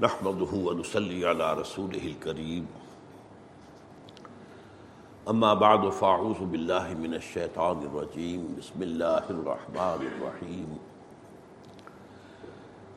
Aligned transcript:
نحمده 0.00 0.52
ونصلي 0.66 1.28
على 1.28 1.54
رسوله 1.54 2.04
الكريم. 2.06 2.66
اما 5.28 5.54
بعد 5.54 5.88
فاعوذ 5.88 6.40
بالله 6.44 6.94
من 6.94 7.14
الشيطان 7.14 7.82
الرجيم. 7.82 8.56
بسم 8.58 8.82
الله 8.82 9.24
الرحمن 9.30 10.00
الرحيم. 10.12 10.78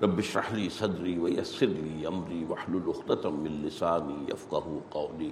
رب 0.03 0.19
اشرح 0.19 0.51
لي 0.53 0.69
صدري 0.69 1.19
ويسر 1.19 1.65
لي 1.65 2.07
امري 2.07 2.47
واحلل 2.49 2.87
عقدة 2.87 3.29
من 3.29 3.67
لساني 3.67 4.31
يفقهوا 4.31 4.81
قولي. 4.91 5.31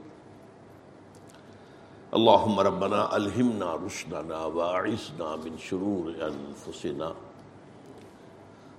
اللهم 2.13 2.59
ربنا 2.59 3.15
الهمنا 3.17 3.75
رشدنا 3.75 4.45
واعصمنا 4.45 5.35
من 5.35 5.57
شرور 5.57 6.15
انفسنا 6.19 7.15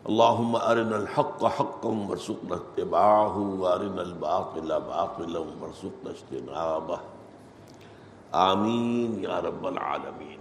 اللهم 0.05 0.57
ارنا 0.57 0.97
الحق 0.97 1.45
حقا 1.45 1.89
وارزقنا 1.89 2.55
اتباعه 2.55 3.37
وارنا 3.37 4.01
الباطل 4.03 4.73
باطلا 4.87 5.41
وارزقنا 5.41 6.11
اجتنابه 6.11 6.97
آمین 8.33 9.23
یا 9.23 9.41
رب 9.41 9.67
العالمین۔ 9.67 10.37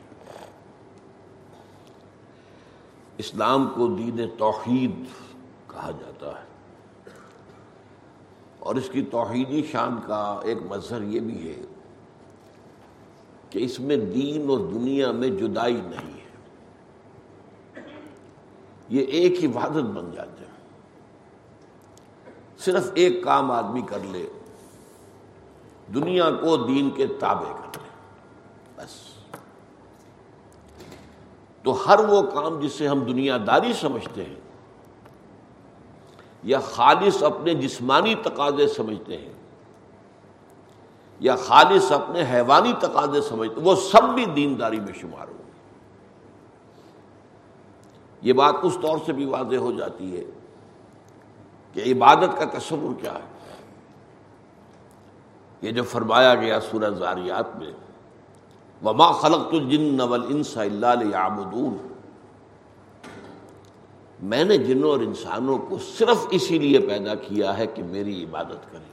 اسلام 3.18 3.70
کو 3.76 3.88
دین 3.88 4.20
توحید 4.38 4.92
کہا 5.68 5.92
جاتا 5.92 6.28
ہے۔ 6.28 6.46
اور 8.60 8.76
اس 8.76 8.90
کی 8.90 9.02
توحیدی 9.02 9.64
شان 9.72 10.00
کا 10.08 10.40
ایک 10.44 10.58
مظہر 10.70 11.02
یہ 11.02 11.20
بھی 11.20 11.50
ہے 11.50 11.62
کہ 13.50 13.60
اس 13.60 13.80
میں 13.80 13.98
دین 13.98 14.50
اور 14.50 14.58
دنیا 14.58 15.12
میں 15.12 15.30
جدائی 15.30 15.82
نہیں 15.82 16.14
ہے۔ 16.14 16.21
یہ 18.92 19.02
ایک 19.02 19.44
عبادت 19.44 19.84
بن 19.90 20.12
جاتے 20.12 20.44
ہیں۔ 20.46 20.50
صرف 22.60 22.90
ایک 22.94 23.24
کام 23.24 23.52
آدمی 23.52 23.82
کر 23.82 24.00
لے، 24.12 24.26
دنیا 25.94 26.30
کو 26.32 26.58
دین 26.58 26.90
کے 26.90 27.08
تابع 27.20 27.52
کر 27.52 27.78
لے، 27.78 27.90
بس۔ 28.76 29.00
تو 31.66 31.74
ہر 31.86 32.00
وہ 32.00 32.22
کام 32.22 32.60
جسے 32.60 32.88
ہم 32.88 33.00
دنیا 33.00 33.38
داری 33.48 33.74
سمجھتے 33.74 34.24
ہیں، 34.24 34.40
یا 36.44 36.60
خالص 36.60 37.24
اپنے 37.24 37.54
جسمانی 37.54 38.16
تقاضے 38.16 38.68
سمجھتے 38.68 39.18
ہیں، 39.18 39.34
یا 41.20 41.36
خالص 41.36 41.92
اپنے 41.92 42.24
حیوانی 42.32 42.74
تقاضے 42.80 43.22
سمجھتے 43.22 43.56
ہیں، 43.56 43.68
وہ 43.68 43.76
سب 43.76 44.14
بھی 44.16 44.26
دینداری 44.26 44.80
میں 44.80 44.94
شمار 44.94 45.28
ہو۔ 45.28 45.38
یہ 48.22 48.34
بات 48.34 48.56
اس 48.64 48.78
طور 48.82 48.98
سے 49.06 49.14
بھی 49.14 49.26
واضح 49.26 49.56
ہو 49.56 49.72
جاتی 49.72 50.18
ہے 50.18 50.24
کہ 51.74 51.92
عبادت 51.94 52.40
کا 52.40 52.58
تصور 52.60 53.02
کیا 53.02 53.14
ہے؟ 53.14 53.56
یہ 55.62 55.72
جو 55.72 55.84
فرمایا 55.84 56.36
گیا 56.36 56.60
سورہ 56.60 56.90
زاریات 56.90 57.56
میں، 57.56 57.72
وما 58.86 59.12
خلق 59.12 59.54
الجن 59.54 60.02
والانس 60.02 60.58
الا 60.58 60.94
ليعبدون۔ 60.94 61.78
میں 64.22 64.44
نے 64.44 64.58
جنوں 64.58 64.90
اور 64.90 65.00
انسانوں 65.00 65.58
کو 65.58 65.78
صرف 65.78 66.28
اسی 66.30 66.60
لیے 66.60 66.80
پیدا 66.80 67.16
کیا 67.16 67.58
ہے 67.58 67.68
کہ 67.68 67.84
میری 67.84 68.24
عبادت 68.24 68.72
کریں۔ 68.72 68.92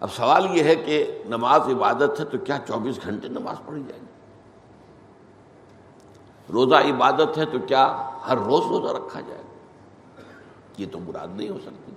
اب 0.00 0.12
سوال 0.12 0.56
یہ 0.56 0.62
ہے 0.62 0.76
کہ 0.76 1.22
نماز 1.26 1.60
عبادت 1.60 2.20
ہے 2.20 2.24
تو 2.24 2.38
کیا 2.38 2.58
چوبیس 2.66 2.98
گھنٹے 3.04 3.28
نماز 3.28 3.56
پڑھی 3.66 3.82
جائے 3.88 4.00
گی؟ 4.00 4.15
روزہ 6.52 6.74
عبادت 6.74 7.38
ہے 7.38 7.44
تو 7.44 7.58
کیا 7.58 8.10
ہر 8.28 8.38
روز 8.38 8.64
روزہ 8.66 8.92
رکھا 8.92 9.20
جائے 9.20 9.40
گا؟ 9.40 10.22
یہ 10.78 10.86
تو 10.92 10.98
مراد 11.00 11.28
نہیں 11.34 11.48
ہو 11.48 11.58
سکتی۔ 11.58 11.92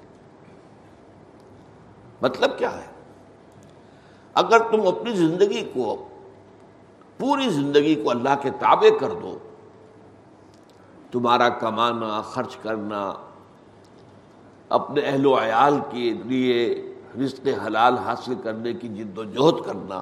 مطلب 2.22 2.58
کیا 2.58 2.78
ہے؟ 2.78 2.86
اگر 4.34 4.60
تم 4.72 4.88
اپنی 4.88 5.16
زندگی 5.16 5.70
کو، 5.74 6.08
پوری 7.18 7.50
زندگی 7.50 7.96
کو 7.96 8.10
اللہ 8.10 8.36
کے 8.42 8.50
تابع 8.50 9.00
کر 9.00 9.10
دو، 9.10 9.38
تمہارا 11.12 11.50
کمانا، 11.50 12.22
خرچ 12.22 12.56
کرنا، 12.56 13.14
اپنے 14.70 15.02
اہل 15.02 15.26
و 15.26 15.40
عیال 15.44 15.80
کے 15.90 16.14
لیے 16.26 16.86
رزق 17.20 17.48
حلال 17.68 17.98
حاصل 17.98 18.36
کرنے 18.44 18.74
کی 18.74 18.88
جد 18.88 19.18
و 19.18 19.24
جہد 19.24 19.66
کرنا، 19.66 20.02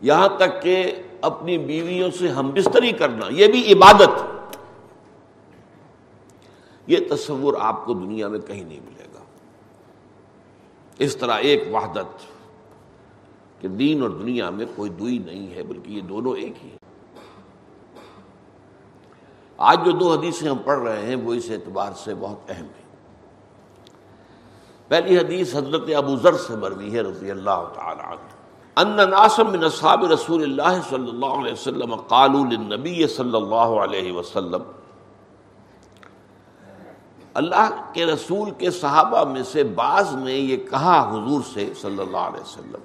یہاں 0.00 0.28
تک 0.36 0.62
کہ 0.62 1.01
اپنی 1.22 1.58
بیویوں 1.58 2.10
سے 2.10 2.28
ہم 2.28 2.50
بستری 2.50 2.92
کرنا، 2.92 3.26
یہ 3.30 3.46
بھی 3.48 3.72
عبادت۔ 3.72 4.08
یہ 6.86 6.96
تصور 7.10 7.54
آپ 7.60 7.84
کو 7.84 7.94
دنیا 7.94 8.28
میں 8.28 8.38
کہیں 8.38 8.64
نہیں 8.64 8.80
ملے 8.84 9.06
گا۔ 9.14 9.20
اس 10.98 11.16
طرح 11.16 11.32
ایک 11.32 11.64
وحدت 11.72 12.32
کہ 13.60 13.68
دین 13.68 14.02
اور 14.02 14.10
دنیا 14.10 14.50
میں 14.50 14.66
کوئی 14.76 14.90
دوئی 14.90 15.18
نہیں 15.18 15.54
ہے، 15.54 15.62
بلکہ 15.62 15.92
یہ 15.92 16.00
دونوں 16.00 16.36
ایک 16.36 16.64
ہی۔ 16.64 16.68
ہیں 16.68 16.78
آج 19.56 19.84
جو 19.84 19.90
دو 19.90 20.12
حدیثیں 20.12 20.48
ہم 20.48 20.58
پڑھ 20.58 20.78
رہے 20.78 21.06
ہیں، 21.06 21.16
وہ 21.16 21.34
اس 21.34 21.50
اعتبار 21.50 21.92
سے 21.96 22.14
بہت 22.14 22.50
اہم 22.50 22.64
ہیں۔ 22.64 22.82
پہلی 24.88 25.18
حدیث 25.18 25.54
حضرت 25.54 25.82
ابو 25.96 26.16
ذر 26.16 26.34
سے 26.34 26.56
مروی 26.56 26.94
ہے، 26.94 27.00
رضی 27.00 27.30
اللہ 27.30 27.68
تعالی 27.74 28.00
عنہ۔ 28.00 28.41
ان 28.76 28.96
ناسم 28.96 29.50
من 29.50 29.64
اصحاب 29.64 30.04
رسول 30.04 30.42
اللہ 30.42 30.78
صلی 30.88 31.08
اللہ 31.08 31.34
علیہ 31.40 31.52
وسلم 31.52 31.94
قالوا 31.96 32.44
للنبی 32.44 33.06
صلی 33.06 33.36
اللہ 33.36 33.74
علیہ 33.82 34.12
وسلم. 34.12 34.62
اللہ 37.34 37.68
کے 37.92 38.06
رسول 38.06 38.50
کے 38.50 38.70
صحابہ 38.70 39.24
میں 39.24 39.42
سے 39.42 39.64
بعض 39.64 40.14
نے 40.14 40.32
یہ 40.32 40.56
کہا 40.56 41.10
حضور 41.10 41.40
سے 41.54 41.72
صلی 41.80 42.00
اللہ 42.00 42.16
علیہ 42.16 42.40
وسلم. 42.40 42.80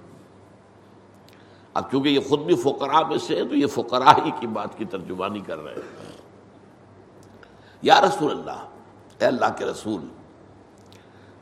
اب 1.74 1.92
چونکہ 1.92 2.10
یہ 2.10 2.20
خود 2.30 2.40
بھی 2.40 2.56
فقراء 2.56 3.02
میں 3.10 3.18
سے 3.18 3.44
تو 3.46 3.56
یہ 3.56 3.68
فقراء 3.68 4.26
ہی 4.26 4.32
کی 4.40 4.48
بات 4.48 4.78
کی 4.78 4.86
ترجمانی 4.86 5.40
کر 5.40 5.64
رہے 5.64 5.74
ہیں۔ 5.74 6.16
یا 7.82 8.02
رسول 8.02 8.32
اللہ، 8.32 8.66
اے 9.20 9.26
اللہ 9.26 9.58
کے 9.58 9.66
رسول 9.66 10.02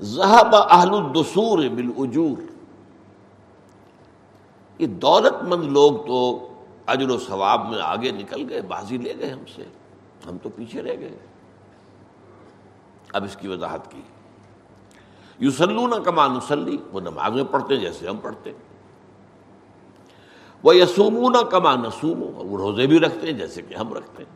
ذہب 0.02 0.56
اہل 0.56 0.94
الدسور 0.94 1.58
بالاجور 1.58 2.55
یہ 4.80 4.88
دولت 4.88 5.44
مند 5.44 5.64
لوگ 5.64 6.08
تو 6.08 6.48
اجر 6.88 7.10
و 7.10 7.18
ثواب 7.20 7.70
میں 7.70 7.82
آگے 7.82 8.12
نکل 8.12 8.46
گئے، 8.50 8.62
بازی 8.62 8.98
لے 8.98 9.14
گئے 9.20 9.30
ہم 9.30 9.46
سے۔ 9.56 9.64
ہم 10.30 10.38
تو 10.38 10.50
پیچھے 10.50 10.82
رہ 10.82 11.00
گئے۔ 11.00 11.18
اب 13.14 13.24
اس 13.24 13.36
کی 13.36 13.48
وضاحت 13.48 13.92
کی۔ 13.92 14.02
یوسلون 15.40 16.04
کما 16.04 16.28
نسلی 16.28 16.78
وہ 16.92 17.00
نمازیں 17.00 17.44
پڑھتے 17.52 17.78
جیسے 17.78 18.08
ہم 18.08 18.18
پڑھتے 18.18 18.52
وہ 20.64 20.76
یسومون 20.76 21.36
کما 21.50 21.76
نسوم 21.76 22.24
وہ 22.24 22.58
روزے 22.58 22.88
بھی 22.88 23.00
رکھتے 23.00 23.28
ہیں 23.28 23.34
جیسے 23.34 23.62
کہ 23.62 23.76
ہم 23.76 23.94
رکھتے 23.94 24.24
ہیں۔ 24.24 24.36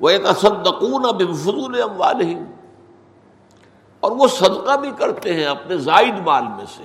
وہ 0.00 0.08
ایک 0.08 0.26
اسدقون 0.26 1.02
بفضول 1.02 1.82
اموالہم، 1.82 2.44
اور 4.00 4.12
وہ 4.12 4.28
صدقہ 4.28 4.76
بھی 4.76 4.90
کرتے 4.98 5.34
ہیں 5.34 5.44
اپنے 5.44 5.76
زائد 5.76 6.14
مال 6.26 6.44
میں 6.44 6.64
سے۔ 6.76 6.84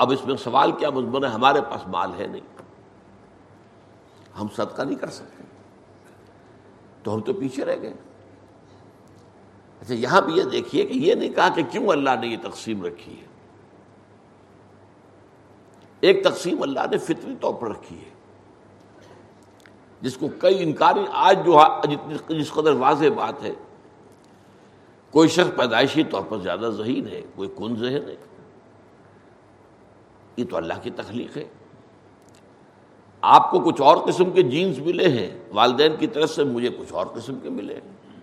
اب 0.00 0.10
اس 0.10 0.26
میں 0.26 0.36
سوال 0.36 0.72
کیا 0.72 0.90
مضمون 0.90 1.24
ہے، 1.24 1.28
ہمارے 1.28 1.60
پاس 1.70 1.88
مال 1.88 2.10
ہے 2.18 2.26
نہیں۔ 2.26 2.62
ہم 4.40 4.46
صدقہ 4.56 4.82
نہیں 4.82 4.98
کر 4.98 5.10
سکتے۔ 5.10 5.42
تو 7.02 7.14
ہم 7.14 7.20
تو 7.20 7.32
پیچھے 7.32 7.64
رہ 7.64 7.76
گئے۔ 7.82 7.92
اچھا 9.80 9.94
یہاں 9.94 10.20
بھی 10.20 10.34
یہ 10.34 10.42
دیکھیے 10.42 10.86
کہ 10.86 10.92
یہ 10.92 11.14
نہیں 11.14 11.30
کہا 11.30 11.48
کہ 11.48 11.62
کیوں 11.70 11.88
اللہ 11.88 12.10
نے 12.20 12.26
یہ 12.26 12.36
تقسیم 12.42 12.84
رکھی 12.84 13.20
ہے۔ 13.20 13.26
ایک 16.00 16.24
تقسیم 16.24 16.62
اللہ 16.62 16.80
نے 16.90 16.98
فطری 16.98 17.34
طور 17.40 17.54
پر 17.54 17.68
رکھی 17.68 17.98
ہے، 17.98 18.10
جس 20.00 20.16
کو 20.16 20.28
کئی 20.38 20.62
انکاری 20.62 21.04
آج 21.12 21.38
جو 21.44 21.60
جس 22.28 22.52
قدر 22.52 22.72
واضح 22.72 23.06
بات 23.16 23.42
ہے، 23.42 23.52
کوئی 25.10 25.28
شخص 25.28 25.56
پیدائشی 25.56 26.04
طور 26.04 26.22
پر 26.28 26.38
زیادہ 26.38 26.70
ذہین 26.76 27.08
ہے، 27.08 27.22
کوئی 27.34 27.48
کن 27.56 27.76
ذہن 27.76 28.08
ہے۔ 28.08 28.16
یہ 30.36 30.44
تو 30.50 30.56
اللہ 30.56 30.74
کی 30.82 30.90
تخلیق 30.90 31.36
ہے۔ 31.36 31.44
آپ 33.20 33.50
کو 33.50 33.60
کچھ 33.60 33.82
اور 33.82 33.96
قسم 33.96 34.30
کے 34.30 34.42
جینز 34.42 34.78
ملے 34.78 35.08
ہیں، 35.08 35.38
والدین 35.50 35.92
کی 35.98 36.06
طرف 36.06 36.30
سے 36.30 36.44
مجھے 36.44 36.68
کچھ 36.68 36.92
اور 36.92 37.06
قسم 37.06 37.38
کے 37.42 37.50
ملے 37.50 37.74
ہیں۔ 37.74 38.16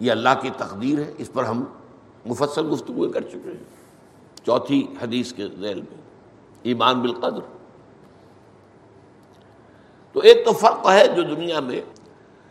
یہ 0.00 0.10
اللہ 0.10 0.28
کی 0.42 0.50
تقدیر 0.56 0.98
ہے، 0.98 1.12
اس 1.18 1.32
پر 1.32 1.44
ہم 1.44 1.64
مفصل 2.26 2.72
گفتگو 2.72 3.08
کر 3.08 3.20
چکے 3.20 3.50
ہیں۔ 3.50 3.64
چوتھی 4.46 4.86
حدیث 5.02 5.32
کے 5.32 5.48
ذیل 5.48 5.80
میں، 5.80 6.00
ایمان 6.62 7.00
بالقدر۔ 7.00 7.58
تو 10.12 10.20
ایک 10.20 10.44
تو 10.44 10.52
فرق 10.52 10.90
ہے 10.90 11.06
جو 11.08 11.22
دنیا 11.22 11.60
میں، 11.60 11.80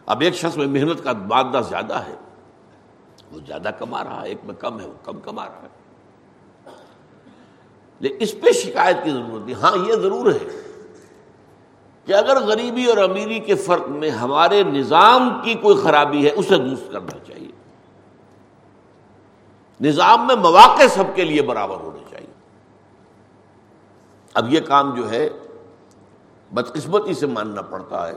اب 0.06 0.22
ایک 0.22 0.36
شخص 0.36 0.58
میں 0.58 0.68
محنت 0.68 1.04
کا 1.04 1.14
مادہ 1.14 1.62
زیادہ 1.70 1.94
ہے، 1.94 2.16
وہ 3.32 3.40
زیادہ 3.48 3.70
کما 3.80 4.04
رہا 4.04 4.22
ہے، 4.22 4.28
ایک 4.28 4.38
میں 4.44 4.56
کم 4.56 4.80
ہے، 4.80 4.88
وہ 4.88 5.06
کم 5.06 5.20
کما 5.20 5.46
رہا 5.46 5.62
ہے۔ 5.62 5.81
اس 8.10 8.42
پہ 8.42 8.52
شکایت 8.52 8.98
کی 9.04 9.12
ضرورت 9.12 9.46
نہیں۔ 9.46 9.56
ہاں 9.56 9.78
یہ 9.88 9.94
ضرور 9.94 10.32
ہے 10.32 10.62
کہ 12.06 12.14
اگر 12.14 12.40
غریبی 12.40 12.86
اور 12.86 12.98
امیری 12.98 13.40
کے 13.40 13.56
فرق 13.56 13.88
میں 13.88 14.10
ہمارے 14.10 14.64
نظام 14.64 15.42
کی 15.44 15.54
کوئی 15.54 15.78
خرابی 15.78 16.26
ہے، 16.26 16.32
اسے 16.32 16.58
درست 16.58 16.92
کرنا 16.92 17.20
چاہیے۔ 17.28 17.52
نظام 19.82 20.28
میں 20.28 20.36
مواقع 20.36 20.88
سب 20.90 21.04
کے 21.16 21.24
لیے 21.24 21.42
برابر 21.42 21.76
ہونے 21.76 22.00
چاہیے۔ 22.10 22.34
اب 24.34 24.54
یہ 24.54 24.60
کام 24.60 24.96
جو 24.96 25.12
ہے، 25.12 25.30
بدقسمتی 26.52 27.14
سے 27.14 27.28
ماننا 27.28 27.62
پڑتا 27.62 28.08
ہے 28.08 28.14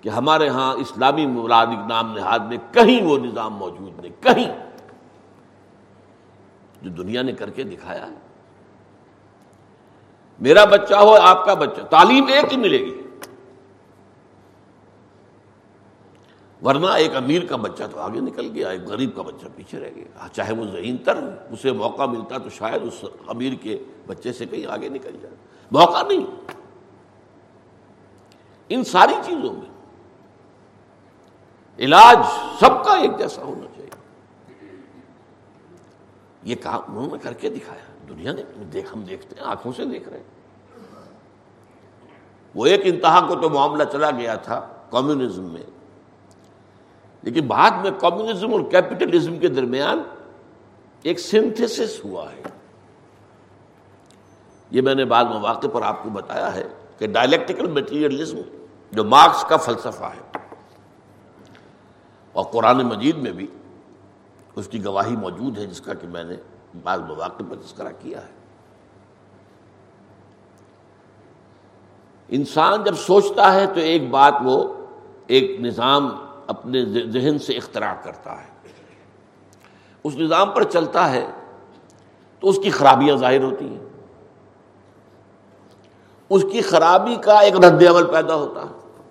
کہ 0.00 0.08
ہمارے 0.08 0.48
ہاں 0.48 0.74
اسلامی 0.74 1.26
ملازم 1.26 1.86
نام 1.86 2.14
نہاد 2.14 2.38
میں 2.38 2.56
کہیں 2.72 3.02
وہ 3.02 3.18
نظام 3.18 3.54
موجود 3.54 4.00
نہیں، 4.00 4.22
کہیں۔ 4.22 4.65
جو 6.82 6.90
دنیا 6.90 7.22
نے 7.22 7.32
کر 7.32 7.50
کے 7.50 7.62
دکھایا 7.62 8.06
ہے۔ 8.06 8.14
میرا 10.40 10.64
بچہ 10.64 10.94
ہو، 10.94 11.14
آپ 11.14 11.44
کا 11.44 11.54
بچہ۔ 11.54 11.80
تعلیم 11.80 12.26
ایک 12.26 12.52
ہی 12.52 12.56
ملے 12.56 12.78
گی۔ 12.78 13.02
ورنہ 16.62 16.86
ایک 16.86 17.16
امیر 17.16 17.44
کا 17.44 17.56
بچہ 17.56 17.82
تو 17.92 18.00
آگے 18.00 18.20
نکل 18.20 18.50
گیا، 18.54 18.68
ایک 18.68 18.82
غریب 18.82 19.16
کا 19.16 19.22
بچہ 19.22 19.46
پیچھے 19.56 19.80
رہ 19.80 19.90
گیا۔ 19.94 20.28
چاہے 20.32 20.52
وہ 20.52 20.64
ذہین 20.64 20.96
تر 20.96 21.16
اسے 21.50 21.72
موقع 21.72 22.06
ملتا 22.06 22.38
تو 22.38 22.48
شاید 22.48 22.82
اس 22.82 23.04
امیر 23.28 23.52
کے 23.52 23.84
بچے 24.06 24.32
سے 24.32 24.46
کہیں 24.46 24.66
آگے 24.66 24.88
نکل 24.88 25.16
جائے۔ 25.22 25.34
موقع 25.70 26.02
نہیں۔ 26.08 26.52
ان 28.68 28.84
ساری 28.84 29.14
چیزوں 29.24 29.52
میں 29.52 29.70
علاج 31.78 32.18
سب 32.60 32.84
کا 32.84 32.92
ایک 32.96 33.18
جیسا 33.18 33.42
ہونا 33.42 33.60
چاہیے۔ 33.60 33.75
یہ 36.46 36.56
کام 36.62 36.80
انہوں 36.86 37.06
نے 37.12 37.18
کر 37.22 37.32
کے 37.32 37.50
دکھایا۔ 37.50 38.08
دنیا 38.08 38.32
نے 38.32 38.42
دیکھ، 38.72 38.96
ہم 38.96 39.02
دیکھتے 39.02 39.40
ہیں، 39.40 39.46
آنکھوں 39.46 39.72
سے 39.72 39.84
دیکھ 39.84 40.08
رہے 40.08 40.16
ہیں۔ 40.16 40.24
وہ 42.54 42.66
ایک 42.66 42.80
انتہا 42.84 43.26
کو 43.26 43.34
تو 43.34 43.50
معاملہ 43.50 43.84
چلا 43.92 44.10
گیا 44.10 44.34
تھا 44.34 44.68
کمیونزم 44.90 45.44
میں۔ 45.44 45.62
لیکن 47.22 47.46
بعد 47.46 47.70
میں 47.70 47.90
کمیونزم 47.90 48.52
اور 48.52 48.60
کیپٹلزم 48.60 49.38
کے 49.38 49.48
درمیان 49.48 50.02
ایک 51.02 51.20
سنتھس 51.20 52.04
ہوا 52.04 52.32
ہے۔ 52.32 52.42
یہ 54.70 54.80
میں 54.80 54.94
نے 54.94 55.04
بعد 55.04 55.24
مواقع 55.24 55.66
پر 55.72 55.82
آپ 55.82 56.02
کو 56.02 56.10
بتایا 56.10 56.54
ہے 56.54 56.68
کہ 56.98 57.06
ڈائلیکٹیکل 57.06 57.66
میٹیریلزم 57.66 58.38
جو 58.92 59.04
مارکس 59.04 59.44
کا 59.48 59.56
فلسفہ 59.56 60.04
ہے 60.04 60.38
اور 62.32 62.44
قرآن 62.44 62.76
مجید 62.76 63.16
میں 63.16 63.32
بھی 63.32 63.46
اس 64.56 64.68
کی 64.68 64.84
گواہی 64.84 65.16
موجود 65.16 65.58
ہے 65.58 65.66
جس 65.66 65.80
کا 65.80 65.94
کہ 65.94 66.06
میں 66.06 66.24
نے 66.24 66.34
بعض 66.82 67.00
مواقع 67.00 67.42
پر 67.50 67.56
تذکرہ 67.56 67.92
کیا 67.98 68.22
ہے۔ 68.22 68.32
انسان 72.28 72.84
جب 72.84 72.94
سوچتا 72.94 73.54
ہے 73.54 73.66
تو 73.66 73.80
ایک 73.80 74.10
بات 74.10 74.34
وہ 74.44 74.86
ایک 75.26 75.60
نظام 75.60 76.26
اپنے 76.46 76.84
ذہن 76.84 77.38
سے 77.38 77.52
اختراع 77.52 77.94
کرتا 78.02 78.40
ہے۔ 78.40 78.48
اس 80.04 80.16
نظام 80.16 80.50
پر 80.50 80.62
چلتا 80.62 81.10
ہے 81.10 81.30
تو 82.40 82.48
اس 82.48 82.58
کی 82.62 82.70
خرابیاں 82.70 83.16
ظاہر 83.16 83.42
ہوتی 83.42 83.68
ہیں۔ 83.68 83.84
اس 86.30 86.44
کی 86.52 86.60
خرابی 86.60 87.16
کا 87.16 87.38
ایک 87.38 87.54
رد 87.54 87.82
عمل 87.82 88.06
پیدا 88.12 88.34
ہوتا 88.34 88.62
ہے۔ 88.62 89.02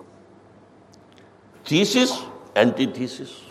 Thesis, 1.64 2.12
antithesis. 2.86 3.45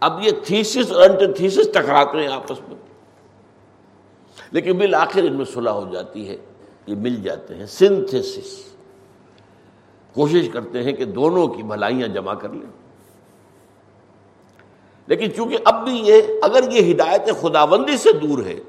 اب 0.00 0.20
یہ 0.22 0.30
تھیسس 0.44 0.92
اور 0.92 1.02
اینٹی 1.02 1.32
تھیسس 1.32 1.72
ٹکراتے 1.74 2.18
ہیں 2.18 2.28
آپس 2.28 2.60
میں۔ 2.68 2.76
لیکن 4.50 4.78
بالآخر 4.78 5.22
ان 5.22 5.36
میں 5.36 5.44
صلح 5.44 5.70
ہو 5.70 5.90
جاتی 5.92 6.28
ہے، 6.28 6.36
یہ 6.86 6.94
مل 6.94 7.22
جاتے 7.22 7.54
ہیں۔ 7.54 7.66
سنتھسس 7.66 8.64
کوشش 10.14 10.48
کرتے 10.52 10.82
ہیں 10.82 10.92
کہ 10.92 11.04
دونوں 11.04 11.48
کی 11.48 11.62
بھلائیاں 11.62 12.08
جمع 12.08 12.34
کر 12.34 12.48
لیں۔ 12.48 12.72
لیکن 15.06 15.34
چونکہ 15.36 15.58
اب 15.64 15.84
بھی 15.84 15.92
یہ، 15.92 16.22
اگر 16.42 16.72
یہ 16.72 16.94
ہدایت 16.94 17.22
خداوندی 17.40 17.96
سے 17.96 18.12
دور 18.12 18.44
ہے، 18.44 18.60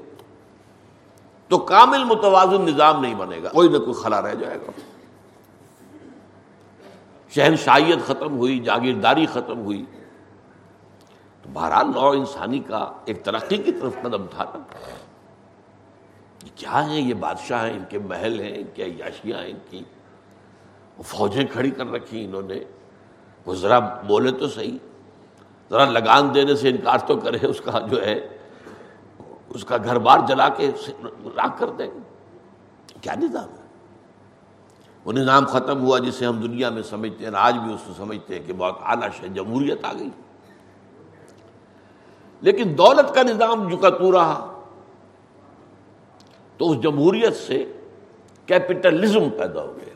تو 1.48 1.58
کامل 1.58 2.04
متوازن 2.04 2.62
نظام 2.62 3.00
نہیں 3.00 3.14
بنے 3.14 3.42
گا۔ 3.42 3.48
کوئی 3.48 3.68
نہ 3.68 3.78
کوئی 3.78 3.92
خلا 3.92 4.22
رہ 4.22 4.34
جائے 4.34 4.56
گا۔ 4.56 4.70
شہنشائیت 7.34 8.06
ختم 8.06 8.36
ہوئی، 8.36 8.58
جاگیرداری 8.58 9.26
ختم 9.26 9.58
ہوئی۔ 9.58 9.84
تو 11.42 11.48
بہرحال 11.52 11.86
نو 11.94 12.08
انسانی 12.08 12.58
کا 12.58 12.92
ایک 13.04 13.24
ترقی 13.24 13.56
کی 13.56 13.72
طرف 13.72 13.92
قدم 14.02 14.26
تھا۔ 14.26 14.44
نا 14.44 14.58
کیا 16.54 16.86
ہیں؟ 16.86 17.00
یہ 17.00 17.14
بادشاہ 17.14 17.66
ہیں، 17.66 17.76
ان 17.76 17.84
کے 17.88 17.98
محل 17.98 18.40
ہیں، 18.40 18.54
ان 18.54 18.66
کی 18.74 18.82
عیاشیاں 18.82 19.38
ہیں، 19.38 19.50
ان 19.50 19.58
کی 19.70 19.82
فوجیں 21.04 21.44
کھڑی 21.52 21.70
کر 21.70 21.86
رکھی 21.86 22.24
انہوں 22.24 22.42
نے۔ 22.42 22.60
وہ 23.46 23.54
ذرا 23.54 23.78
بولے 23.78 24.32
تو 24.32 24.48
صحیح، 24.48 24.78
ذرا 25.70 25.84
لگان 25.84 26.34
دینے 26.34 26.54
سے 26.54 26.68
انکار 26.68 26.98
تو 26.98 27.16
کرے، 27.16 27.46
اس 27.46 27.60
کا 27.60 27.78
جو 27.90 28.06
ہے، 28.06 28.28
اس 29.48 29.64
کا 29.64 29.76
گھر 29.84 29.98
بار 29.98 30.18
جلا 30.28 30.48
کے 30.48 30.70
راک 31.36 31.58
کر 31.58 31.70
دیں۔ 31.70 31.90
کیا 33.00 33.14
نظام 33.14 33.48
ہے؟ 33.48 33.62
وہ 35.04 35.12
نظام 35.12 35.46
ختم 35.46 35.80
ہوا 35.80 35.98
جسے 35.98 36.26
ہم 36.26 36.40
دنیا 36.40 36.70
میں 36.70 36.82
سمجھتے 36.82 37.24
ہیں 37.24 37.32
آج 37.36 37.54
بھی 37.54 37.74
اس 37.74 37.80
کو 37.86 37.92
سمجھتے 37.96 38.38
ہیں 38.38 38.46
کہ 38.46 38.52
بہت 38.52 38.78
اعلیٰ 38.82 39.08
ہے 39.22 39.28
جمہوریت 39.28 39.84
آ 39.84 39.92
گئی۔ 39.92 40.10
لیکن 42.42 42.78
دولت 42.78 43.14
کا 43.14 43.22
نظام 43.22 43.68
جو 43.68 43.76
تو 43.76 44.12
رہا، 44.12 44.60
تو 46.56 46.70
اس 46.70 46.80
جمہوریت 46.80 47.36
سے 47.36 47.72
کیپٹلزم 48.46 49.30
پیدا 49.30 49.62
ہو 49.62 49.76
گیا۔ 49.76 49.94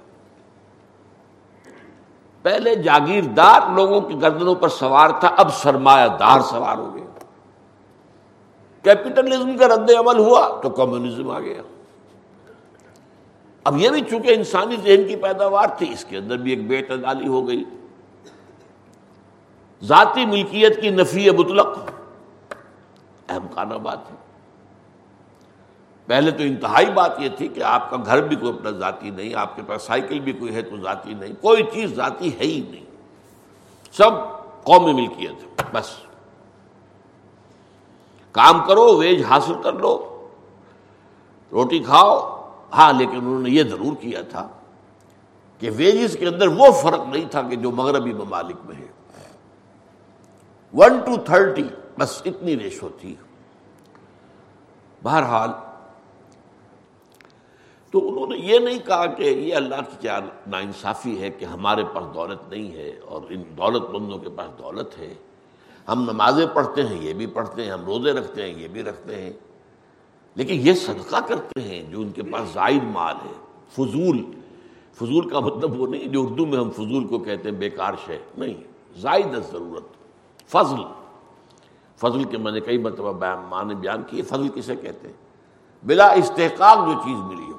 پہلے 2.43 2.75
جاگیردار 2.75 3.71
لوگوں 3.75 4.01
کی 4.01 4.23
گردنوں 4.23 4.55
پر 4.55 4.69
سوار 4.69 5.11
تھا، 5.21 5.29
اب 5.29 5.55
سرمایہ 5.55 6.09
دار 6.09 6.41
سوار 6.41 6.77
ہو 6.77 6.95
گیا۔ 6.95 7.07
کیپٹلزم 8.83 9.59
کا 9.59 9.69
رد 9.69 9.91
عمل 9.91 10.19
ہوا 10.19 10.61
تو 10.63 10.71
کمیونزم 10.71 11.31
آ 11.31 11.41
گیا۔ 11.41 11.63
اب 13.65 13.77
یہ 13.77 13.91
بھی 13.91 14.01
چونکہ 14.01 14.35
انسانی 14.35 14.77
ذہن 14.77 15.09
کی 15.09 15.17
پیداوار 15.17 15.67
تھی، 15.79 15.93
اس 15.93 16.05
کے 16.05 16.17
اندر 16.17 16.37
بھی 16.37 16.51
ایک 16.51 16.69
بے 16.69 16.79
اعتدالی 16.79 17.29
ہو 17.29 17.49
گئی۔ 17.49 17.65
ذاتی 19.83 20.27
ملکیت 20.27 20.81
کی 20.81 20.91
نفی 20.91 21.31
مطلق 21.31 21.79
اہم 23.29 23.47
کانا 23.55 23.77
بات 23.77 24.11
ہے۔ 24.11 24.17
پہلے 26.07 26.31
تو 26.31 26.43
انتہائی 26.43 26.91
بات 26.91 27.13
یہ 27.19 27.29
تھی 27.29 27.49
کہ 27.49 27.63
آپ 27.63 27.91
کا 27.91 27.97
گھر 28.07 28.23
بھی 28.23 28.37
کوئی 28.37 28.53
اپنا 28.53 28.71
ذاتی 28.71 29.11
نہیں، 29.11 29.35
آپ 29.35 29.57
کے 29.57 29.63
پاس 29.67 29.83
سائیکل 29.83 30.21
بھی 30.21 30.33
کوئی 30.33 30.55
ہے 30.55 30.63
تو 30.63 30.77
ذاتی 30.77 31.15
نہیں، 31.15 31.33
کوئی 31.41 31.63
چیز 31.73 31.95
ذاتی 31.95 32.39
ہے 32.39 32.45
ہی 32.45 32.65
نہیں۔ 32.71 32.85
سب 33.93 34.11
قومی 34.65 34.93
ملکیت 34.93 35.43
ہے 35.43 35.65
بس۔ 35.73 35.91
کام 38.33 38.65
کرو، 38.67 38.97
ویج 38.97 39.25
حاصل 39.25 39.55
کر 39.63 39.73
لو، 39.73 40.29
روٹی 41.53 41.79
کھاؤ۔ 41.79 42.37
ہاں 42.73 42.93
لیکن 42.93 43.17
انہوں 43.17 43.41
نے 43.41 43.51
یہ 43.51 43.63
ضرور 43.63 43.95
کیا 44.01 44.23
تھا 44.23 44.49
کہ 45.59 45.71
ویجز 45.77 46.17
کے 46.21 46.27
اندر 46.27 46.49
وہ 46.49 46.71
فرق 46.83 47.01
نہیں 47.07 47.31
تھا 47.31 47.43
کہ 47.43 47.57
جو 47.57 47.71
مغربی 47.71 48.13
ممالک 48.13 48.57
میں 48.65 48.77
ہے۔ 48.77 48.87
ون 50.75 50.99
ٹو 50.99 51.17
تھرٹی 51.17 51.69
بس 51.99 52.23
اتنی 52.25 52.59
ریشو 52.59 52.89
تھی 53.01 53.15
بہرحال، 55.03 55.51
تو 57.91 58.09
انہوں 58.09 58.27
نے 58.27 58.39
یہ 58.39 58.59
نہیں 58.59 58.79
کہا 58.79 59.07
کہ 59.07 59.23
یہ 59.23 59.55
اللہ 59.55 59.75
کی 59.75 59.97
کیا 60.01 60.21
نا 60.47 60.59
انصافی 60.59 61.21
ہے 61.21 61.31
کہ 61.31 61.45
ہمارے 61.45 61.85
پاس 61.85 62.15
دولت 62.15 62.49
نہیں 62.49 62.73
ہے 62.73 62.93
اور 63.05 63.21
ان 63.29 63.43
دولت 63.57 63.91
مندوں 63.91 64.19
کے 64.19 64.29
پاس 64.37 64.59
دولت 64.59 64.99
ہے۔ 64.99 65.15
ہم 65.89 66.03
نمازیں 66.13 66.47
پڑھتے 66.55 66.83
ہیں، 66.83 67.03
یہ 67.03 67.13
بھی 67.13 67.27
پڑھتے 67.27 67.65
ہیں، 67.65 67.71
ہم 67.71 67.85
روزے 67.85 68.13
رکھتے 68.13 68.43
ہیں، 68.43 68.63
یہ 68.63 68.69
بھی 68.69 68.83
رکھتے 68.83 69.23
ہیں۔ 69.23 69.33
لیکن 70.35 70.55
یہ 70.55 70.75
صدقہ 70.75 71.17
کرتے 71.29 71.61
ہیں 71.61 71.83
جو 71.91 72.01
ان 72.01 72.11
کے 72.11 72.23
پاس 72.23 72.49
زائد 72.53 72.83
مال 72.85 73.17
ہے، 73.25 73.33
فضول۔ 73.73 74.25
فضول 74.95 75.29
کا 75.29 75.41
مطلب 75.41 75.81
وہ 75.81 75.87
نہیں، 75.87 76.05
جو 76.05 76.23
اردو 76.23 76.47
میں 76.47 76.59
ہم 76.59 76.71
فضول 76.71 77.07
کو 77.07 77.19
کہتے 77.19 77.51
ہیں، 77.51 77.57
بیکار 77.57 77.93
شے۔ 78.07 78.19
نہیں، 78.39 78.55
زائد 78.99 79.35
ضرورت، 79.53 79.85
فضل۔ 80.51 81.06
فضل 81.97 82.25
کے 82.25 82.39
میں 82.39 82.53
نے 82.53 82.61
کئی 82.61 82.79
مرتبہ 82.79 83.13
بیان 83.13 83.69
بیان 83.69 84.03
کیے، 84.03 84.23
فضل 84.23 84.49
کسے 84.49 84.77
کہتے 84.77 85.09
ہیں؟ 85.09 85.15
بلا 85.87 86.07
استحقاق 86.07 86.87
جو 86.87 86.93
چیز 86.93 87.19
ملی 87.19 87.53
ہو۔ 87.53 87.59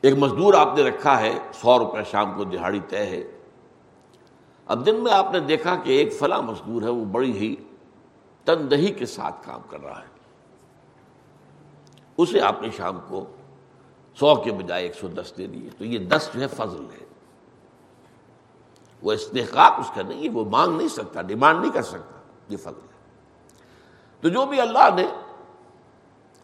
ایک 0.00 0.14
مزدور 0.18 0.54
آپ 0.54 0.68
نے 0.76 0.82
رکھا 0.82 1.20
ہے، 1.20 1.38
سو 1.54 1.78
روپے 1.78 2.04
شام 2.10 2.34
کو 2.36 2.44
دہاڑی 2.44 2.80
طے 2.88 2.98
ہے۔ 2.98 3.40
اب 4.66 4.86
دن 4.86 4.94
میں 4.94 5.12
آپ 5.12 5.32
نے 5.32 5.40
دیکھا 5.40 5.76
کہ 5.76 5.90
ایک 5.90 6.12
فلاں 6.12 6.42
مزدور 6.42 6.82
ہے، 6.82 6.88
وہ 6.88 7.04
بڑی 7.04 7.32
ہی 7.32 7.56
تندہی 8.44 8.92
کے 8.92 9.06
ساتھ 9.06 9.46
کام 9.46 9.60
کر 9.70 9.84
رہا 9.84 10.00
ہے۔ 10.00 10.14
اسے 12.16 12.40
آپ 12.40 12.62
نے 12.62 12.70
شام 12.70 12.98
کو 13.08 13.24
سو 14.14 14.34
کے 14.34 14.52
بجائے 14.52 14.82
ایک 14.82 14.94
سو 14.94 15.08
دس 15.08 15.32
دے 15.38 15.46
دیے۔ 15.46 15.70
تو 15.78 15.84
یہ 15.84 15.98
دس 15.98 16.30
جو 16.34 16.40
ہے 16.40 16.46
فضل 16.46 16.84
ہے۔ 17.00 17.04
وہ 19.02 19.12
استحقاق 19.12 19.72
اس 19.78 19.90
کا 19.94 20.02
نہیں 20.02 20.24
ہے، 20.24 20.28
وہ 20.28 20.44
مانگ 20.44 20.76
نہیں 20.76 20.88
سکتا، 20.88 21.22
ڈیمانڈ 21.22 21.60
نہیں 21.60 21.72
کر 21.72 21.82
سکتا۔ 21.82 22.20
یہ 22.48 22.56
فضل 22.56 22.88
ہے۔ 22.88 22.93
تو 24.24 24.30
جو 24.30 24.46
بھی 24.46 24.60
اللہ 24.60 24.94
نے 24.94 25.06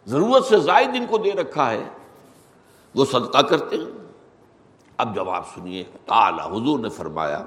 ضرورت 0.05 0.45
سے 0.45 0.59
زائد 0.59 0.89
ان 0.93 1.05
کو 1.05 1.17
دے 1.17 1.31
رکھا 1.31 1.71
ہے، 1.71 1.89
وہ 2.95 3.05
صدقہ 3.05 3.41
کرتے 3.41 3.75
ہیں۔ 3.75 4.07
اب 4.97 5.15
جواب 5.15 5.43
سنیے، 5.47 5.83
تعالی 6.05 6.41
حضور 6.41 6.79
نے 6.79 6.89
فرمایا 6.89 7.45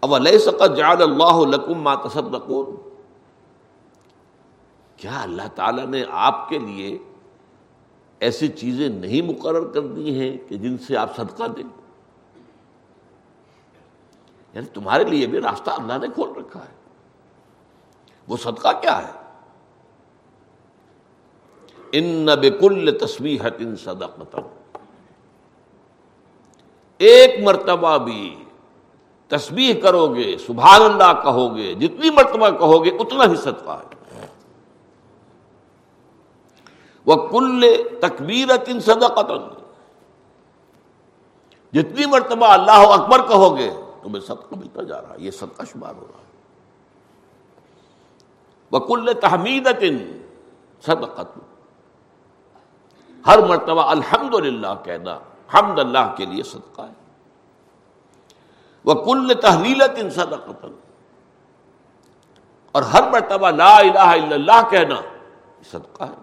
اب 0.00 0.14
علیہ 0.14 0.66
جعل 0.66 1.02
اللہ 1.02 1.56
لکم 1.56 1.82
ما 1.82 1.94
تصدقون۔ 1.94 2.90
کیا 4.96 5.22
اللہ 5.22 5.48
تعالیٰ 5.54 5.86
نے 5.86 6.04
آپ 6.10 6.48
کے 6.48 6.58
لیے 6.58 6.98
ایسی 8.20 8.48
چیزیں 8.48 8.88
نہیں 8.88 9.22
مقرر 9.22 9.68
کر 9.72 9.80
دی 9.80 10.20
ہیں 10.20 10.48
کہ 10.48 10.56
جن 10.56 10.78
سے 10.78 10.96
آپ 10.96 11.16
صدقہ 11.16 11.44
دیں؟ 11.44 11.80
یعنی 14.54 14.66
تمہارے 14.66 15.04
لیے 15.04 15.26
بھی 15.26 15.38
راستہ 15.38 15.70
اللہ 15.70 15.92
نے 15.92 16.06
کھول 16.14 16.32
رکھا 16.38 16.60
ہے۔ 16.60 16.81
وہ 18.28 18.36
صدقہ 18.36 18.68
کیا 18.80 19.08
ہے؟ 19.08 19.12
ان 21.92 22.26
بکل 22.42 22.98
تصویر 22.98 23.46
ان 23.58 23.76
صدقت 23.76 24.36
ایک 27.00 27.30
مرتبہ 27.44 27.98
بھی 27.98 28.44
تسبیح 29.28 29.80
کرو 29.82 30.14
گے 30.14 30.36
سبحان 30.38 30.82
اللہ 30.82 31.12
کہو 31.22 31.56
گے 31.56 31.74
جتنی 31.74 32.10
مرتبہ 32.10 32.50
کہو 32.50 32.84
گے 32.84 32.90
اتنا 32.90 33.24
ہی 33.30 33.36
صدقہ 33.36 33.70
ہے۔ 33.70 34.26
وہ 37.06 37.16
کل 37.28 37.64
تکبیرت 38.00 38.68
ان 38.68 38.80
صدقت 38.80 39.30
جتنی 41.72 42.06
مرتبہ 42.06 42.46
اللہ 42.46 42.84
اکبر 42.92 43.26
کہو 43.28 43.56
گے 43.56 43.70
تمہیں 44.02 44.20
صدقہ 44.20 44.54
ملتا 44.54 44.82
جا 44.82 45.02
رہا 45.02 45.10
ہے، 45.10 45.16
یہ 45.18 45.30
صدقہ 45.30 45.62
شمار 45.72 45.94
ہو 45.94 46.00
رہا 46.00 46.18
ہے۔ 46.18 46.31
وہ 48.72 48.78
کل 48.80 49.12
تحمید 49.20 49.68
صدقت. 50.84 51.38
ہر 53.24 53.38
مرتبہ 53.48 53.82
الحمد 53.90 54.34
للہ 54.34 54.74
کہنا 54.84 55.18
حمد 55.54 55.78
اللہ 55.78 56.14
کے 56.16 56.24
لیے 56.26 56.42
صدقہ 56.42 56.82
ہے. 56.82 56.92
وہ 58.84 58.94
کل 59.04 59.32
تحلیلت 59.40 59.98
ان 59.98 60.10
صدقت 60.10 60.64
اور 62.74 62.82
ہر 62.82 63.10
مرتبہ 63.10 63.50
لا 63.50 63.76
الہ 63.76 64.08
الا 64.12 64.34
اللہ 64.34 64.62
کہنا 64.70 65.00
صدقہ 65.70 66.04
ہے. 66.04 66.20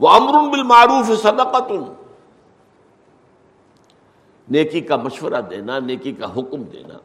وہ 0.00 0.08
امر 0.08 0.48
بالمعروف 0.50 1.10
صدقت 1.22 1.72
نیکی 4.48 4.80
کا 4.80 4.96
مشورہ 4.96 5.40
دینا، 5.50 5.78
نیکی 5.78 6.12
کا 6.12 6.26
حکم 6.32 6.62
دینا. 6.62 6.98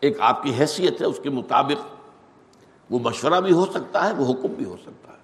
ایک 0.00 0.20
آپ 0.20 0.42
کی 0.42 0.54
حیثیت 0.54 1.00
ہے، 1.00 1.06
اس 1.06 1.20
کے 1.22 1.30
مطابق 1.30 1.86
وہ 2.90 2.98
مشورہ 2.98 3.40
بھی 3.40 3.52
ہو 3.52 3.66
سکتا 3.66 4.08
ہے، 4.08 4.12
وہ 4.12 4.32
حکم 4.32 4.48
بھی 4.48 4.64
ہو 4.64 4.76
سکتا 4.82 5.12
ہے۔ 5.12 5.18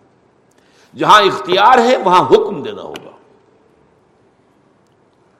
جہاں 0.99 1.23
اختیار 1.23 1.79
ہے، 1.79 1.97
وہاں 1.97 2.25
حکم 2.25 2.63
دینا 2.63 2.83
ہوگا۔ 2.83 3.11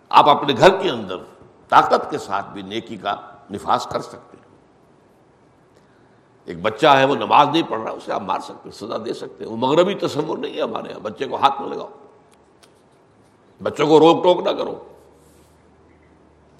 آپ 0.09 0.29
اپنے 0.29 0.55
گھر 0.59 0.83
کے 0.83 0.91
اندر 0.91 1.17
طاقت 1.69 2.11
کے 2.11 2.19
ساتھ 2.19 2.51
بھی 2.51 2.63
نیکی 2.63 2.97
کا 2.97 3.17
نفاذ 3.51 3.87
کر 3.87 4.01
سکتے 4.01 4.37
ہیں۔ 4.37 4.47
ایک 6.45 6.63
بچہ 6.63 6.87
ہے، 6.87 7.05
وہ 7.05 7.17
نماز 7.17 7.49
نہیں 7.49 7.63
پڑھ 7.69 7.81
رہا، 7.81 7.91
اسے 7.91 8.13
آپ 8.13 8.23
مار 8.23 8.41
سکتے 8.41 8.71
سزا 8.71 8.97
دے 9.07 9.15
سکتے 9.15 9.45
ہیں۔ 9.45 9.53
وہ 9.53 9.57
مغربی 9.57 9.95
تصور 9.95 10.39
نہیں 10.39 10.57
ہے 10.57 10.63
ہمارے 10.63 10.89
یہاں، 10.89 11.01
بچے 11.01 11.25
کو 11.25 11.37
ہاتھ 11.37 11.63
نہ 11.63 11.67
لگاؤ۔ 11.67 11.89
بچوں 13.63 13.87
کو 13.87 14.01
روک 14.01 14.23
ٹوک 14.23 14.41
نہ 14.41 14.51
کرو۔ 14.51 14.85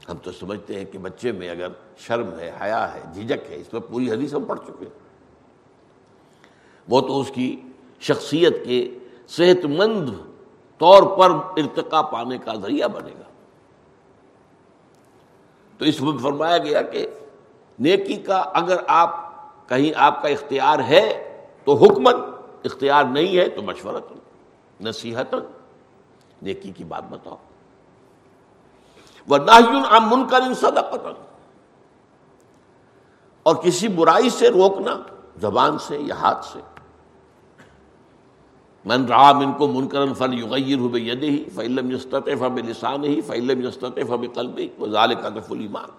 ہم 0.09 0.17
تو 0.17 0.33
سمجھتے 0.33 0.75
ہیں 0.75 0.85
کہ 0.85 0.99
بچے 0.99 1.33
میں 1.33 1.51
اگر 1.51 1.69
شرم 1.99 2.39
ہے، 2.39 2.53
حیا 2.61 2.95
ہے 2.95 3.03
جھجک 3.15 3.51
ہے، 3.51 3.57
اس 3.57 3.73
میں 3.73 3.81
پوری 3.81 4.11
حدیث 4.11 4.35
ہم 4.35 4.45
پڑھ 4.45 4.61
چکے 4.61 4.85
ہیں۔ 4.85 4.99
وہ 6.89 7.01
تو 7.01 7.21
اس 7.21 7.31
کی 7.35 7.61
شخصیت 8.01 8.67
کے 8.67 8.99
صحت 9.29 9.65
مند 9.65 10.09
طور 10.79 11.03
پر 11.03 11.31
ارتقا 11.31 12.03
پانے 12.03 12.39
کا 12.39 12.55
ذریعہ 12.55 12.89
بنے 12.89 13.11
گا۔ 13.11 13.23
تو 15.79 15.85
اس 15.85 16.01
میں 16.01 16.19
فرمایا 16.19 16.59
گیا 16.59 16.83
کہ 16.83 17.07
نیکی 17.79 18.15
کا 18.15 18.37
اگر 18.37 18.77
آپ، 18.87 19.27
کہیں 19.69 19.93
آپ 19.97 20.23
کا 20.23 20.29
اختیار 20.29 20.79
ہے 20.79 21.23
تو 21.65 21.75
حکمت، 21.75 22.17
اختیار 22.65 23.05
نہیں 23.05 23.37
ہے 23.37 23.49
تو 23.49 23.63
مشورت 23.63 24.13
نصیحت 24.81 25.35
نیکی 26.43 26.73
کی 26.73 26.85
بات 26.85 27.05
بتاؤ۔ 27.11 27.37
وہ 29.29 29.39
نہ 29.39 29.99
من 30.01 30.27
کر 30.29 30.43
اور 33.43 33.57
کسی 33.57 33.89
برائی 33.89 34.31
سے 34.31 34.49
روکنا 34.51 34.97
زبان 35.41 35.79
سے 35.79 35.99
یا 35.99 36.15
ہاتھ 36.15 36.45
سے. 36.45 36.61
من 38.85 39.05
رام 39.09 39.39
ان 39.41 39.53
کو 39.53 39.67
منکرن 39.67 40.15
فل 40.15 40.35
یغیر 40.35 40.79
ہو 40.79 40.99
ید 40.99 41.23
ہی 41.23 41.45
فعلم 41.55 41.91
یستط 41.91 42.29
فب 42.39 42.59
لسان 42.59 43.05
ہی 43.05 43.21
فعلم 43.21 43.67
یستط 43.67 43.99
فب 44.09 44.35
قلبی 44.35 44.69
و 44.79 44.89
ظال 44.89 45.15
کا 45.15 45.29
المان 45.51 45.91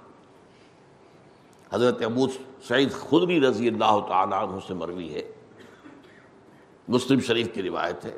حضرت 1.74 2.02
ابو 2.06 2.28
سعید 2.68 2.92
خدری 2.92 3.40
رضی 3.42 3.68
اللہ 3.68 4.00
تعالیٰ 4.08 4.42
عنہ 4.48 4.60
سے 4.68 4.74
مروی 4.74 5.14
ہے. 5.14 5.22
مسلم 6.88 7.20
شریف 7.20 7.54
کی 7.54 7.62
روایت 7.64 8.06
ہے. 8.06 8.18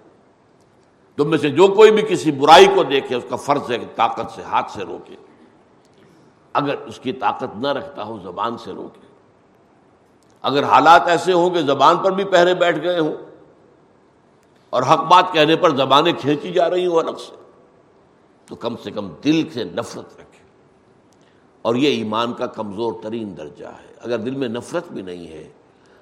تم 1.19 1.29
میں 1.29 1.37
سے 1.37 1.49
جو 1.49 1.67
کوئی 1.67 1.91
بھی 1.91 2.01
کسی 2.01 2.31
برائی 2.31 2.65
کو 2.75 2.83
دیکھے، 2.83 3.15
اس 3.15 3.23
کا 3.29 3.35
فرض 3.35 3.71
ہے 3.71 3.77
کہ 3.77 3.85
طاقت 3.95 4.31
سے 4.35 4.41
ہاتھ 4.41 4.71
سے 4.71 4.83
روکے۔ 4.83 5.15
اگر 6.53 6.75
اس 6.77 6.99
کی 6.99 7.11
طاقت 7.11 7.57
نہ 7.57 7.67
رکھتا 7.67 8.03
ہو، 8.03 8.19
زبان 8.23 8.57
سے 8.57 8.71
روکے۔ 8.71 9.07
اگر 10.41 10.63
حالات 10.63 11.01
ایسے 11.07 11.33
ہوں 11.33 11.49
کہ 11.49 11.61
زبان 11.61 11.97
پر 11.97 12.11
بھی 12.11 12.23
پہرے 12.23 12.53
بیٹھ 12.53 12.83
گئے 12.83 12.99
ہوں 12.99 13.13
اور 14.69 14.83
حق 14.83 14.99
بات 14.99 15.25
کہنے 15.33 15.55
پر 15.55 15.75
زبانیں 15.75 16.13
کھینچی 16.13 16.53
جا 16.53 16.69
رہی 16.69 16.85
ہوں 16.85 16.99
الگ 16.99 17.17
سے، 17.27 17.35
تو 18.45 18.55
کم 18.55 18.75
سے 18.83 18.91
کم 18.91 19.09
دل 19.23 19.49
سے 19.53 19.63
نفرت 19.63 20.19
رکھے۔ 20.19 20.43
اور 21.61 21.75
یہ 21.75 21.87
ایمان 21.87 22.33
کا 22.33 22.45
کمزور 22.45 22.93
ترین 23.03 23.37
درجہ 23.37 23.65
ہے۔ 23.65 23.93
اگر 23.97 24.17
دل 24.17 24.35
میں 24.35 24.47
نفرت 24.47 24.91
بھی 24.91 25.01
نہیں 25.01 25.27
ہے، 25.27 25.49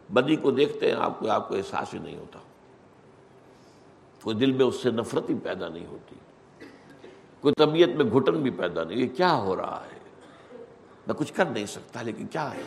بدی 0.09 0.35
کو 0.35 0.51
دیکھتے 0.51 0.91
ہیں، 0.91 0.97
آپ 0.99 1.19
کو 1.19 1.29
آپ 1.29 1.49
کو 1.49 1.55
احساس 1.55 1.93
ہی 1.93 1.99
نہیں 1.99 2.17
ہوتا۔ 2.17 2.39
کوئی 4.27 4.35
دل 4.35 4.51
میں 4.51 4.65
اس 4.65 4.75
سے 4.75 4.91
نفرت 4.91 5.29
ہی 5.29 5.35
پیدا 5.35 5.67
نہیں 5.67 5.85
ہوتی۔ 5.85 6.15
کوئی 7.41 7.53
طبیعت 7.53 7.89
میں 7.89 8.05
گھٹن 8.05 8.41
بھی 8.41 8.51
پیدا 8.51 8.83
نہیں۔ 8.83 8.97
یہ 8.97 9.07
کیا 9.07 9.37
ہو 9.37 9.55
رہا 9.55 9.83
ہے؟ 9.85 9.99
میں 11.07 11.15
کچھ 11.15 11.33
کر 11.33 11.45
نہیں 11.45 11.65
سکتا، 11.65 12.01
لیکن 12.01 12.27
کیا 12.27 12.53
ہے؟ 12.53 12.61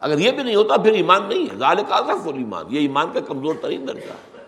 اگر 0.00 0.18
یہ 0.18 0.30
بھی 0.30 0.42
نہیں 0.42 0.54
ہوتا، 0.54 0.76
پھر 0.76 0.92
ایمان 0.92 1.22
نہیں 1.28 1.54
ہے۔ 1.54 1.56
ظال 1.56 1.76
کا 1.88 1.96
ایمان 1.96 2.64
یہ 2.68 2.80
ایمان 2.80 3.06
کا 3.14 3.20
کمزور 3.20 3.54
ترین 3.60 3.88
درجہ 3.88 4.12
ہے۔ 4.12 4.40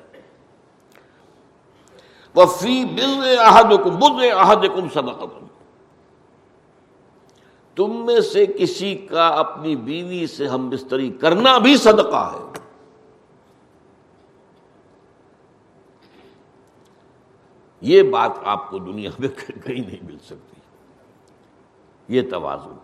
وفی 2.36 2.84
تم 7.74 8.06
میں 8.06 8.20
سے 8.20 8.46
کسی 8.46 8.94
کا 8.94 9.28
اپنی 9.28 9.76
بیوی 9.76 10.26
سے 10.26 10.46
ہم 10.46 10.70
بستری 10.70 11.10
کرنا 11.10 11.58
بھی 11.58 11.76
صدقہ 11.76 12.32
ہے۔ 12.34 12.65
یہ 17.80 18.02
بات 18.02 18.30
آپ 18.44 18.70
کو 18.70 18.78
دنیا 18.78 19.10
میں 19.18 19.28
کہیں 19.28 19.88
نہیں 19.88 20.06
مل 20.06 20.18
سکتی۔ 20.18 20.60
یہ 22.08 22.30
توازن۔ 22.30 22.76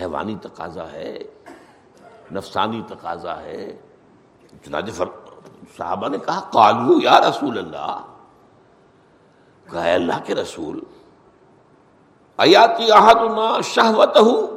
حیوانی 0.00 0.34
تقاضا 0.42 0.92
ہے، 0.92 1.18
نفسانی 2.32 2.82
تقاضا 2.88 3.40
ہے۔ 3.40 3.76
چنانچہ 4.64 5.02
صحابہ 5.76 6.08
نے 6.08 6.18
کہا 6.18 6.40
کالو 6.52 6.98
یا 7.02 7.20
رسول 7.20 7.58
اللہ۔ 7.58 8.00
کہا 9.70 9.94
اللہ 9.94 10.12
کے 10.24 10.34
رسول، 10.34 10.80
ایاتی 12.36 12.92
احدنا 12.92 13.60
شہوت 13.60 14.16
ہوں 14.16 14.54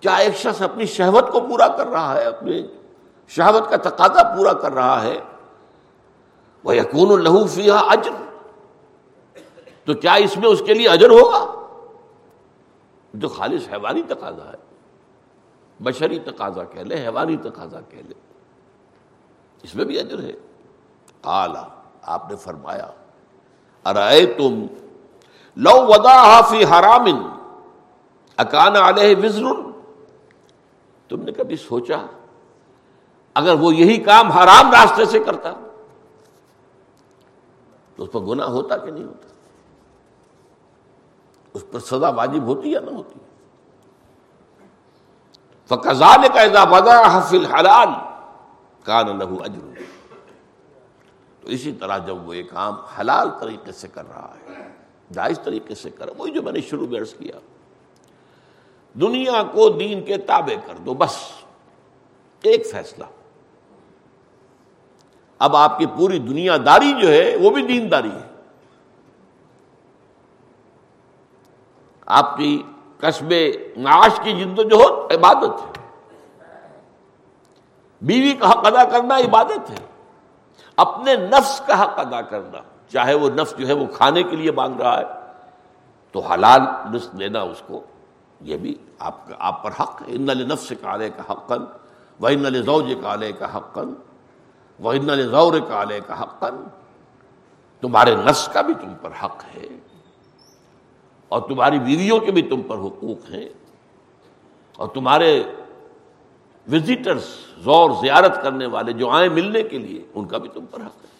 کیا 0.00 0.14
ایک 0.14 0.36
شخص 0.36 0.62
اپنی 0.62 0.86
شہوت 0.86 1.28
کو 1.28 1.40
پورا 1.40 1.68
کر 1.68 1.86
رہا 1.86 2.14
ہے؟ 2.14 2.24
اپنی 2.24 2.66
شہوت 3.28 3.70
کا 3.70 3.76
تقاضا 3.76 4.34
پورا 4.36 4.52
کر 4.52 4.72
رہا 4.72 5.02
ہے؟ 5.02 5.20
وہ 6.64 6.76
یقون 6.76 7.20
الہو 7.20 7.46
فیا 7.46 7.76
اجر 7.76 8.10
تو 9.84 9.94
کیا 9.94 10.12
اس 10.12 10.36
میں 10.36 10.48
اس 10.48 10.62
کے 10.66 10.74
لیے 10.74 10.88
اجر 10.88 11.10
ہوگا؟ 11.10 11.66
جو 13.14 13.28
خالص 13.28 13.68
حیوانی 13.72 14.02
تقاضا 14.02 14.44
ہے۔ 14.44 14.74
بشری 15.80 16.18
تقاضا 16.18 16.64
کہہ 16.64 16.80
لے، 16.80 16.94
حیوانی 16.94 17.36
تقاضا 17.36 17.80
کہہ 17.80 17.98
لے۔ 17.98 18.14
اس 19.62 19.74
میں 19.74 19.84
بھی 19.84 19.98
اجر 19.98 20.22
ہے۔ 20.22 20.32
کالا 21.20 21.62
آپ 22.02 22.30
نے 22.30 22.36
فرمایا 22.36 22.86
ارائے 23.84 24.26
تم 24.26 24.66
لو 25.56 25.86
ودا 25.86 26.40
فی 26.40 26.64
حرام 26.64 27.34
اکان 28.36 28.76
علیہ 28.76 29.16
وزر۔ 29.16 29.70
تم 31.08 31.22
نے 31.22 31.32
کبھی 31.32 31.56
سوچا، 31.56 32.06
اگر 33.34 33.54
وہ 33.54 33.74
یہی 33.74 33.96
کام 33.96 34.32
حرام 34.32 34.70
راستے 34.70 35.04
سے 35.04 35.18
کرتا 35.18 35.52
تو 37.96 38.04
اس 38.04 38.12
پر 38.12 38.20
گناہ 38.20 38.46
ہوتا 38.46 38.76
کہ 38.76 38.90
نہیں 38.90 39.04
ہوتا؟ 39.04 39.28
اس 41.54 41.64
پر 41.70 41.78
سزا 41.80 42.08
واجب 42.08 42.42
ہوتی 42.42 42.72
یا 42.72 42.80
نہ 42.80 42.90
ہوتی؟ 42.90 43.18
فقضال 45.66 46.28
کا 46.34 46.40
اذا 46.40 46.62
وضع 46.62 47.18
حفل 47.18 47.46
حلال 47.46 47.88
کان 48.84 49.18
لہو 49.18 49.42
اجر 49.42 49.82
تو 51.40 51.48
اسی 51.48 51.72
طرح 51.72 51.98
جب 51.98 52.28
وہ 52.28 52.36
یہ 52.36 52.42
کام 52.42 52.74
حلال 52.74 53.28
طریقے 53.40 53.72
سے 53.72 53.88
کر 53.88 54.08
رہا 54.08 54.34
ہے، 54.34 54.68
جائز 55.12 55.40
طریقے 55.44 55.74
سے 55.74 55.90
کر 55.90 56.08
وہی 56.18 56.30
جو 56.30 56.42
میں 56.42 56.52
نے 56.52 56.60
شروع 56.60 56.86
میں 56.86 57.00
عرض 57.00 57.14
کیا۔ 57.14 57.38
دنیا 59.00 59.42
کو 59.42 59.68
دین 59.68 60.04
کے 60.04 60.18
تابع 60.18 60.66
کر 60.66 60.74
دو 60.76 60.94
بس، 60.94 61.16
ایک 62.42 62.66
فیصلہ۔ 62.66 63.04
اب 65.38 65.56
آپ 65.56 65.78
کی 65.78 65.86
پوری 65.86 66.18
دنیا 66.18 66.56
داری 66.66 67.00
جو 67.02 67.08
ہے، 67.08 67.36
وہ 67.36 67.50
بھی 67.50 67.62
دین 67.62 67.90
داری 67.90 68.10
ہے۔ 68.10 68.30
آپ 72.06 72.36
کی 72.36 72.62
قصب 72.98 73.34
معاش 73.76 74.20
کی 74.22 74.32
جد 74.32 74.58
و 74.58 74.62
جہد 74.62 75.12
عبادت 75.12 75.62
ہے۔ 75.62 75.84
بیوی 78.02 78.32
کا 78.32 78.52
حق 78.52 78.66
ادا 78.66 78.84
کرنا 78.84 79.16
عبادت 79.16 79.70
ہے۔ 79.70 79.86
اپنے 80.76 81.16
نفس 81.16 81.62
کا 81.66 81.82
حق 81.82 81.98
ادا 81.98 82.20
کرنا، 82.20 82.58
چاہے 82.88 83.14
وہ 83.14 83.30
نفس 83.30 83.58
جو 83.58 83.66
ہے، 83.66 83.72
وہ 83.72 83.86
کھانے 83.86 84.22
کے 84.22 84.36
لیے 84.36 84.50
مانگ 84.52 84.80
رہا 84.80 84.98
ہے، 84.98 85.04
تو 86.12 86.20
حلال 86.20 86.60
رزق 86.94 87.18
دینا 87.18 87.40
اس 87.40 87.62
کو، 87.66 87.80
یہ 88.40 88.56
بھی 88.56 88.74
آپ 88.98 89.28
کا، 89.28 89.34
آپ 89.38 89.62
پر 89.62 89.70
حق 89.80 90.02
ہے۔ 90.02 90.06
ان 90.08 90.26
نفس 90.26 90.72
کالے 90.82 91.10
کا 91.10 91.32
حقن 91.32 91.64
وہ 92.20 92.28
ان 92.28 92.62
زوج 92.62 92.94
کالے 93.02 93.32
کا 93.32 93.56
حقن 93.56 93.94
وہ 94.80 94.92
ان 94.92 95.08
کالے 95.68 96.00
کا 96.06 96.22
حقن 96.22 96.64
تمہارے 97.80 98.14
نفس 98.14 98.48
کا 98.52 98.60
بھی 98.60 98.74
تم 98.74 98.94
پر 99.02 99.10
حق 99.24 99.44
ہے 99.54 99.66
اور 101.28 101.42
تمہاری 101.42 101.78
بیویوں 101.78 102.20
کے 102.20 102.32
بھی 102.32 102.42
تم 102.42 102.62
پر 102.62 102.76
حقوق 102.76 103.30
ہیں۔ 103.30 103.48
اور 104.76 104.88
تمہارے 104.88 105.44
وزٹرز 106.72 107.24
زور 107.58 107.90
زیارت 107.90 108.42
کرنے 108.42 108.66
والے 108.66 108.92
جو 108.92 109.10
آئیں 109.10 109.28
ملنے 109.28 109.62
کے 109.62 109.78
لیے، 109.78 110.06
ان 110.14 110.24
کا 110.28 110.38
بھی 110.38 110.48
تم 110.48 110.66
پر 110.66 110.80
حق 110.80 111.04
ہے۔ 111.04 111.14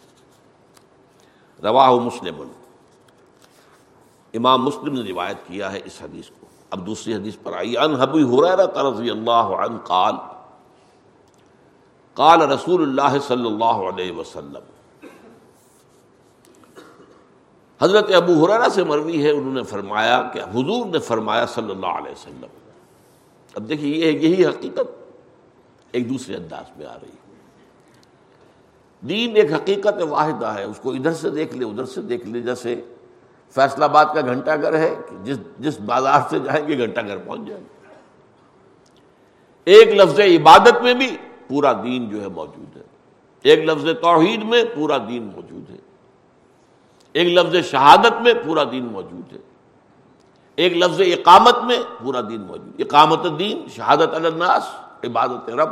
رواہ 1.63 1.91
مسلم۔ 1.91 2.43
امام 4.35 4.65
مسلم 4.65 4.93
نے 4.93 5.13
روایت 5.13 5.37
کیا 5.47 5.73
ہے 5.73 5.81
اس 5.85 6.03
حدیث 6.03 6.29
کو۔ 6.41 6.47
اب 6.71 6.87
دوسری 6.87 7.15
حدیث 7.15 7.37
پر 7.43 7.53
آئی 7.57 7.77
ان 7.77 7.95
حبی 7.95 8.23
رضی 8.65 9.11
اللہ 9.11 9.31
عنہ 9.31 9.79
قال 9.79 10.15
قال 12.15 12.43
رسول 12.43 12.83
اللہ 12.83 13.19
صلی 13.27 13.47
اللہ 13.47 13.65
علیہ 13.65 14.13
وسلم۔ 14.13 14.61
حضرت 17.81 18.13
ابو 18.15 18.45
حرارا 18.45 18.69
سے 18.69 18.85
مروی 18.85 19.25
ہے، 19.25 19.31
انہوں 19.31 19.53
نے 19.53 19.63
فرمایا 19.63 20.31
کہ 20.33 20.39
حضور 20.39 20.87
نے 20.87 20.99
فرمایا 20.99 21.47
صلی 21.47 21.71
اللہ 21.71 21.87
علیہ 21.87 22.13
وسلم۔ 22.13 22.47
اب 23.55 23.69
دیکھیے، 23.69 24.13
یہ 24.13 24.19
یہی 24.19 24.47
حقیقت 24.47 24.87
ایک 25.93 26.11
دوسرے 26.11 26.37
انداز 26.37 26.77
میں 26.77 26.87
آ 26.87 26.95
رہی 26.95 27.09
ہے۔ 27.09 27.25
دین 29.09 29.37
ایک 29.37 29.53
حقیقت 29.53 30.03
واحدہ 30.09 30.47
ہے، 30.47 30.65
اس 30.65 30.79
کو 30.83 30.91
ادھر 30.93 31.13
سے 31.13 31.31
دیکھ 31.31 31.55
لے، 31.55 31.65
ادھر 31.65 31.85
سے 31.85 32.03
دیکھ 32.03 32.27
لے، 32.27 32.41
جیسے 32.41 32.81
فیصلہ 33.51 33.85
آباد 33.85 34.05
کا 34.15 34.21
گھنٹہ 34.21 34.51
گھر 34.63 34.79
ہے 34.79 34.95
کہ 35.11 35.17
جس 35.25 35.39
جس 35.59 35.81
بازار 35.81 36.21
سے 36.31 36.39
جائیں 36.39 36.69
گے، 36.69 36.79
گھنٹہ 36.79 37.01
گھر 37.01 37.17
پہنچ 37.17 37.49
جائیں 37.49 37.65
گے۔ 37.65 37.69
ایک 39.65 39.89
لفظ 39.89 40.21
عبادت 40.21 40.83
میں 40.83 40.95
بھی 40.95 41.17
پورا 41.49 41.73
دین 41.73 42.11
جو 42.11 42.23
ہے 42.23 42.29
موجود 42.29 42.77
ہے۔ 42.77 42.83
ایک 43.43 43.59
لفظ 43.59 43.85
توحید 43.85 44.43
میں 44.43 44.63
پورا 44.75 44.99
دین 44.99 45.23
موجود 45.23 45.71
ہے۔ 45.71 45.77
ایک 47.13 47.29
لفظ 47.29 47.71
شہادت 47.71 48.23
میں 48.23 48.35
پورا 48.47 48.65
دین 48.65 48.85
موجود 48.85 49.33
ہے۔ 49.33 49.39
ایک 50.57 50.73
لفظ 50.73 51.01
اقامت 51.01 51.65
میں 51.65 51.79
پورا 52.03 52.21
دین 52.21 52.41
موجود 52.41 52.81
اقامت 52.81 53.39
دین 53.39 53.69
شہادت 53.69 54.15
الناس، 54.15 54.63
عبادت 55.05 55.51
رب۔ 55.51 55.69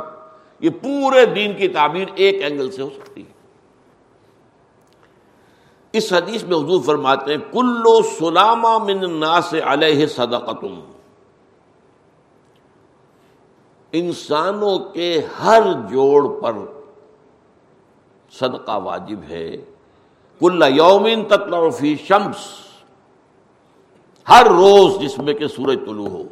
یہ 0.59 0.69
پورے 0.69 1.25
دین 1.25 1.53
کی 1.53 1.67
تعبیر 1.67 2.07
ایک 2.15 2.43
اینگل 2.43 2.71
سے 2.71 2.81
ہو 2.81 2.89
سکتی 2.89 3.21
ہے۔ 3.21 3.33
اس 5.93 6.13
حدیث 6.13 6.43
میں 6.43 6.57
حضور 6.57 6.81
فرماتے 6.83 7.31
ہیں، 7.31 7.53
کلو 7.53 8.01
سلاما 8.01 8.77
من 8.77 8.97
الناس 8.97 9.53
علیہ 9.65 10.05
صدقتم 10.05 10.79
انسانوں 13.93 14.79
کے 14.79 15.21
ہر 15.43 15.61
جوڑ 15.91 16.41
پر 16.41 16.53
صدقہ 18.31 18.79
واجب 18.83 19.23
ہے۔ 19.29 19.57
کل 20.39 20.63
یومن 20.75 21.25
تطلع 21.25 21.69
فی 21.69 21.95
شمس، 21.95 22.59
ہر 24.29 24.45
روز 24.45 24.99
جس 24.99 25.17
میں 25.17 25.33
کہ 25.33 25.47
سورج 25.47 25.79
طلوع 25.85 26.09
ہو۔ 26.09 26.23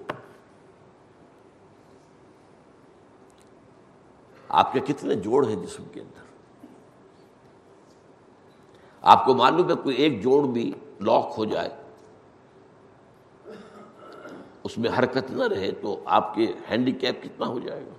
آپ 4.49 4.73
کے 4.73 4.79
کتنے 4.79 5.15
جوڑ 5.15 5.47
ہیں 5.47 5.55
جسم 5.55 5.83
کے 5.93 6.01
اندر؟ 6.01 6.21
آپ 9.01 9.25
کو 9.25 9.33
معلوم 9.33 9.69
ہے 9.69 9.75
کوئی 9.83 9.95
ایک 9.95 10.23
جوڑ 10.23 10.43
بھی 10.43 10.71
لاک 11.01 11.33
ہو 11.37 11.45
جائے۔ 11.45 11.69
اس 14.71 14.77
میں 14.77 14.89
حرکت 14.99 15.31
نہ 15.31 15.43
رہے 15.43 15.71
تو 15.71 16.03
آپ 16.05 16.33
کے 16.33 16.53
ہینڈی 16.69 16.91
کیپ 16.91 17.23
کتنا 17.23 17.45
ہو 17.45 17.59
جائے 17.59 17.81
گا؟ 17.81 17.93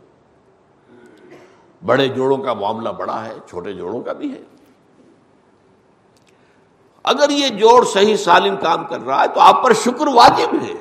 بڑے 1.87 2.09
جوڑوں 2.09 2.37
کا 2.37 2.53
معاملہ 2.53 2.89
بڑا 2.89 3.25
ہے، 3.25 3.35
چھوٹے 3.47 3.73
جوڑوں 3.73 4.01
کا 4.01 4.13
بھی 4.13 4.35
ہے۔ 4.35 4.43
اگر 7.03 7.31
یہ 7.31 7.49
جوڑ 7.49 7.85
صحیح 7.85 8.17
سالم 8.17 8.57
کام 8.57 8.87
کر 8.87 9.01
رہا 9.01 9.23
ہے 9.23 9.29
تو 9.29 9.41
آپ 9.41 9.65
پر 9.65 9.73
شکر 9.73 10.07
واجب 10.07 10.55
ہے۔ 10.63 10.75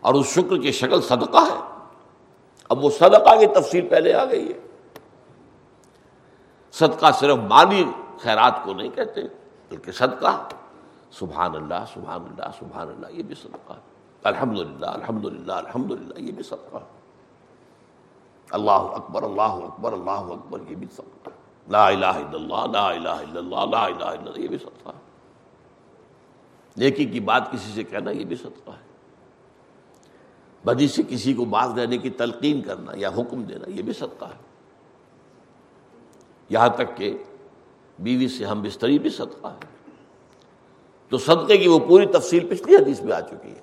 اور 0.00 0.14
اس 0.14 0.26
شکر 0.26 0.56
کی 0.56 0.72
شکل 0.72 1.00
صدقہ 1.00 1.38
ہے۔ 1.38 1.78
اب 2.68 2.84
وہ 2.84 2.90
صدقہ 2.90 3.40
کی 3.40 3.46
تفصیل 3.46 3.88
پہلے 3.88 4.14
آ 4.14 4.24
گئی 4.24 4.52
ہے۔ 4.52 4.60
صدقہ 6.72 7.06
صرف 7.20 7.36
مالی 7.36 7.84
خیرات 8.20 8.64
کو 8.64 8.74
نہیں 8.74 8.90
کہتے، 8.90 9.20
بلکہ 9.70 9.92
صدقہ۔ 9.92 10.48
سبحان 11.12 11.54
اللہ 11.54 11.84
سبحان 11.94 12.20
اللہ 12.20 12.50
سبحان 12.58 12.88
اللہ 12.88 13.06
یہ 13.10 13.22
بھی 13.22 13.34
صدقہ 13.34 13.72
الحمد 14.22 14.58
للہ 14.58 14.86
الحمد 14.86 15.24
للہ 15.24 15.52
الحمد 15.52 15.90
للہ 15.90 16.18
یہ 16.18 16.32
بھی 16.32 16.42
صدقہ 16.42 16.76
اللہ 18.50 18.70
اکبر 18.70 19.22
اللہ 19.22 19.42
اکبر 19.42 19.92
اللہ 19.92 20.10
اکبر، 20.10 20.60
یہ 20.68 20.76
بھی 20.76 20.86
صدقہ 20.96 21.30
لا 21.70 21.88
الہ 21.88 22.06
الا 22.06 22.34
اللہ، 22.34 22.72
لا 22.72 22.88
الہ 22.88 23.08
الا 23.08 23.38
اللہ، 23.38 23.70
لا 23.70 23.84
الہ 23.84 24.04
الا 24.04 24.08
اللہ، 24.08 24.38
یہ 24.38 24.48
بھی 24.48 24.58
صدقہ 24.58 24.90
نیکی 26.76 27.04
کی 27.04 27.20
بات 27.20 27.52
کسی 27.52 27.72
سے 27.72 27.84
کہنا، 27.84 28.10
یہ 28.10 28.24
بھی 28.24 28.36
صدقہ 28.36 28.70
ہے۔ 28.70 28.92
بدی 30.64 30.88
سے 30.88 31.02
کسی 31.08 31.34
کو 31.34 31.44
باز 31.44 31.72
دینے 31.76 31.98
کی 31.98 32.10
تلقین 32.10 32.62
کرنا 32.62 32.92
یا 32.94 33.08
حکم 33.08 33.42
دینا، 33.42 33.70
یہ 33.70 33.82
بھی 33.82 33.92
صدقہ 33.92 34.24
ہے۔ 34.24 34.38
یہاں 36.48 36.68
تک 36.68 36.96
کہ 36.96 37.18
بیوی 37.98 38.28
سے 38.28 38.44
ہم 38.44 38.62
بستری 38.62 38.98
بھی 38.98 39.10
صدقہ 39.10 39.46
ہے۔ 39.46 39.81
تو 41.12 41.18
صدقے 41.18 41.56
کی 41.56 41.68
وہ 41.68 41.78
پوری 41.78 42.06
تفصیل 42.06 42.46
پچھلی 42.48 42.76
حدیث 42.76 43.00
میں 43.00 43.12
آ 43.12 43.20
چکی 43.20 43.50
ہے۔ 43.50 43.60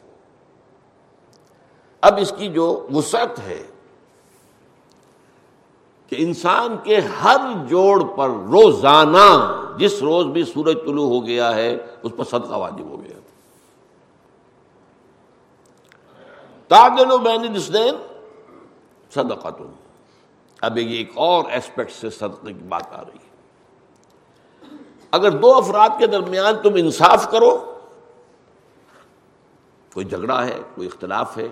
اب 2.02 2.18
اس 2.22 2.34
کی 2.38 2.48
جو 2.48 2.88
وسعت 2.94 3.40
ہے 3.40 3.64
کہ 6.08 6.16
انسان 6.20 6.76
کے 6.84 7.00
ہر 7.00 7.68
جوڑ 7.68 8.04
پر 8.04 8.30
روزانہ 8.30 9.28
جس 9.78 10.02
روز 10.02 10.26
بھی 10.26 10.44
سورج 10.44 10.78
طلوع 10.86 11.08
ہو 11.08 11.26
گیا 11.26 11.56
ہے، 11.56 11.78
اس 12.04 12.12
پر 12.18 12.24
صدقہ 12.24 12.58
واجب 12.58 12.90
ہو 12.90 13.04
گیا۔ 13.04 13.20
تاگل 16.68 17.12
و 17.12 17.18
بین 17.18 17.56
دسدین 17.58 17.96
صدقہ 19.14 19.50
تم 19.50 19.72
اب 20.62 20.78
یہ 20.78 20.98
ایک 20.98 21.12
اور 21.16 21.44
ایسپیکٹ 21.50 21.92
سے 21.92 22.10
صدقے 22.10 22.54
کی 22.54 22.64
بات 22.70 22.94
آ 22.94 23.02
رہی 23.02 23.18
ہے۔ 23.24 23.29
اگر 25.12 25.32
دو 25.32 25.54
افراد 25.54 25.90
کے 26.00 26.08
درمیان 26.08 26.54
تم 26.64 26.70
انصاف 26.76 27.32
کرو، 27.32 27.80
کوئی 29.94 30.06
جھگڑا 30.06 30.46
ہے، 30.46 30.60
کوئی 30.76 30.88
اختلاف 30.88 31.38
ہے، 31.38 31.48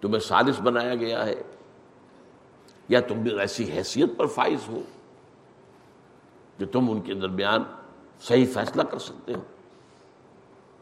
تمہیں 0.00 0.20
سالس 0.20 0.60
بنایا 0.60 0.94
گیا 0.94 1.26
ہے، 1.26 1.42
یا 2.88 3.00
تم 3.00 3.14
بھی 3.14 3.40
ایسی 3.40 3.70
حیثیت 3.70 4.10
پر 4.16 4.26
فائز 4.26 4.68
ہو 4.68 4.80
کہ 6.58 6.66
تم 6.66 6.90
ان 6.90 7.00
کے 7.00 7.14
درمیان 7.14 7.62
صحیح 8.22 8.46
فیصلہ 8.54 8.82
کر 8.82 8.98
سکتے 8.98 9.34
ہو۔ 9.34 9.40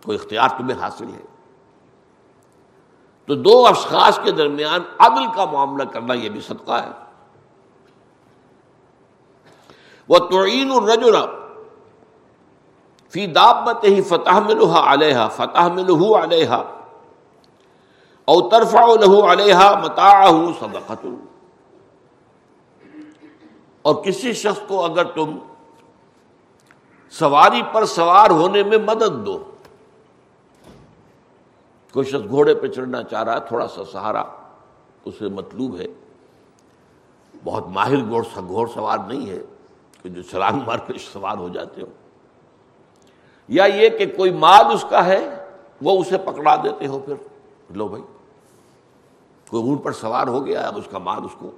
کوئی 0.04 0.18
اختیار 0.18 0.48
تمہیں 0.48 0.80
حاصل 0.80 1.08
ہے۔ 1.14 1.22
تو 3.26 3.34
دو 3.34 3.66
اشخاص 3.66 4.18
کے 4.24 4.30
درمیان 4.30 4.80
عدل 4.98 5.26
کا 5.36 5.44
معاملہ 5.44 5.84
کرنا 5.84 6.14
یہ 6.14 6.28
بھی 6.28 6.40
صدقہ 6.40 6.72
ہے۔ 6.72 7.11
وہ 10.08 10.18
توعین 10.30 10.72
الرجر 10.72 11.14
فی 13.14 13.26
دابت 13.26 13.84
ہی 13.84 14.00
فتح 14.08 14.38
ملوحا 14.46 14.92
علیہ 14.92 15.26
فتح 15.36 15.68
ملو 15.74 16.14
علیہ 16.22 16.62
او 18.28 18.40
ترفع 18.48 18.84
لہو 18.94 19.20
علیہ 19.32 19.60
متا 19.82 20.10
صدقت 20.60 21.06
اور 23.84 23.94
کسی 24.04 24.32
شخص 24.32 24.60
کو 24.68 24.84
اگر 24.84 25.04
تم 25.14 25.36
سواری 27.12 27.62
پر 27.72 27.84
سوار 27.84 28.30
ہونے 28.30 28.62
میں 28.62 28.78
مدد 28.78 29.24
دو، 29.26 29.38
کوئی 31.94 32.06
شخص 32.10 32.28
گھوڑے 32.28 32.54
پہ 32.54 32.66
چڑھنا 32.66 33.02
چاہ 33.02 33.22
رہا 33.22 33.34
ہے، 33.34 33.40
تھوڑا 33.48 33.66
سا 33.68 33.84
سہارا 33.92 34.22
اسے 35.04 35.28
مطلوب 35.28 35.76
ہے، 35.80 35.86
بہت 37.44 37.68
ماہر 37.68 38.08
گھوڑ 38.08 38.24
گھوڑ 38.38 38.66
سوار 38.74 38.98
نہیں 38.98 39.28
ہے 39.30 39.40
کہ 40.02 40.08
جو 40.08 40.22
چھلانگ 40.22 40.60
مار 40.66 40.78
کے 40.78 40.92
سوار 40.98 41.36
ہو 41.36 41.48
جاتے 41.48 41.80
ہو۔ 41.80 41.86
یا 43.48 43.64
یہ 43.64 43.88
کہ 43.88 44.06
کوئی 44.16 44.30
مال 44.30 44.64
اس 44.74 44.84
کا 44.90 45.06
ہے، 45.06 45.48
وہ 45.82 46.00
اسے 46.00 46.18
پکڑا 46.18 46.56
دیتے 46.56 46.86
ہو 46.86 46.98
پھر۔ 46.98 47.14
لو 47.70 47.88
بھائی، 47.88 48.02
کوئی 49.48 49.62
اونٹ 49.62 49.84
پر 49.84 49.92
سوار 49.92 50.26
ہو 50.26 50.46
گیا، 50.46 50.68
اب 50.68 50.76
اس 50.76 50.84
کا 50.90 50.98
مال 50.98 51.24
اس 51.24 51.36
کو 51.38 51.50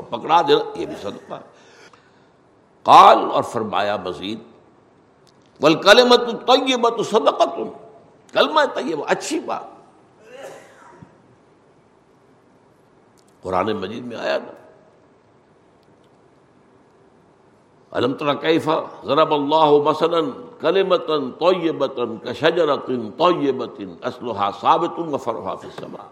پکڑا 0.00 0.42
دے، 0.42 0.52
یہ 0.74 0.86
بھی 0.86 0.94
صدقہ۔ 1.02 1.34
ہے 1.34 1.40
قال 2.82 3.18
اور 3.32 3.42
فرمایا 3.42 3.96
مزید 3.96 4.38
بل 5.60 5.82
کلمت 5.82 6.20
طیبت 6.46 6.94
صدقت 7.10 7.58
کلمہ 8.32 8.60
طیبہ، 8.74 9.04
اچھی 9.08 9.40
بات۔ 9.40 9.62
قرآن 13.42 13.72
مجید 13.72 14.04
میں 14.04 14.16
آیا 14.16 14.38
نا 14.38 14.52
علم 17.92 18.12
تر 18.12 18.34
کیفا 18.34 18.74
ضرب 19.04 19.32
اللہ 19.34 19.70
مثلا 19.84 20.20
کلمتن 20.60 21.30
طیبتن 21.30 22.16
کشجرتن 22.16 23.10
طیبتن 23.10 23.94
اسلحہ 24.02 24.50
ثابت 24.60 24.98
وفرحا 24.98 25.54
فی 25.54 25.68
السماء۔ 25.68 26.06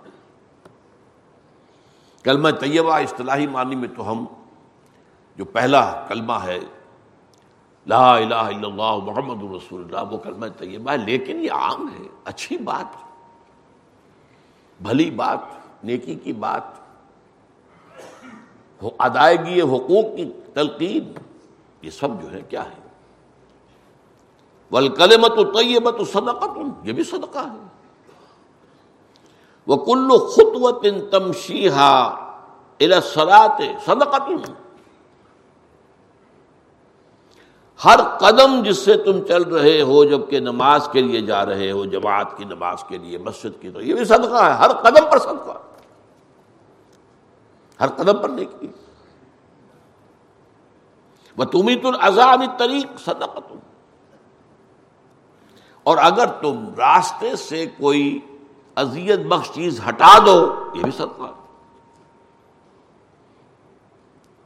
کلمہ 2.25 2.51
طیبہ 2.51 2.95
اصطلاحی 2.95 3.47
معنی 3.47 3.75
میں 3.75 3.89
تو 3.97 4.11
ہم 4.11 4.25
جو 5.37 5.45
پہلا 5.45 5.83
کلمہ 6.09 6.39
ہے، 6.45 6.59
لا 7.87 8.17
الہ 8.17 8.35
الا 8.35 8.67
اللہ 8.67 8.97
محمد 9.05 9.43
رسول 9.55 9.85
اللہ، 9.85 10.13
وہ 10.13 10.19
کلمہ 10.19 10.47
طیبہ 10.59 10.91
ہے، 10.91 10.97
لیکن 10.97 11.45
یہ 11.45 11.53
عام 11.53 11.89
ہے، 11.89 12.09
اچھی 12.25 12.57
بات، 12.57 12.97
بھلی 14.81 15.11
بات، 15.11 15.85
نیکی 15.85 16.15
کی 16.15 16.33
بات 16.33 16.77
ادائیگی، 18.99 19.61
حقوق 19.61 20.17
کی 20.17 20.31
تلقین۔ 20.55 21.13
یہ 21.83 21.91
سب 21.91 22.09
جو 22.23 22.33
ہے 22.33 22.41
کیا 22.49 22.65
ہے؟ 22.65 22.89
ولکلمت 24.71 25.31
و 25.31 25.45
طیبت 25.45 25.95
صدقت 26.13 26.59
یہ 26.83 26.93
بھی 26.93 27.05
صدقہ 27.05 27.39
ہے۔ 27.39 27.67
وہ 29.67 29.77
کلو 29.77 30.19
خط 30.19 30.85
تمشیحا 31.11 31.99
الاسرات 32.81 33.63
صدقت 33.85 34.51
ہر 37.85 38.01
قدم 38.19 38.63
جس 38.63 38.79
سے 38.79 38.97
تم 38.97 39.27
چل 39.29 39.43
رہے 39.43 39.83
ہو 39.83 40.05
جبکہ 40.05 40.41
نماز 40.41 40.89
کے 40.93 41.01
لیے 41.01 41.21
جا 41.21 41.47
رہے 41.47 41.71
ہو، 41.71 41.85
جماعت 41.85 42.37
کی 42.37 42.45
نماز 42.45 42.85
کے 42.89 42.99
لیے، 42.99 43.19
مسجد 43.19 43.63
کی، 43.63 43.71
تو 43.71 43.81
یہ 43.81 43.95
بھی 43.95 44.05
صدقہ 44.05 44.45
ہے۔ 44.45 44.53
ہر 44.53 44.73
قدم 44.73 45.11
پر 45.11 45.19
صدقہ۔ 45.19 45.59
ہر 47.81 47.89
قدم 47.89 48.23
پر 48.23 48.29
نیکی۔ 48.29 48.67
وہ 51.39 51.45
تمہیں 51.45 51.77
تم 51.83 51.93
ازان 52.01 52.41
طریق 52.59 52.99
صدقت 53.01 53.53
اور 55.83 55.99
اگر 55.99 56.27
تم 56.27 56.75
راستے 56.75 57.37
سے 57.37 57.67
کوئی 57.67 58.21
اذیت 58.77 59.21
بخش 59.21 59.51
چیز 59.55 59.81
ہٹا 59.89 60.19
دو، 60.27 60.55
یہ 60.75 60.83
بھی 60.83 60.91
صدقہ۔ 60.91 61.33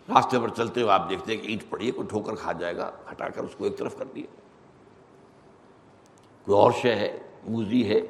راستے 0.08 0.38
پر 0.40 0.48
چلتے 0.48 0.82
ہوئے 0.82 0.92
آپ 0.92 1.08
دیکھتے 1.08 1.34
ہیں 1.34 1.40
کہ 1.42 1.48
اینٹ 1.48 1.62
پڑی 1.70 1.86
ہے، 1.86 1.90
کوئی 1.90 2.08
ٹھوکر 2.08 2.34
کھا 2.34 2.52
جائے 2.52 2.76
گا، 2.76 2.90
ہٹا 3.12 3.28
کر 3.28 3.44
اس 3.44 3.54
کو 3.58 3.64
ایک 3.64 3.78
طرف 3.78 3.98
کر 3.98 4.04
دیا 4.04 4.26
کوئی 6.46 6.58
اور 6.60 6.72
شے 6.72 6.94
ہے، 6.94 7.18
موزی 7.44 7.88
ہے، 7.88 8.00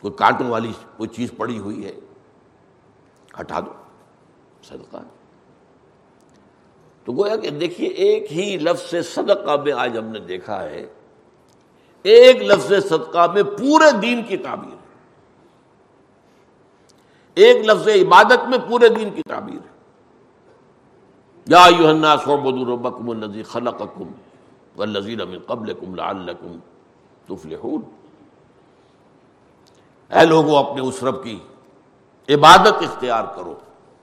کوئی 0.00 0.12
کانٹوں 0.12 0.48
والی 0.48 0.72
کوئی 0.96 1.08
چیز 1.08 1.32
پڑی 1.36 1.58
ہوئی 1.58 1.84
ہے، 1.84 1.92
ہٹا 3.40 3.60
دو، 3.60 3.72
صدقہ۔ 4.62 4.96
تو 7.04 7.12
گویا 7.12 7.36
کہ 7.36 7.50
دیکھیے، 7.50 7.88
ایک 7.88 8.32
ہی 8.32 8.56
لفظ 8.56 8.90
سے 8.90 9.02
صدقہ 9.02 9.56
میں 9.62 9.72
آج 9.72 9.98
ہم 9.98 10.04
نے 10.04 10.18
دیکھا 10.18 10.64
ہے۔ 10.64 10.86
ایک 12.02 12.36
لفظ 12.36 12.72
صدقہ 12.88 13.32
میں 13.32 13.42
پورے 13.42 14.00
دین 14.00 14.22
کی 14.22 14.36
تعبیر۔ 14.36 14.72
ہے 14.72 14.82
ایک 17.34 17.56
لفظ 17.66 17.88
عبادت 17.88 18.48
میں 18.48 18.58
پورے 18.68 18.88
دین 18.88 19.10
کی 19.10 19.22
تعبیر۔ 19.28 19.54
ہے 19.54 19.72
یا 21.46 21.66
یوحنا 21.78 22.16
صوبد 22.16 22.62
الربکم 22.62 23.10
النزی 23.10 23.42
خلقکم 23.42 24.12
والذین 24.76 25.18
من 25.18 25.38
قبلکم 25.46 25.94
لعلکم 25.94 26.58
تفلحون۔ 27.26 27.80
اے 30.08 30.26
لوگو، 30.26 30.56
اپنے 30.56 30.82
اس 30.82 31.02
رب 31.02 31.24
کی 31.24 31.38
عبادت 32.28 32.72
اختیار 32.72 33.24
کرو۔ 33.36 33.54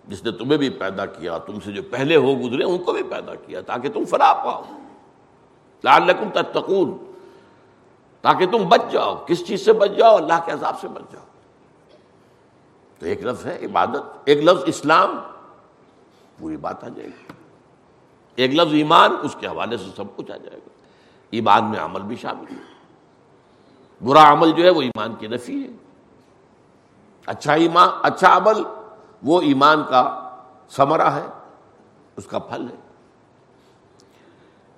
جس 0.10 0.24
نے 0.24 0.32
تمہیں 0.32 0.58
بھی 0.58 0.70
پیدا 0.70 1.06
کیا، 1.06 1.38
تم 1.38 1.60
سے 1.66 1.72
جو 1.72 1.82
پہلے 1.92 2.16
ہو 2.16 2.36
گزرے، 2.36 2.64
ان 2.64 2.78
کو 2.78 2.94
بھی 2.94 3.04
پیدا 3.04 3.36
کیا، 3.36 3.62
تاکہ 3.62 3.90
تم 3.90 4.06
فراہ 4.06 4.34
پاؤ۔ 4.34 4.64
لعلکم 5.84 6.30
تتقون۔ 6.34 7.12
تاکہ 8.22 8.46
تم 8.46 8.70
بچ 8.70 8.92
جاؤ۔ 8.92 9.26
کس 9.26 9.48
چیز 9.48 9.66
سے 9.66 9.74
بچ 9.74 9.90
جاؤ؟ 9.98 10.16
اللہ 10.16 10.34
کے 10.46 10.52
عذاب 10.52 10.80
سے 10.80 10.88
بچ 10.88 11.02
جاؤ۔ 11.12 11.24
تو 13.00 13.06
ایک 13.06 13.26
لفظ 13.26 13.46
ہے 13.46 13.66
عبادت، 13.66 14.02
ایک 14.26 14.44
لفظ 14.44 14.64
اسلام۔ 14.66 15.20
پوری 16.40 16.58
بات 16.58 16.84
آ 16.84 16.88
جائے 16.88 17.10
گی۔ 17.10 17.34
ایک 18.36 18.54
لفظ 18.54 18.74
ایمان، 18.74 19.12
اس 19.24 19.36
کے 19.40 19.48
حوالے 19.48 19.78
سے 19.78 19.84
سب 19.96 20.04
کچھ 20.16 20.32
آ 20.32 20.38
جائے 20.38 20.58
گا۔ 20.58 20.70
ایمان 21.30 21.66
میں 21.66 21.80
عمل 21.80 22.02
بھی 22.02 22.16
شامل 22.16 22.54
ہے۔ 22.54 22.62
برا 24.06 24.32
عمل 24.32 24.52
جو 24.52 24.64
ہے، 24.64 24.70
وہ 24.70 24.82
ایمان 24.82 25.16
کی 25.16 25.28
نفی 25.28 25.64
ہے۔ 25.64 25.72
اچھا 27.26 27.54
ایمان 27.54 27.90
اچھا 28.04 28.38
عمل 28.38 28.79
وہ 29.24 29.42
ایمان 29.42 29.84
کا 29.90 30.30
ثمرہ 30.70 31.10
ہے، 31.10 31.28
اس 32.16 32.26
کا 32.26 32.40
پھل 32.40 32.68
ہے۔ 32.70 32.76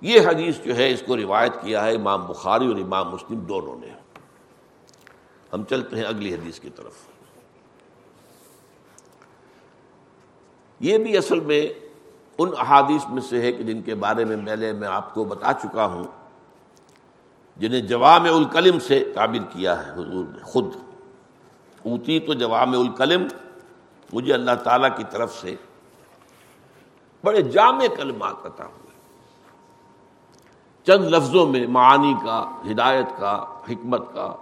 یہ 0.00 0.20
حدیث 0.20 0.60
جو 0.60 0.76
ہے، 0.76 0.92
اس 0.92 1.02
کو 1.06 1.16
روایت 1.16 1.52
کیا 1.62 1.84
ہے 1.84 1.94
امام 1.94 2.26
بخاری 2.26 2.66
اور 2.66 2.76
امام 2.76 3.08
مسلم 3.08 3.38
دونوں 3.38 3.76
نے۔ 3.76 3.86
ہم 5.52 5.64
چلتے 5.64 5.96
ہیں 5.96 6.04
اگلی 6.04 6.34
حدیث 6.34 6.60
کی 6.60 6.70
طرف۔ 6.70 6.92
یہ 10.80 10.98
بھی 10.98 11.16
اصل 11.16 11.40
میں 11.40 11.66
ان 12.38 12.50
احادیث 12.58 13.04
میں 13.08 13.22
سے 13.22 13.42
ہے 13.42 13.52
کہ 13.52 13.62
جن 13.62 13.82
کے 13.82 13.94
بارے 13.94 14.24
میں 14.24 14.36
پہلے 14.46 14.72
میں 14.72 14.88
آپ 14.88 15.14
کو 15.14 15.24
بتا 15.24 15.52
چکا 15.52 15.86
ہوں، 15.86 16.04
جنہیں 17.56 17.80
جوام 17.80 18.24
الکلم 18.24 18.78
سے 18.78 19.12
تعبیر 19.14 19.42
کیا 19.42 19.86
ہے۔ 19.86 19.92
حضور 19.92 20.24
نے 20.24 20.42
خود 20.42 20.64
اونتی 21.84 22.20
تو 22.20 22.34
جوام 22.34 22.80
الکلم 22.80 23.26
مجھے 24.12 24.34
اللہ 24.34 24.50
تعالیٰ 24.64 24.96
کی 24.96 25.04
طرف 25.10 25.40
سے 25.40 25.54
بڑے 27.24 27.42
جامع 27.42 27.86
کلمات 27.96 28.46
عطا 28.46 28.64
ہوئے۔ 28.64 28.92
چند 30.84 31.04
لفظوں 31.04 31.46
میں 31.46 31.66
معانی 31.66 32.14
کا، 32.24 32.60
ہدایت 32.70 33.06
کا، 33.18 33.44
حکمت 33.68 34.02
کا 34.14 34.36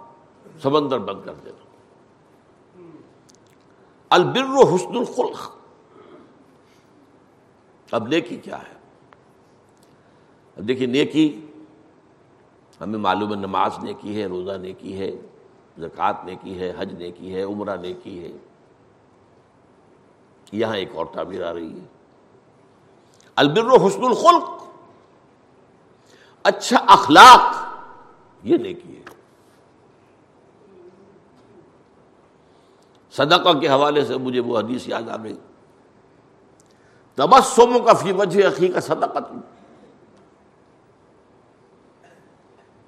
سمندر 0.61 0.99
بند 0.99 1.25
کر 1.25 1.33
دینا 1.33 1.59
البر 4.09 4.45
و 4.45 4.75
حسن 4.75 4.97
الخلق۔ 4.97 5.55
اب 7.91 8.07
نیکی 8.07 8.37
کیا 8.37 8.57
ہے؟ 8.57 8.73
اب 10.57 10.67
دیکھیے 10.67 10.87
نیکی، 10.87 11.45
ہمیں 12.81 12.99
معلوم 12.99 13.31
ہے 13.31 13.35
نماز 13.35 13.79
نیکی 13.83 14.21
ہے، 14.21 14.25
روزہ 14.25 14.51
نیکی 14.51 14.99
ہے، 14.99 15.11
زکوٰۃ 15.77 16.13
نیکی 16.23 16.59
ہے، 16.59 16.73
حج 16.77 16.93
نیکی 16.93 17.35
ہے، 17.35 17.41
عمرہ 17.41 17.77
نیکی 17.77 18.23
ہے۔ 18.23 18.31
یہاں 20.51 20.75
ایک 20.75 20.95
اور 20.95 21.05
تعبیر 21.13 21.43
آ 21.45 21.53
رہی 21.53 21.79
ہے۔ 21.79 21.85
البر 23.35 23.65
و 23.65 23.87
حسن 23.87 24.03
الخلق۔ 24.03 24.65
اچھا 26.43 26.77
اخلاق۔ 26.87 27.55
یہ 28.43 28.57
نیکی 28.57 28.97
ہے۔ 28.97 29.01
صدقہ 33.11 33.59
کے 33.59 33.67
حوالے 33.67 34.05
سے 34.05 34.17
مجھے 34.17 34.39
وہ 34.39 34.59
حدیث 34.59 34.87
یاد 34.87 35.09
آ 35.09 35.15
گئی 35.23 35.37
تبسم 37.15 37.85
کا 37.85 37.93
فی 37.93 38.11
وجہ 38.11 38.47
عقی 38.47 38.67
کا 38.67 38.81
صدقت 38.81 39.33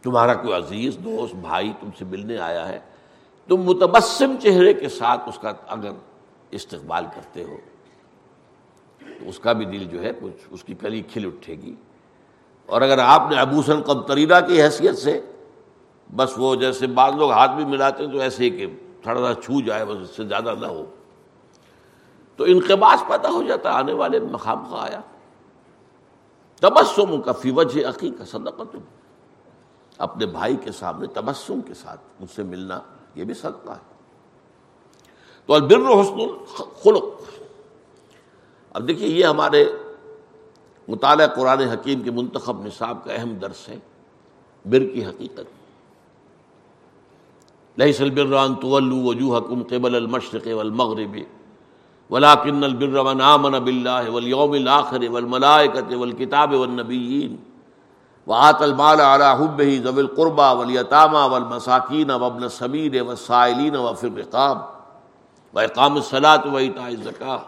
تمہارا 0.02 0.34
کوئی 0.34 0.54
عزیز، 0.54 0.98
دوست، 0.98 1.36
بھائی 1.36 1.74
تم 1.80 1.90
سے 2.00 2.06
ملنے 2.06 2.38
آیا 2.38 2.68
ہے۔ 2.68 2.80
تم 3.48 3.58
متبسم 3.58 4.36
چہرے 4.44 4.74
کے 4.74 4.90
ساتھ 4.90 5.30
اس 5.30 5.40
کا 5.42 5.52
اگر 5.68 5.92
استقبال 6.56 7.06
کرتے 7.16 7.44
ہو، 7.44 7.58
تو 9.00 9.30
اس 9.30 9.40
کا 9.40 9.54
بھی 9.54 9.66
دل 9.66 9.84
جو 9.84 10.04
ہے 10.04 10.12
کچھ 10.22 10.48
اس 10.50 10.64
کی 10.64 10.74
کلی 10.74 11.02
کھل 11.02 11.26
اٹھے 11.26 11.56
گی۔ 11.56 11.76
اور 12.66 12.82
اگر 12.82 12.98
آپ 12.98 13.22
نے 13.30 13.36
ابوسن 13.36 13.82
قبطریرہ 13.82 14.42
کی 14.42 14.62
حیثیت 14.62 14.98
سے، 14.98 15.22
بس 16.16 16.34
وہ 16.38 16.56
جیسے 16.56 16.88
بعض 16.88 17.14
لوگ 17.14 17.32
ہاتھ 17.32 17.52
بھی 17.52 17.66
ملاتے 17.66 18.06
ہیں 18.06 18.12
تو 18.12 18.20
ایسے 18.20 18.44
ہی 18.44 18.50
کہ 18.50 18.66
تھوڑا 19.02 19.34
سا 19.34 19.42
چھو 19.42 19.62
جائے، 19.62 19.86
بس 19.86 19.98
اس 20.02 20.16
سے 20.16 20.26
زیادہ 20.26 20.54
نہ 20.60 20.66
ہو۔ 20.66 20.86
تو 22.36 22.44
انقباس 22.44 23.08
پیدا 23.08 23.30
ہو 23.30 23.44
جاتا، 23.44 23.70
آنے 23.72 23.94
والے 23.94 24.20
مقام 24.20 24.66
کا 24.70 24.84
آیا۔ 24.84 25.02
تبسم 26.62 27.22
کا 27.22 27.32
فی 27.32 27.52
وجہ 27.52 27.88
عقی 27.88 28.12
کا 28.12 28.26
صدقہ 28.26 28.78
اپنے 29.98 30.26
بھائی 30.26 30.56
کے 30.56 30.72
سامنے 30.72 31.08
تبسم 31.08 31.62
کے 31.62 31.74
ساتھ 31.74 32.02
مجھ 32.20 32.30
سے 32.30 32.44
ملنا، 32.44 32.80
یہ 33.16 33.24
بھی 33.24 33.34
صدقہ 33.34 33.72
ہے۔ 33.72 33.93
تو 35.46 35.54
البر 35.54 36.02
حسن 36.02 36.20
خلق 36.84 37.04
اب 38.74 38.88
دیکھیے، 38.88 39.08
یہ 39.08 39.26
ہمارے 39.26 39.66
مطالعہ 40.88 41.28
قرآن 41.28 41.60
حکیم 41.60 42.02
کے 42.02 42.12
منتخب 42.12 42.66
نصاب 42.66 42.98
کا 43.04 43.14
اہم 43.14 43.34
درس 43.34 43.70
ہے۔ 43.70 43.78
بر 44.66 44.80
کی 44.80 45.06
حقیقت۔ 45.06 45.64
ليس 47.78 48.02
البر 48.02 48.46
أن 48.46 48.56
تولوا 48.56 49.04
وجوهكم 49.04 49.64
قبل 49.64 49.96
المشرق 49.96 50.48
والمغرب 50.48 51.18
ولكن 52.10 52.64
البر 52.64 53.04
من 53.04 53.22
آمن 53.22 53.52
بالله 53.52 54.14
واليوم 54.14 54.52
الآخر 54.52 55.10
والملائكة 55.10 55.98
والكتاب 55.98 56.54
والنبيين 56.54 57.36
وآتى 58.28 58.64
المال 58.64 59.02
على 59.02 59.30
حبه 59.34 59.82
ذوي 59.84 60.02
القربى 60.02 60.58
واليتامى 60.58 61.34
والمساكين 61.34 62.12
وابن 62.12 62.44
السبيل 62.44 63.02
والسائلين 63.02 63.76
وفي 63.76 64.08
الرقاب۔ 64.08 64.83
و 65.54 65.60
اقام 65.60 65.96
الصلاۃ 65.96 66.46
و 66.46 66.58
اطاء 66.58 66.64
وإقام 66.64 66.88
الصلاة 66.88 66.88
وإيتاء 66.88 66.88
الزكاة 66.88 67.42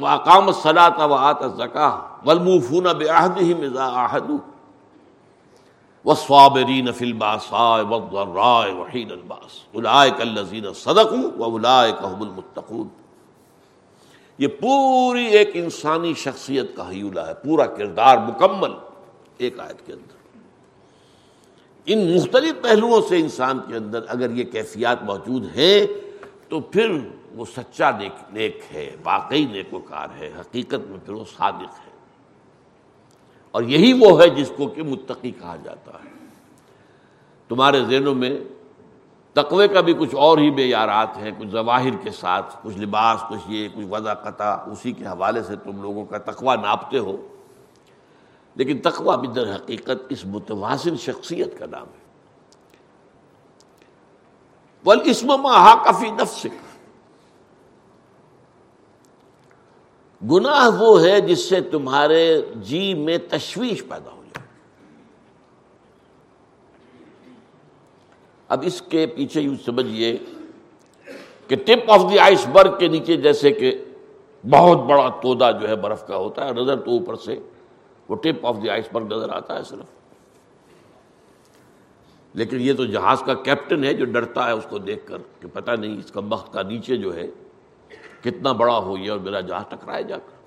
وأقام 0.00 0.48
الصلاة 0.48 1.06
وآتى 1.06 1.44
الزكاة 1.44 2.02
والموفون 2.26 2.92
بعهدهم 2.92 3.62
إذا 3.62 3.82
عاهدوا 3.82 4.38
وصابرین 6.04 6.92
فی 6.92 7.04
الباساء 7.04 7.82
والضراء 7.82 8.72
وحین 8.72 9.10
الباس. 9.10 9.58
اولئک 9.72 10.20
الذین 10.20 10.72
صدقوا 10.72 11.30
واولئک 11.38 12.02
هم 12.02 12.22
المتقون. 12.22 12.88
یہ 14.38 14.48
پوری 14.48 15.26
ایک 15.26 15.50
انسانی 15.54 16.14
شخصیت 16.14 16.76
کا 16.76 16.88
حیولہ 16.88 17.20
ہے، 17.20 17.34
پورا 17.34 17.66
کردار 17.66 18.18
مکمل 18.18 18.72
ایک 19.38 19.60
آیت 19.60 19.86
کے 19.86 19.92
اندر. 19.92 20.19
ان 21.92 22.16
مختلف 22.16 22.62
پہلوؤں 22.62 23.00
سے 23.08 23.16
انسان 23.16 23.58
کے 23.68 23.76
اندر 23.76 24.00
اگر 24.08 24.30
یہ 24.30 24.44
کیفیات 24.44 25.02
موجود 25.02 25.56
ہیں، 25.56 25.86
تو 26.48 26.60
پھر 26.60 26.98
وہ 27.34 27.44
سچا 27.56 27.90
نیک 27.90 28.12
نیک 28.32 28.60
ہے، 28.74 28.96
واقعی 29.04 29.44
نیک 29.44 29.74
وکار 29.74 30.08
ہے، 30.18 30.30
حقیقت 30.40 30.90
میں 30.90 30.98
پھر 31.04 31.14
وہ 31.14 31.24
صادق 31.36 31.62
ہے۔ 31.62 31.90
اور 33.50 33.62
یہی 33.62 33.92
وہ 33.92 34.22
ہے 34.22 34.28
جس 34.28 34.52
کو 34.56 34.66
کہ 34.66 34.82
متقی 34.82 35.30
کہا 35.30 35.56
جاتا 35.64 35.92
ہے۔ 36.04 36.10
تمہارے 37.48 37.84
ذہنوں 37.84 38.14
میں 38.14 38.40
تقوی 39.32 39.68
کا 39.68 39.80
بھی 39.80 39.94
کچھ 39.98 40.14
اور 40.14 40.38
ہی 40.38 40.50
بے 40.50 40.66
یارات 40.66 41.16
ہیں، 41.16 41.30
کچھ 41.38 41.48
ظواہر 41.48 41.96
کے 42.02 42.10
ساتھ، 42.10 42.56
کچھ 42.62 42.78
لباس، 42.78 43.20
کچھ 43.30 43.40
یہ، 43.48 43.68
کچھ 43.74 43.86
وضع 43.90 44.14
قطع، 44.14 44.56
اسی 44.66 44.92
کے 44.92 45.04
حوالے 45.04 45.42
سے 45.42 45.56
تم 45.56 45.82
لوگوں 45.82 46.04
کا 46.04 46.18
تقوی 46.18 46.56
ناپتے 46.62 46.98
ہو۔ 46.98 47.39
لیکن 48.60 48.78
تقوی 48.78 49.16
بھی 49.16 49.28
در 49.28 49.54
حقیقت 49.54 50.06
اس 50.08 50.24
متوازن 50.24 50.96
شخصیت 50.96 51.58
کا 51.58 51.66
نام 51.66 51.86
ہے۔ 51.86 52.00
بل 54.84 54.98
اسم 55.04 55.26
ماہ 55.26 55.84
کافی 55.84 56.10
نفسک۔ 56.10 56.70
گناہ 60.30 60.68
وہ 60.78 61.02
ہے 61.02 61.20
جس 61.20 61.48
سے 61.48 61.60
تمہارے 61.60 62.42
جی 62.56 62.94
میں 62.94 63.18
تشویش 63.28 63.82
پیدا 63.88 64.10
ہو 64.10 64.22
جائے۔ 64.24 64.48
اب 68.48 68.62
اس 68.66 68.82
کے 68.82 69.06
پیچھے 69.06 69.40
یوں 69.40 69.56
سمجھیے 69.64 70.16
کہ 71.48 71.56
ٹپ 71.56 71.90
آف 71.90 72.00
دی 72.10 72.18
آئس 72.18 72.46
برگ 72.46 72.78
کے 72.78 72.88
نیچے 72.88 73.16
جیسے 73.16 73.50
کہ 73.50 73.84
بہت 74.50 74.78
بڑا 74.78 75.08
تودا 75.08 75.50
جو 75.50 75.68
ہے 75.68 75.76
برف 75.76 76.06
کا 76.06 76.16
ہوتا 76.16 76.44
ہے، 76.44 76.52
نظر 76.52 76.76
تو 76.76 76.90
اوپر 76.90 77.14
سے 77.14 77.36
وہ 78.10 78.16
ٹپ 78.16 78.46
آف 78.46 78.56
دی 78.62 78.70
آئس 78.70 78.88
برگ 78.92 79.04
نظر 79.04 79.28
آتا 79.30 79.58
ہے 79.58 79.62
صرف۔ 79.62 79.86
لیکن 82.34 82.60
یہ 82.60 82.72
تو 82.74 82.84
جہاز 82.84 83.22
کا 83.26 83.34
کیپٹن 83.34 83.84
ہے 83.84 83.94
جو 83.94 84.04
ڈرتا 84.04 84.46
ہے 84.46 84.52
اس 84.52 84.66
کو 84.70 84.78
دیکھ 84.78 85.06
کر 85.06 85.18
کہ 85.40 85.48
پتہ 85.52 85.70
نہیں 85.70 85.98
اس 85.98 86.12
کا 86.12 86.20
مخت 86.20 86.52
کا 86.52 86.62
نیچے 86.62 86.96
جو 86.96 87.14
ہے 87.14 87.26
کتنا 88.20 88.52
بڑا 88.52 88.78
ہو 88.78 88.96
یہ 88.96 89.10
اور 89.10 89.18
میرا 89.18 89.40
جہاز 89.40 89.62
ٹکرائے 89.68 90.02
جا 90.02 90.16
کر۔ 90.18 90.40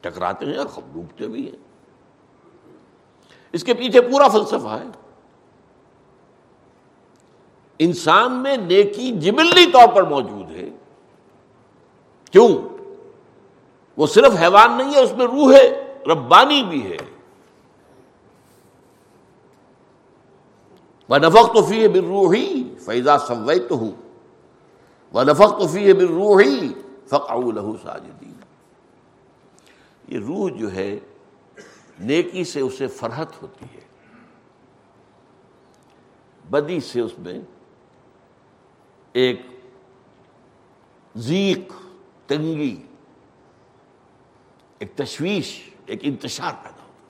ٹکراتے 0.00 0.46
ہیں 0.46 0.56
اور 0.56 0.66
خب 0.66 0.82
ڈوبتے 0.92 1.28
بھی 1.28 1.50
ہیں۔ 1.50 1.58
اس 3.52 3.64
کے 3.64 3.74
پیچھے 3.74 4.00
پورا 4.00 4.28
فلسفہ 4.28 4.78
ہے۔ 4.80 4.88
انسان 7.78 8.32
میں 8.32 8.56
نیکی 8.56 9.10
جبلی 9.10 9.66
طور 9.72 9.88
پر 9.94 10.02
موجود 10.02 10.50
ہے۔ 10.50 10.68
کیوں؟ 12.30 12.48
وہ 13.96 14.06
صرف 14.06 14.32
حیوان 14.40 14.78
نہیں 14.78 14.94
ہے، 14.94 15.00
اس 15.00 15.12
میں 15.12 15.26
روح 15.26 15.54
ہے۔ 15.54 15.83
ربانی 16.06 16.62
بھی 16.62 16.92
ہے۔ 16.92 16.96
وہ 21.08 21.18
نفق 21.18 21.54
تو 21.54 21.62
فی 21.62 21.82
ہے 21.82 21.88
بر 21.88 22.04
روحی 22.04 22.74
فیضا 22.78 23.18
سویت 23.18 23.70
ہوں 23.70 23.90
نفق 25.14 25.58
توفی 25.58 25.92
بر 25.92 26.02
روح 26.02 26.40
ہی 26.40 26.74
فقع 27.06 27.34
لہو 27.34 27.76
ساجدین 27.82 28.32
یہ 30.08 30.18
روح 30.18 30.50
جو 30.58 30.72
ہے، 30.72 30.98
نیکی 32.00 32.44
سے 32.44 32.60
اسے 32.60 32.86
فرحت 32.86 33.42
ہوتی 33.42 33.64
ہے۔ 33.74 33.80
بدی 36.50 36.80
سے 36.80 37.00
اس 37.00 37.18
میں 37.18 37.40
ایک 39.12 39.42
ذیق، 41.16 41.72
تنگی، 42.26 42.82
ایک 44.78 44.96
تشویش۔ 44.96 45.73
ایک 45.86 46.00
انتشار 46.02 46.52
پیدا 46.62 46.82
ہوتا 46.82 47.02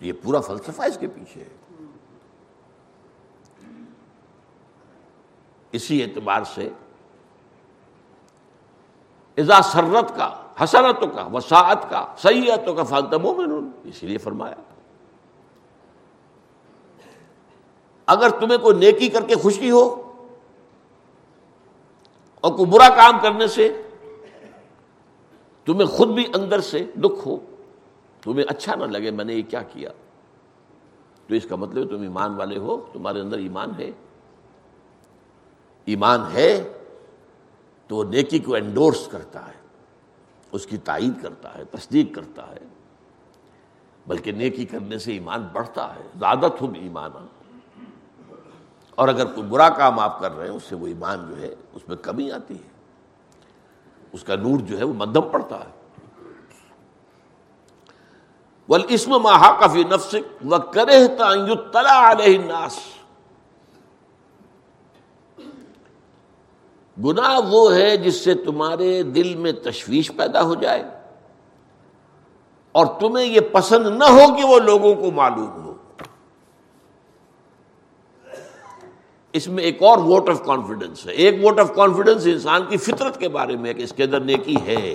یہ 0.00 0.12
پورا 0.22 0.40
فلسفہ 0.40 0.82
اس 0.82 0.98
کے 1.00 1.06
پیچھے 1.06 1.40
ہے۔ 1.40 1.48
اسی 5.72 6.02
اعتبار 6.02 6.42
سے 6.54 6.68
ازا 9.36 9.62
سرت 9.62 10.16
کا 10.16 10.42
حسرتوں 10.64 11.08
کا، 11.08 11.26
وساعت 11.26 11.90
کا 11.90 12.14
سیتوں 12.18 12.74
کا 12.74 12.82
فالتم 12.82 13.22
مومن 13.22 13.70
اسی 13.84 14.06
لیے 14.06 14.18
فرمایا۔ 14.18 14.54
اگر 18.06 18.28
تمہیں 18.28 18.58
کوئی 18.58 18.76
نیکی 18.76 19.08
کر 19.08 19.26
کے 19.26 19.34
خوشی 19.34 19.70
ہو 19.70 20.12
اور 22.40 22.52
کوئی 22.52 22.70
برا 22.70 22.88
کام 22.88 23.20
کرنے 23.22 23.48
سے 23.48 23.82
تمہیں 25.66 25.86
خود 25.86 26.08
بھی 26.08 26.26
اندر 26.34 26.60
سے 26.60 26.84
دکھ 26.96 27.28
ہو، 27.28 27.36
تمہیں 28.22 28.44
اچھا 28.48 28.74
نہ 28.74 28.84
لگے، 28.84 29.10
میں 29.10 29.24
نے 29.24 29.34
یہ 29.34 29.42
کیا 29.42 29.62
کیا؟ 29.62 29.90
تو 31.26 31.34
اس 31.34 31.46
کا 31.48 31.56
مطلب 31.56 31.90
تم 31.90 32.02
ایمان 32.02 32.34
والے 32.34 32.58
ہو، 32.58 32.86
تمہارے 32.92 33.20
اندر 33.20 33.38
ایمان 33.38 33.68
ہے۔ 33.78 33.90
ایمان 35.84 36.20
ہے 36.32 36.72
تو 37.86 37.96
وہ 37.96 38.04
نیکی 38.04 38.38
کو 38.38 38.54
انڈورس 38.54 39.08
کرتا 39.10 39.48
ہے، 39.48 39.60
اس 40.52 40.66
کی 40.66 40.76
تائید 40.76 41.22
کرتا 41.22 41.58
ہے، 41.58 41.64
تصدیق 41.64 42.14
کرتا 42.14 42.50
ہے۔ 42.50 42.66
بلکہ 44.06 44.32
نیکی 44.32 44.64
کرنے 44.64 44.98
سے 44.98 45.12
ایمان 45.12 45.48
بڑھتا 45.52 45.94
ہے، 45.94 46.02
زیادہ 46.18 46.48
تم 46.58 46.72
ایمان 46.74 47.10
اور 48.94 49.08
اگر 49.08 49.26
کوئی 49.26 49.42
برا 49.42 49.68
کام 49.68 50.00
آپ 50.00 50.20
کر 50.20 50.36
رہے 50.36 50.48
ہیں، 50.48 50.54
اس 50.54 50.62
سے 50.62 50.74
وہ 50.74 50.86
ایمان 50.86 51.26
جو 51.30 51.40
ہے، 51.40 51.54
اس 51.74 51.88
میں 51.88 51.96
کمی 51.96 52.30
آتی 52.30 52.54
ہے۔ 52.54 52.75
اس 54.12 54.24
کا 54.24 54.36
نور 54.36 54.58
جو 54.58 54.78
ہے 54.78 54.84
وہ 54.84 54.94
مدم 54.94 55.28
پڑتا 55.28 55.58
ہے۔ 55.58 55.70
ول 58.68 58.82
اسم 58.88 59.10
ماہا 59.22 59.50
کافی 59.60 59.84
نفسک 59.84 60.46
و 60.52 60.58
کرے 60.58 61.06
تلا 61.72 62.10
علیہ 62.10 62.38
ناس 62.38 62.78
گناہ 67.04 67.38
وہ 67.48 67.74
ہے 67.74 67.96
جس 67.96 68.24
سے 68.24 68.34
تمہارے 68.34 69.02
دل 69.02 69.34
میں 69.34 69.52
تشویش 69.52 70.10
پیدا 70.16 70.42
ہو 70.42 70.54
جائے 70.54 70.82
اور 72.72 72.86
تمہیں 73.00 73.26
یہ 73.26 73.40
پسند 73.52 73.86
نہ 73.86 74.04
ہو 74.04 74.34
کہ 74.36 74.44
وہ 74.44 74.58
لوگوں 74.58 74.94
کو 74.94 75.10
معلوم 75.10 75.62
ہو۔ 75.62 75.65
اس 79.36 79.48
میں 79.48 79.64
ایک 79.64 79.82
اور 79.82 79.98
ووٹ 79.98 80.28
آف 80.28 80.44
کانفیڈنس 80.44 81.06
ہے۔ 81.06 81.12
ایک 81.12 81.44
ووٹ 81.44 81.58
آف 81.58 81.74
کانفیڈنس 81.74 82.22
انسان 82.26 82.62
کی 82.68 82.76
فطرت 82.76 83.20
کے 83.20 83.28
بارے 83.28 83.56
میں 83.56 83.74
کہ 83.74 83.82
اس 83.82 83.92
کے 83.92 84.04
اندر 84.04 84.20
نیکی 84.20 84.56
ہے۔ 84.66 84.94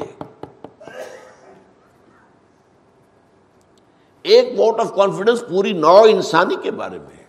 ایک 4.23 4.59
ووٹ 4.59 4.79
آف 4.79 4.95
کانفیڈنس 4.95 5.43
پوری 5.49 5.71
نو 5.73 6.01
انسانی 6.01 6.55
کے 6.63 6.71
بارے 6.71 6.97
میں 6.97 7.23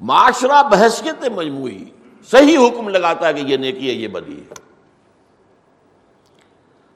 معاشرہ 0.00 0.62
بحثیت 0.62 1.24
مجموعی، 1.36 1.84
صحیح 2.30 2.58
حکم 2.58 2.88
لگاتا 2.88 3.28
ہے 3.28 3.34
کہ 3.34 3.40
یہ 3.40 3.56
نیکی 3.56 3.88
ہے، 3.88 3.94
یہ 3.94 4.08
بدی 4.08 4.40
ہے۔ 4.40 4.54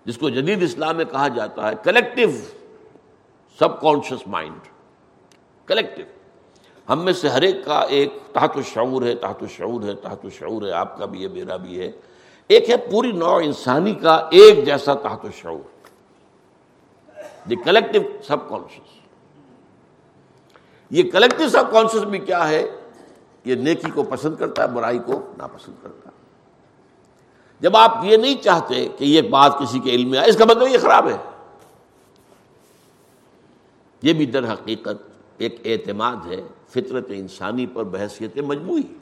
جس 0.04 0.18
کو 0.18 0.28
جدید 0.28 0.62
اسلام 0.62 0.96
میں 0.96 1.04
کہا 1.04 1.28
جاتا 1.28 1.68
ہے 1.68 1.74
کلیکٹو 1.84 2.30
سب 3.58 3.80
کانشیس 3.80 4.26
مائنڈ 4.26 4.68
کلیکٹو 5.66 6.02
ہم 6.88 7.04
میں 7.04 7.12
سے 7.12 7.28
ہر 7.28 7.42
ایک 7.42 7.64
کا 7.64 7.80
ایک 7.80 8.12
تحت 8.32 8.58
شعور 8.64 9.02
ہے، 9.02 9.14
تحت 9.14 9.44
شعور 9.50 9.82
ہے، 9.82 9.94
تحت 9.94 10.26
شعور 10.32 10.62
ہے، 10.62 10.72
آپ 10.72 10.98
کا 10.98 11.04
بھی 11.04 11.22
ہے، 11.22 11.28
میرا 11.28 11.56
بھی 11.56 11.80
ہے۔ 11.80 11.92
ایک 12.48 12.70
ہے 12.70 12.76
پوری 12.76 13.12
نو 13.12 13.36
انسانی 13.36 13.94
کا 13.94 14.28
ایک 14.30 14.66
جیسا 14.66 14.94
تحت 14.94 15.26
شعور 15.36 15.74
دی 17.48 17.56
کلیکٹو 17.56 17.98
سب 18.26 18.48
کانشیس۔ 18.48 19.00
یہ 20.90 21.10
کلیکٹو 21.10 21.48
سب 21.48 21.72
کانشیس 21.72 22.02
بھی 22.02 22.18
کیا 22.18 22.48
ہے؟ 22.48 22.66
یہ 23.44 23.54
نیکی 23.54 23.90
کو 23.90 24.02
پسند 24.02 24.36
کرتا 24.36 24.62
ہے، 24.62 24.68
برائی 24.68 24.98
کو 24.98 25.22
ناپسند 25.38 25.74
کرتا 25.82 26.08
ہے۔ 26.08 26.14
جب 27.60 27.76
آپ 27.76 27.98
یہ 28.02 28.16
نہیں 28.16 28.42
چاہتے 28.42 28.88
کہ 28.98 29.04
یہ 29.04 29.22
بات 29.22 29.58
کسی 29.58 29.78
کے 29.78 29.90
علم 29.90 30.10
میں 30.10 30.18
آئے، 30.18 30.28
اس 30.28 30.36
کا 30.36 30.44
مطلب 30.44 30.68
یہ 30.68 30.78
خراب 30.78 31.08
ہے۔ 31.08 31.16
یہ 34.02 34.12
بھی 34.12 34.26
در 34.26 34.52
حقیقت 34.52 35.13
ایک 35.38 35.60
اعتماد 35.64 36.16
ہے، 36.26 36.42
فطرت 36.68 37.06
انسانی 37.08 37.66
پر 37.66 37.84
بحثیت 37.84 38.38
مجموعی۔ 38.38 38.98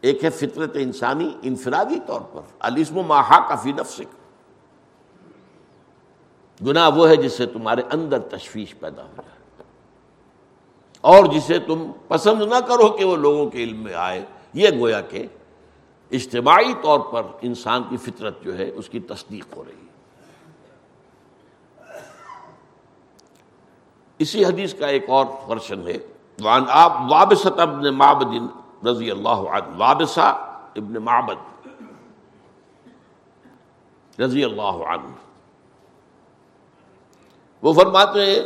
ایک 0.00 0.24
ہے 0.24 0.30
فطرت 0.30 0.70
انسانی 0.74 1.30
انفرادی 1.42 1.98
طور 2.06 2.20
پر 2.32 2.40
السم 2.58 2.98
و 2.98 3.02
ماہا 3.02 3.48
کافی 3.48 3.72
نفسک۔ 3.72 4.22
گناہ 6.66 6.90
وہ 6.96 7.08
ہے 7.08 7.16
جس 7.16 7.32
سے 7.32 7.46
تمہارے 7.46 7.82
اندر 7.92 8.18
تشویش 8.18 8.78
پیدا 8.78 9.02
ہو 9.02 9.12
جائے۔ 9.16 9.64
اور 11.00 11.24
جسے 11.24 11.58
تم 11.58 11.92
پسند 12.08 12.42
نہ 12.42 12.60
کرو 12.60 12.88
کہ 12.88 13.04
وہ 13.04 13.16
لوگوں 13.16 13.50
کے 13.50 13.64
علم 13.64 13.82
میں 13.82 13.94
آئے۔ 13.94 14.24
یہ 14.52 14.68
گویا 14.78 15.00
کہ 15.00 15.26
اجتماعی 16.10 16.72
طور 16.82 17.00
پر 17.00 17.22
انسان 17.42 17.82
کی 17.88 17.96
فطرت 17.96 18.42
جو 18.42 18.58
ہے، 18.58 18.70
اس 18.70 18.88
کی 18.88 19.00
تصدیق 19.00 19.56
ہو 19.56 19.64
رہی 19.64 19.86
ہے۔ 19.86 19.91
اسی 24.22 24.44
حدیث 24.44 24.74
کا 24.74 24.86
ایک 24.86 25.10
اور 25.10 25.26
ورشن 25.48 25.86
ہے 25.88 25.96
وان 26.42 26.64
آپ 26.68 26.92
وابست 27.10 27.60
ابن 27.60 27.94
معبد 27.94 28.86
رضی 28.86 29.10
اللہ 29.10 29.28
عنہ 29.28 29.76
وابسا 29.76 30.28
ابن 30.76 30.94
معبد 31.04 31.40
رضی 34.20 34.44
اللہ 34.44 34.86
عنہ۔ 34.92 35.12
وہ 37.62 37.72
فرماتے 37.72 38.24
ہیں 38.26 38.42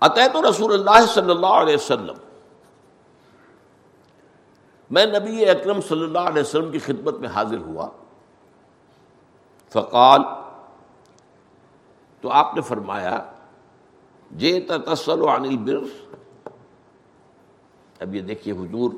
عطیت 0.00 0.36
رسول 0.36 0.72
اللہ 0.74 1.06
صلی 1.06 1.30
اللہ 1.30 1.54
علیہ 1.60 1.74
وسلم، 1.74 2.16
میں 4.90 5.06
نبی 5.06 5.48
اکرم 5.48 5.80
صلی 5.80 6.04
اللہ 6.04 6.18
علیہ 6.18 6.42
وسلم 6.42 6.70
کی 6.70 6.78
خدمت 6.78 7.14
میں 7.14 7.28
حاضر 7.28 7.58
ہوا۔ 7.58 7.88
فقال، 9.72 10.22
تو 12.20 12.30
آپ 12.30 12.54
نے 12.54 12.60
فرمایا 12.60 13.18
جے 14.30 14.60
تصل 14.60 15.28
عن 15.28 15.44
البر۔ 15.44 16.08
اب 18.00 18.14
یہ 18.14 18.20
دیکھیے 18.20 18.54
حضور 18.54 18.90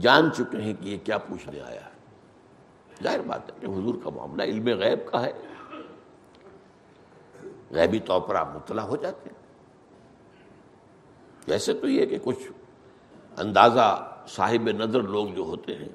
جان 0.00 0.32
چکے 0.32 0.62
ہیں 0.62 0.74
کہ 0.80 0.88
یہ 0.88 0.98
کیا 1.04 1.18
پوچھنے 1.18 1.60
آیا 1.60 1.84
ہے۔ 1.84 1.92
ظاہر 3.02 3.20
بات 3.26 3.48
ہے 3.48 3.54
کہ 3.60 3.66
حضور 3.66 3.94
کا 4.04 4.10
معاملہ 4.10 4.42
علم 4.42 4.66
غیب 4.66 5.10
کا 5.10 5.22
ہے۔ 5.22 5.32
غیبی 7.70 7.98
طور 8.00 8.20
پر 8.20 8.34
آپ 8.34 8.54
مطلع 8.54 8.82
ہو 8.82 8.96
جاتے 8.96 9.30
ہیں۔ 9.30 9.42
ویسے 11.48 11.74
تو 11.74 11.88
یہ 11.88 12.06
کہ 12.06 12.18
کچھ 12.24 12.52
اندازہ 13.36 14.16
صاحب 14.28 14.68
نظر 14.68 15.02
لوگ 15.02 15.26
جو 15.26 15.42
ہوتے 15.42 15.76
ہیں 15.76 15.88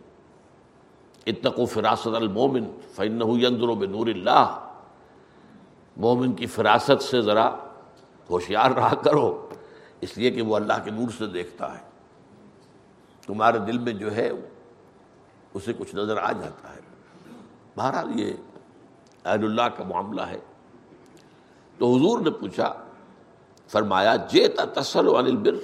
اتقو 1.26 1.66
فراست 1.66 2.08
المومن 2.08 2.66
فن 2.96 3.22
یندر 3.22 3.68
بنور 3.68 4.08
اللہ۔ 4.08 4.64
مومن 5.98 6.34
کی 6.34 6.46
فراست 6.46 7.04
سے 7.04 7.22
ذرا 7.22 7.56
ہوشیار 8.30 8.72
رہا 8.72 8.96
کرو، 8.96 9.50
اس 10.02 10.18
لیے 10.18 10.32
کہ 10.32 10.42
وہ 10.42 10.56
اللہ 10.56 10.74
کے 10.84 10.92
نور 10.92 11.10
سے 11.18 11.28
دیکھتا 11.28 11.78
ہے۔ 11.78 11.84
تمہارے 13.28 13.60
دل 13.60 13.78
میں 13.78 13.94
جو 13.94 14.16
ہے، 14.16 14.32
اسے 15.54 15.74
کچھ 15.78 15.96
نظر 15.96 16.18
آ 16.18 16.32
جاتا 16.32 16.76
ہے۔ 16.76 16.80
بہرحال 17.76 18.20
یہ 18.20 18.34
اہل 19.26 19.44
اللہ 19.44 19.62
کا 19.62 19.84
معاملہ 19.84 20.22
ہے۔ 20.22 20.40
تو 21.78 21.96
حضور 21.96 22.20
نے 22.20 22.30
پوچھا، 22.30 22.74
فرمایا 23.68 24.16
جے 24.16 24.48
تسل 24.48 25.08
عن 25.08 25.26
البر۔ 25.26 25.56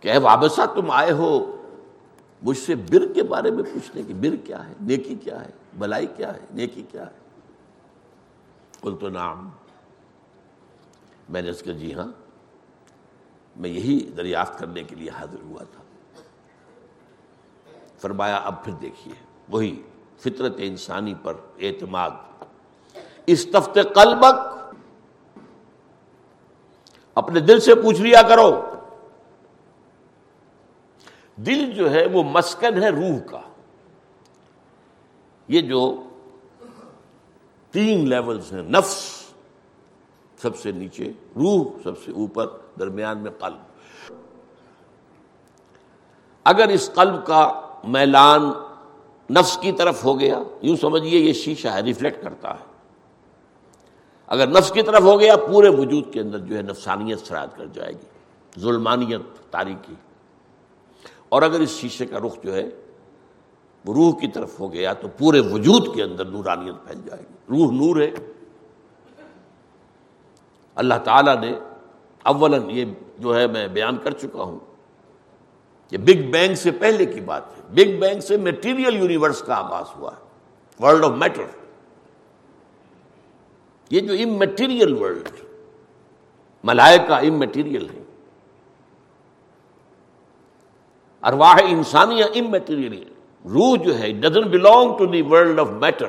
کہ 0.00 0.18
وابسہ 0.18 0.60
تم 0.74 0.90
آئے 0.90 1.12
ہو، 1.12 1.62
مجھ 2.42 2.58
سے 2.58 2.74
بر 2.74 3.12
کے 3.12 3.22
بارے 3.22 3.50
میں 3.50 3.64
پوچھنے 3.64 4.02
کی۔ 4.02 4.14
بر 4.14 4.36
کیا 4.36 4.68
ہے؟ 4.68 4.74
نیکی 4.80 5.14
کیا 5.14 5.44
ہے؟ 5.44 5.50
بلائی 5.78 6.06
کیا 6.06 6.34
ہے؟ 6.34 6.40
نیکی 6.54 6.82
کیا 6.92 7.06
ہے؟ 7.06 7.21
کل 8.82 8.96
تو 8.96 9.08
نام 9.08 9.50
میں 11.28 11.42
نے 11.42 11.50
اس 11.50 11.62
کا 11.62 11.72
جی 11.72 11.94
ہاں 11.94 12.12
میں 13.56 13.70
یہی 13.70 14.10
دریافت 14.16 14.58
کرنے 14.58 14.82
کے 14.82 14.96
لیے 14.96 15.10
حاضر 15.10 15.42
ہوا 15.42 15.64
تھا۔ 15.64 15.82
فرمایا، 17.98 18.36
اب 18.36 18.64
پھر 18.64 18.72
دیکھیے، 18.72 19.14
وہی 19.48 19.82
فطرت 20.16 20.52
انسانی 20.56 21.14
پر 21.22 21.34
اعتماد۔ 21.60 22.10
استفت 23.26 23.74
قلبک، 23.74 24.64
اپنے 27.14 27.40
دل 27.40 27.60
سے 27.60 27.74
پوچھ 27.74 28.00
لیا 28.00 28.22
کرو۔ 28.22 28.62
دل 31.36 31.72
جو 31.72 31.90
ہے، 31.90 32.06
وہ 32.06 32.22
مسکن 32.22 32.82
ہے 32.82 32.88
روح 32.88 33.18
کا۔ 33.30 33.40
یہ 35.48 35.60
جو 35.60 36.08
تین 37.72 38.08
لیولز 38.08 38.52
ہیں، 38.52 38.62
نفس 38.62 39.22
سب 40.42 40.56
سے 40.56 40.72
نیچے، 40.72 41.12
روح 41.36 41.64
سب 41.82 41.98
سے 42.04 42.12
اوپر، 42.12 42.46
درمیان 42.78 43.18
میں 43.18 43.30
قلب۔ 43.30 44.12
اگر 46.44 46.68
اس 46.68 46.90
قلب 46.94 47.26
کا 47.26 47.60
میلان 47.84 48.42
نفس 49.30 49.56
کی 49.56 49.72
طرف 49.72 50.04
ہو 50.04 50.20
گیا، 50.20 50.42
یوں 50.62 50.76
سمجھیے 50.76 51.18
یہ 51.18 51.32
شیشہ 51.32 51.68
ہے 51.68 51.80
ریفلیکٹ 51.80 52.22
کرتا 52.22 52.50
ہے۔ 52.50 52.64
اگر 54.26 54.46
نفس 54.46 54.72
کی 54.72 54.82
طرف 54.82 55.02
ہو 55.02 55.20
گیا، 55.20 55.36
پورے 55.36 55.68
وجود 55.68 56.12
کے 56.12 56.20
اندر 56.20 56.38
جو 56.38 56.56
ہے 56.56 56.62
نفسانیت 56.62 57.18
سراد 57.18 57.48
کر 57.56 57.66
جائے 57.66 57.92
گی، 57.92 58.60
ظلمانیت 58.60 59.52
تاریخی 59.52 59.94
اور 61.28 61.42
اگر 61.42 61.60
اس 61.60 61.70
شیشے 61.70 62.06
کا 62.06 62.18
رخ 62.18 62.42
جو 62.42 62.54
ہے 62.54 62.70
وہ 63.84 63.94
روح 63.94 64.20
کی 64.20 64.28
طرف 64.28 64.60
ہو 64.60 64.72
گیا 64.72 64.92
تو 64.92 65.08
پورے 65.08 65.40
وجود 65.40 65.94
کے 65.94 66.02
اندر 66.02 66.24
نورانیت 66.24 66.74
پھیل 66.86 67.00
جائے 67.06 67.22
گی۔ 67.22 67.34
روح 67.48 67.72
نور 67.72 68.00
ہے۔ 68.00 68.10
اللہ 70.74 70.94
تعالیٰ 71.04 71.40
نے 71.40 71.54
اول 72.22 72.54
یہ 72.70 72.84
جو 73.18 73.36
ہے 73.36 73.46
میں 73.46 73.68
بیان 73.68 73.96
کر 73.96 74.10
چکا 74.10 74.42
ہوں 74.42 74.58
کہ 75.90 75.98
بگ 75.98 76.30
بینگ 76.30 76.54
سے 76.54 76.70
پہلے 76.70 77.06
کی 77.06 77.20
بات 77.20 77.42
ہے۔ 77.56 77.62
بگ 77.70 78.00
بینگ 78.00 78.20
سے 78.20 78.36
میٹیریل 78.36 78.96
یونیورس 78.96 79.42
کا 79.42 79.54
آغاز 79.54 79.84
ہوا 79.96 80.10
ہے۔ 80.12 80.22
ورلڈ 80.84 81.04
آف 81.04 81.10
میٹر 81.10 81.44
یہ 83.90 84.00
جو 84.00 84.12
ام 84.12 84.38
میٹیریل 84.38 84.92
ورلڈ 84.92 85.28
ملائکہ 86.64 87.12
ام 87.12 87.38
میٹیریل 87.38 87.90
ہے 87.90 88.02
ارواح 91.22 91.56
انسانیہ 91.68 92.24
ام 92.24 92.50
میٹیریل 92.50 93.11
روح 93.44 93.76
جو 93.84 93.98
ہے 93.98 94.12
doesn't 94.12 94.48
belong 94.48 94.96
to 94.98 95.06
the 95.06 95.22
world 95.22 95.60
of 95.60 95.68
matter 95.70 96.06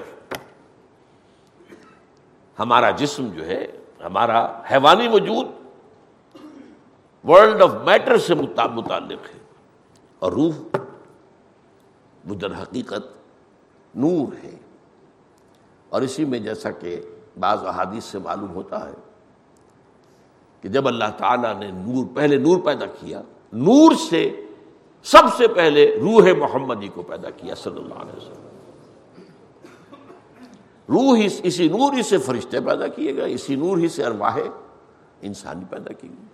ہمارا 2.59 2.91
جسم 2.91 3.27
جو 3.27 3.45
ہے، 3.45 3.65
ہمارا 4.05 4.61
حیوانی 4.71 5.07
وجود 5.07 5.45
ورلڈ 7.27 7.61
آف 7.61 7.71
میٹر 7.83 8.17
سے 8.17 8.35
متعلق 8.35 9.33
ہے. 9.33 9.39
اور 10.19 10.31
روح 10.31 10.77
وہ 12.27 12.35
در 12.35 12.61
حقیقت 12.61 13.03
نور 13.95 14.33
ہے. 14.43 14.55
اور 15.89 16.01
اسی 16.01 16.25
میں 16.25 16.39
جیسا 16.39 16.71
کہ 16.71 17.01
بعض 17.39 17.65
احادیث 17.65 18.03
سے 18.03 18.19
معلوم 18.19 18.53
ہوتا 18.55 18.87
ہے 18.87 18.93
کہ 20.61 20.69
جب 20.69 20.87
اللہ 20.87 21.11
تعالیٰ 21.17 21.59
نے 21.59 21.71
نور، 21.71 22.05
پہلے 22.15 22.37
نور 22.37 22.57
پیدا 22.61 22.85
کیا، 22.85 23.21
نور 23.53 23.91
سے 24.09 24.42
سب 25.03 25.23
سے 25.37 25.47
پہلے 25.47 25.95
روح 25.99 26.33
محمدی 26.37 26.87
کو 26.87 27.01
پیدا 27.01 27.29
کیا 27.29 27.55
صلی 27.55 27.77
اللہ 27.77 27.93
علیہ 27.93 28.17
وسلم۔ 28.17 28.43
روح 30.89 31.27
اسی 31.43 31.67
نور 31.67 31.93
ہی 31.93 32.03
سے 32.03 32.17
فرشتے 32.17 32.59
پیدا 32.59 32.87
کیے 32.87 33.15
گئے، 33.15 33.33
اسی 33.33 33.55
نور 33.55 33.77
ہی 33.77 33.87
سے 33.87 34.05
ارواہ 34.05 34.37
انسانی 35.21 35.65
پیدا 35.69 35.93
کی 35.93 36.07
گئی۔ 36.09 36.25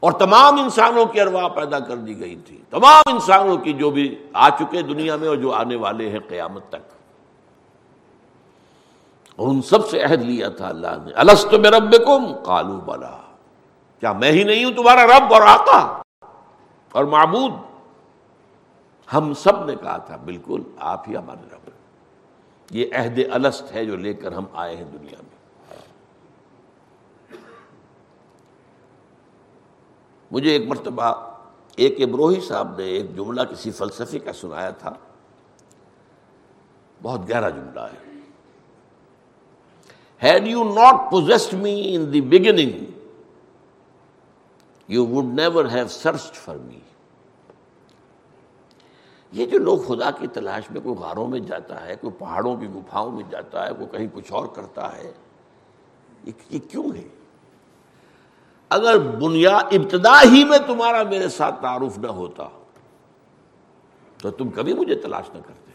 اور 0.00 0.12
تمام 0.12 0.60
انسانوں 0.60 1.06
کی 1.06 1.20
ارواح 1.20 1.48
پیدا 1.48 1.78
کر 1.78 1.96
دی 1.96 2.20
گئی 2.20 2.36
تھی۔ 2.36 2.62
تمام 2.70 3.02
انسانوں 3.06 3.56
کی 3.56 3.72
جو 3.72 3.90
بھی 3.90 4.26
آ 4.32 4.48
چکے 4.48 4.82
دنیا 4.82 5.16
میں 5.16 5.28
اور 5.28 5.36
جو 5.36 5.52
آنے 5.52 5.76
والے 5.76 6.10
ہیں 6.10 6.18
قیامت 6.28 6.62
تک۔ 6.68 6.92
اور 9.36 9.48
ان 9.48 9.62
سب 9.62 9.88
سے 9.88 10.02
عہد 10.02 10.22
لیا 10.22 10.48
تھا 10.48 10.68
اللہ 10.68 10.86
نے۔ 11.04 11.12
السط 11.12 11.54
میں 11.54 11.70
رب 11.70 11.92
کم 12.06 12.44
کالو 12.44 12.80
بلا۔ 12.80 13.16
کیا 14.00 14.12
میں 14.12 14.32
ہی 14.32 14.44
نہیں 14.44 14.64
ہوں 14.64 14.72
تمہارا 14.72 15.06
رب 15.06 15.34
اور 15.34 15.42
آقا 15.42 16.02
اور 16.92 17.04
معبود؟ 17.04 17.67
ہم 19.14 19.34
سب 19.34 19.64
نے 19.64 19.74
کہا 19.74 19.96
تھا، 19.96 20.16
بالکل 20.16 20.62
آپ 20.76 21.08
ہی 21.08 21.16
ہمارے 21.16 21.48
رب 21.52 21.70
یہ 22.70 22.86
عہد 22.92 23.18
السط 23.30 23.72
ہے 23.72 23.84
جو 23.84 23.96
لے 23.96 24.14
کر 24.14 24.32
ہم 24.32 24.44
آئے 24.52 24.76
ہیں 24.76 24.84
دنیا 24.84 25.22
میں۔ 25.22 25.36
مجھے 30.30 30.50
ایک 30.50 30.68
مرتبہ 30.68 31.32
ایک 31.76 32.00
ابروہی 32.00 32.40
صاحب 32.40 32.78
نے 32.78 32.84
ایک 32.84 33.16
جملہ 33.16 33.42
کسی 33.42 33.70
فلسفی 33.70 34.18
کا 34.18 34.32
سنایا 34.32 34.70
تھا۔ 34.70 34.92
بہت 37.02 37.28
گہرا 37.28 37.48
جملہ 37.48 37.80
ہے۔ 37.80 38.08
Had 40.22 40.46
you 40.46 40.64
not 40.64 41.10
possessed 41.10 41.54
me 41.54 41.94
in 41.94 42.12
the 42.12 42.20
beginning 42.20 42.84
you 44.88 45.06
would 45.06 45.24
never 45.24 45.64
have 45.64 45.88
search 45.88 46.32
for 46.32 46.56
me 46.56 46.78
یہ 49.32 49.46
جو 49.46 49.58
لوگ 49.58 49.78
خدا 49.88 50.10
کی 50.10 50.26
تلاش 50.26 50.70
میں 50.70 50.80
کوئی 50.80 50.94
غاروں 50.94 51.26
میں 51.28 51.40
جاتا 51.40 51.86
ہے، 51.86 51.96
کوئی 51.96 52.12
پہاڑوں 52.18 52.56
کی 52.56 52.66
گفاؤں 52.68 53.10
میں 53.12 53.24
جاتا 53.30 53.66
ہے، 53.66 53.70
کوئی 53.72 53.86
کہیں 53.92 54.06
کچھ 54.12 54.32
اور 54.32 54.46
کرتا 54.46 54.96
ہے، 54.96 55.12
یہ 56.50 56.58
کیوں 56.70 56.84
ہے؟ 56.96 57.06
اگر 58.68 58.98
بنیاد 58.98 59.72
ابتدا 59.72 60.22
ہی 60.24 60.44
میں 60.44 60.58
تمہارا 60.58 61.02
میرے 61.02 61.28
ساتھ 61.28 61.62
تعارف 61.62 61.98
نہ 61.98 62.06
ہوتا، 62.06 62.48
تو 64.18 64.30
تم 64.30 64.50
کبھی 64.50 64.72
مجھے 64.72 64.94
تلاش 64.94 65.28
نہ 65.28 65.40
کرتے۔ 65.40 65.72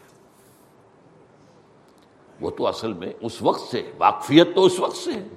وہ 2.40 2.50
تو 2.50 2.66
اصل 2.66 2.92
میں 2.92 3.12
اس 3.20 3.42
وقت 3.42 3.60
سے، 3.60 3.92
واقفیت 3.98 4.54
تو 4.54 4.64
اس 4.64 4.80
وقت 4.80 4.96
سے 4.96 5.12
ہے 5.12 5.28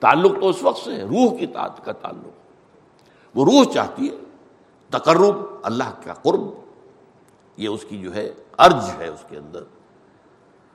تعلق 0.00 0.32
تو 0.40 0.48
اس 0.48 0.62
وقت 0.62 0.84
سے 0.84 0.94
ہے 0.94 1.02
روح 1.02 1.38
کی 1.38 1.46
تعداد 1.46 1.84
کا 1.84 1.92
تعلق۔ 1.92 3.36
وہ 3.36 3.44
روح 3.44 3.72
چاہتی 3.72 4.10
ہے 4.10 4.16
تقرب، 4.90 5.36
اللہ 5.62 5.90
کا 6.04 6.14
قرب 6.14 6.65
یہ 7.56 7.68
اس 7.68 7.84
کی 7.88 7.98
جو 7.98 8.14
ہے 8.14 8.34
ارج 8.58 8.90
ہے 8.98 9.08
اس 9.08 9.24
کے 9.28 9.36
اندر۔ 9.36 9.62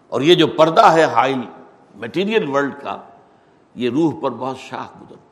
اور 0.08 0.22
یہ 0.22 0.36
جو 0.36 0.48
پردہ 0.48 0.92
ہے 0.92 1.04
ہائی 1.04 1.36
میٹیریل 1.96 2.50
ورلڈ 2.50 2.74
کا، 2.82 3.02
یہ 3.76 3.90
روح 3.90 4.14
پر 4.22 4.32
بہت 4.32 4.58
شاخ 4.58 5.02
گزرتی 5.02 5.32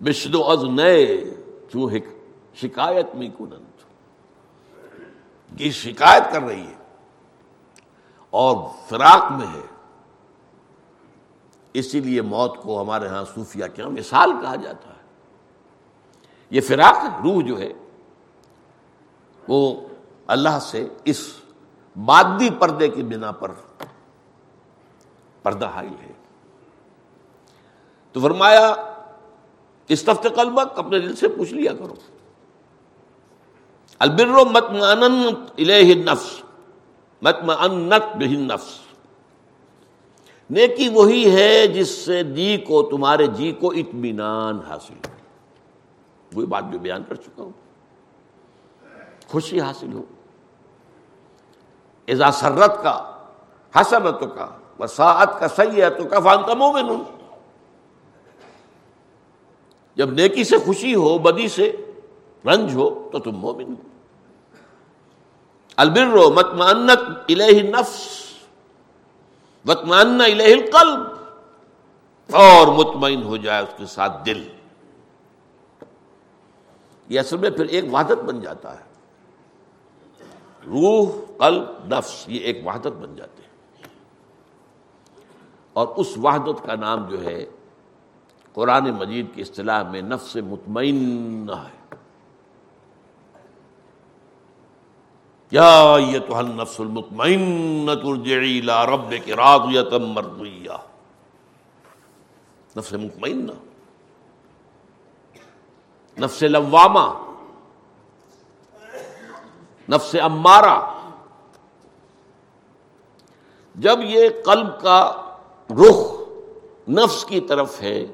بشدو 0.00 0.50
از 0.50 0.64
نئے 0.64 1.24
چوہے 1.72 1.98
شکایت 2.54 3.14
میں 3.14 3.28
کنند 3.38 3.62
یہ 5.60 5.70
شکایت 5.70 6.22
کر 6.32 6.42
رہی 6.42 6.66
ہے 6.66 6.74
اور 8.30 8.56
فراق 8.88 9.32
میں 9.32 9.46
ہے۔ 9.46 9.66
اسی 11.72 12.00
لیے 12.00 12.22
موت 12.22 12.56
کو 12.56 12.82
ہمارے 12.82 13.08
ہاں 13.08 13.24
صوفیہ 13.34 13.64
کیا 13.74 13.84
ہاں 13.84 13.92
مثال 13.92 14.32
کہا 14.42 14.56
جاتا 14.56 14.88
ہے۔ 14.88 15.02
یہ 16.50 16.60
فراق 16.60 17.20
روح 17.24 17.42
جو 17.42 17.58
ہے 17.58 17.72
وہ 19.48 19.88
اللہ 20.26 20.58
سے 20.62 20.88
اس 21.04 21.32
مادی 21.96 22.50
پردے 22.58 22.88
کی 22.88 23.02
بنا 23.02 23.30
پر 23.30 23.50
پردہ 25.42 25.66
حائل 25.66 26.06
ہے۔ 26.06 26.12
تو 28.12 28.20
فرمایا 28.20 28.74
استفت 29.88 30.26
قلبک 30.34 30.78
اپنے 30.78 30.98
دل 30.98 31.16
سے 31.16 31.28
پوچھ 31.28 31.54
لیا 31.54 31.72
کرو۔ 31.72 31.94
البر 33.98 34.28
الیہ 35.58 35.94
النفس، 35.94 36.42
مطمئنت 37.22 38.16
به 38.16 38.32
النفس۔ 38.32 38.78
نیکی 40.50 40.88
وہی 40.88 41.32
ہے 41.32 41.66
جس 41.66 41.88
سے 41.88 42.22
جی 42.22 42.56
کو، 42.56 42.82
تمہارے 42.82 43.26
جی 43.26 43.52
کو 43.52 43.70
اطمینان 43.70 44.60
حاصل 44.68 44.94
ہو۔ 44.94 45.12
وہی 46.34 46.46
بات 46.46 46.64
جو 46.72 46.78
بیان 46.78 47.02
کر 47.08 47.14
چکا 47.14 47.42
ہوں۔ 47.42 47.61
خوشی 49.32 49.60
حاصل 49.60 49.92
ہو۔ 49.92 50.02
ازا 52.08 52.30
سرت 52.30 52.82
کا 52.82 53.20
حسرت 53.76 54.20
کا، 54.20 54.46
وساعت 54.78 55.40
کا 55.40 55.48
سیاحت 55.48 56.10
کا 56.10 56.20
فان 56.20 56.58
مومن۔ 56.58 56.88
ہوں 56.88 57.04
جب 59.94 60.10
نیکی 60.10 60.44
سے 60.44 60.58
خوشی 60.58 60.94
ہو، 60.94 61.18
بدی 61.18 61.48
سے 61.48 61.76
رنج 62.44 62.74
ہو، 62.74 63.08
تو 63.12 63.18
تم 63.18 63.30
مومن 63.30 63.68
ہو۔ 63.68 63.88
البر 65.76 66.32
متمانت 66.32 67.00
الہ 67.28 67.62
نفس 67.62 68.22
متمان 69.64 70.20
الہ 70.20 70.42
القلب۔ 70.42 71.00
اور 72.34 72.66
مطمئن 72.66 73.22
ہو 73.22 73.36
جائے 73.36 73.62
اس 73.62 73.74
کے 73.76 73.86
ساتھ 73.86 74.26
دل۔ 74.26 74.48
یہ 77.08 77.20
اصل 77.20 77.36
میں 77.36 77.50
پھر 77.50 77.64
ایک 77.64 77.94
وحدت 77.94 78.24
بن 78.24 78.40
جاتا 78.40 78.80
ہے۔ 78.80 78.91
روح، 80.66 81.10
قلب، 81.38 81.94
نفس، 81.94 82.24
یہ 82.28 82.40
ایک 82.40 82.66
وحدت 82.66 82.86
بن 82.86 83.16
جاتے 83.16 83.42
ہیں۔ 83.42 83.52
اور 85.72 85.86
اس 85.96 86.18
وحدت 86.22 86.66
کا 86.66 86.74
نام 86.74 87.08
جو 87.08 87.22
ہے، 87.22 87.46
قرآن 88.52 88.90
مجید 88.90 89.26
کی 89.34 89.40
اصطلاح 89.40 89.82
میں 89.82 90.02
نفس 90.02 90.36
مطمئن 90.36 91.46
ہے۔ 91.50 91.94
یا 95.50 95.96
یہ 96.00 96.18
تو 96.18 96.40
نفس 96.40 96.80
المطمئن 96.80 97.86
ترجعی 97.86 98.60
لا 98.60 98.86
رب 98.86 99.14
کے 99.24 99.36
راضیت 99.36 99.92
مرضیہ۔ 99.92 100.70
نفس 102.76 102.92
مطمئن 102.92 103.46
نفس 106.18 106.42
لوامہ۔ 106.42 107.31
نفس 109.92 110.16
امارہ۔ 110.22 111.02
جب 113.74 113.98
یہ 114.02 114.28
قلب 114.44 114.80
کا 114.80 115.12
رخ 115.70 116.20
نفس 116.88 117.24
کی 117.24 117.40
طرف 117.40 117.82
ہے 117.82 118.06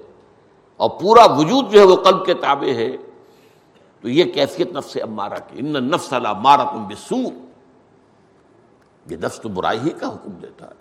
اور 0.77 0.91
پورا 0.91 1.25
وجود 1.25 1.71
جو 1.71 1.81
ہے 1.81 1.85
وہ 1.85 1.97
قلب 1.97 2.27
کے 2.27 2.35
تابع 2.35 2.75
ہے، 2.75 2.97
تو 4.01 4.09
یہ 4.09 4.33
کیفیت 4.33 4.73
نفس 4.73 4.97
امارہ 5.03 5.35
کی۔ 5.35 5.59
ان 5.59 5.91
نفس 5.91 6.15
مارا 6.43 6.65
تم 6.65 6.89
بسو 6.89 7.17
یہ 9.11 9.17
نفس 9.17 9.41
تو 9.41 9.49
برائی 9.49 9.79
ہی 9.79 9.91
کا 9.91 10.09
حکم 10.09 10.31
دیتا 10.31 10.67
ہے۔ 10.67 10.73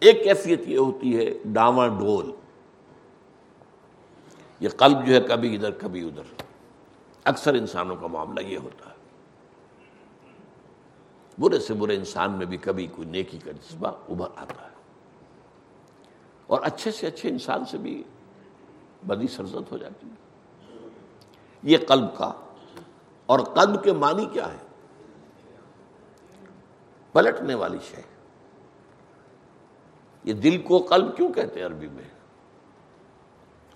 ایک 0.00 0.24
کیفیت 0.24 0.68
یہ 0.68 0.78
ہوتی 0.78 1.18
ہے، 1.18 1.38
ڈاواں 1.44 1.88
ڈول۔ 1.88 2.30
یہ 4.60 4.68
قلب 4.68 5.06
جو 5.06 5.14
ہے 5.14 5.20
کبھی 5.20 5.56
ادھر 5.56 5.70
کبھی 5.70 6.08
ادھر۔ 6.08 6.49
اکثر 7.24 7.54
انسانوں 7.54 7.96
کا 7.96 8.06
معاملہ 8.06 8.40
یہ 8.40 8.58
ہوتا 8.58 8.90
ہے۔ 8.90 8.94
برے 11.38 11.58
سے 11.58 11.74
برے 11.74 11.96
انسان 11.96 12.32
میں 12.32 12.46
بھی 12.46 12.56
کبھی 12.56 12.86
کوئی 12.86 13.08
نیکی 13.08 13.38
کا 13.38 13.50
جذبہ 13.50 13.88
ابھر 14.08 14.26
آتا 14.36 14.64
ہے۔ 14.64 14.70
اور 16.46 16.60
اچھے 16.62 16.90
سے 16.90 17.06
اچھے 17.06 17.28
انسان 17.28 17.64
سے 17.64 17.78
بھی 17.78 18.02
بدی 19.06 19.26
سرزد 19.26 19.72
ہو 19.72 19.76
جاتی 19.76 20.06
ہے۔ 20.06 20.14
یہ 21.62 21.78
قلب 21.88 22.16
کا 22.16 22.32
اور 23.26 23.40
قلب 23.40 23.84
کے 23.84 23.92
معنی 23.92 24.26
کیا 24.26 24.52
ہے؟ 24.52 24.58
پلٹنے 27.12 27.54
والی 27.54 27.78
شے۔ 27.78 28.02
یہ 30.24 30.32
دل 30.32 30.62
کو 30.62 30.78
قلب 30.78 31.16
کیوں 31.16 31.32
کہتے 31.32 31.60
ہیں 31.60 31.66
عربی 31.66 31.88
میں؟ 31.88 32.04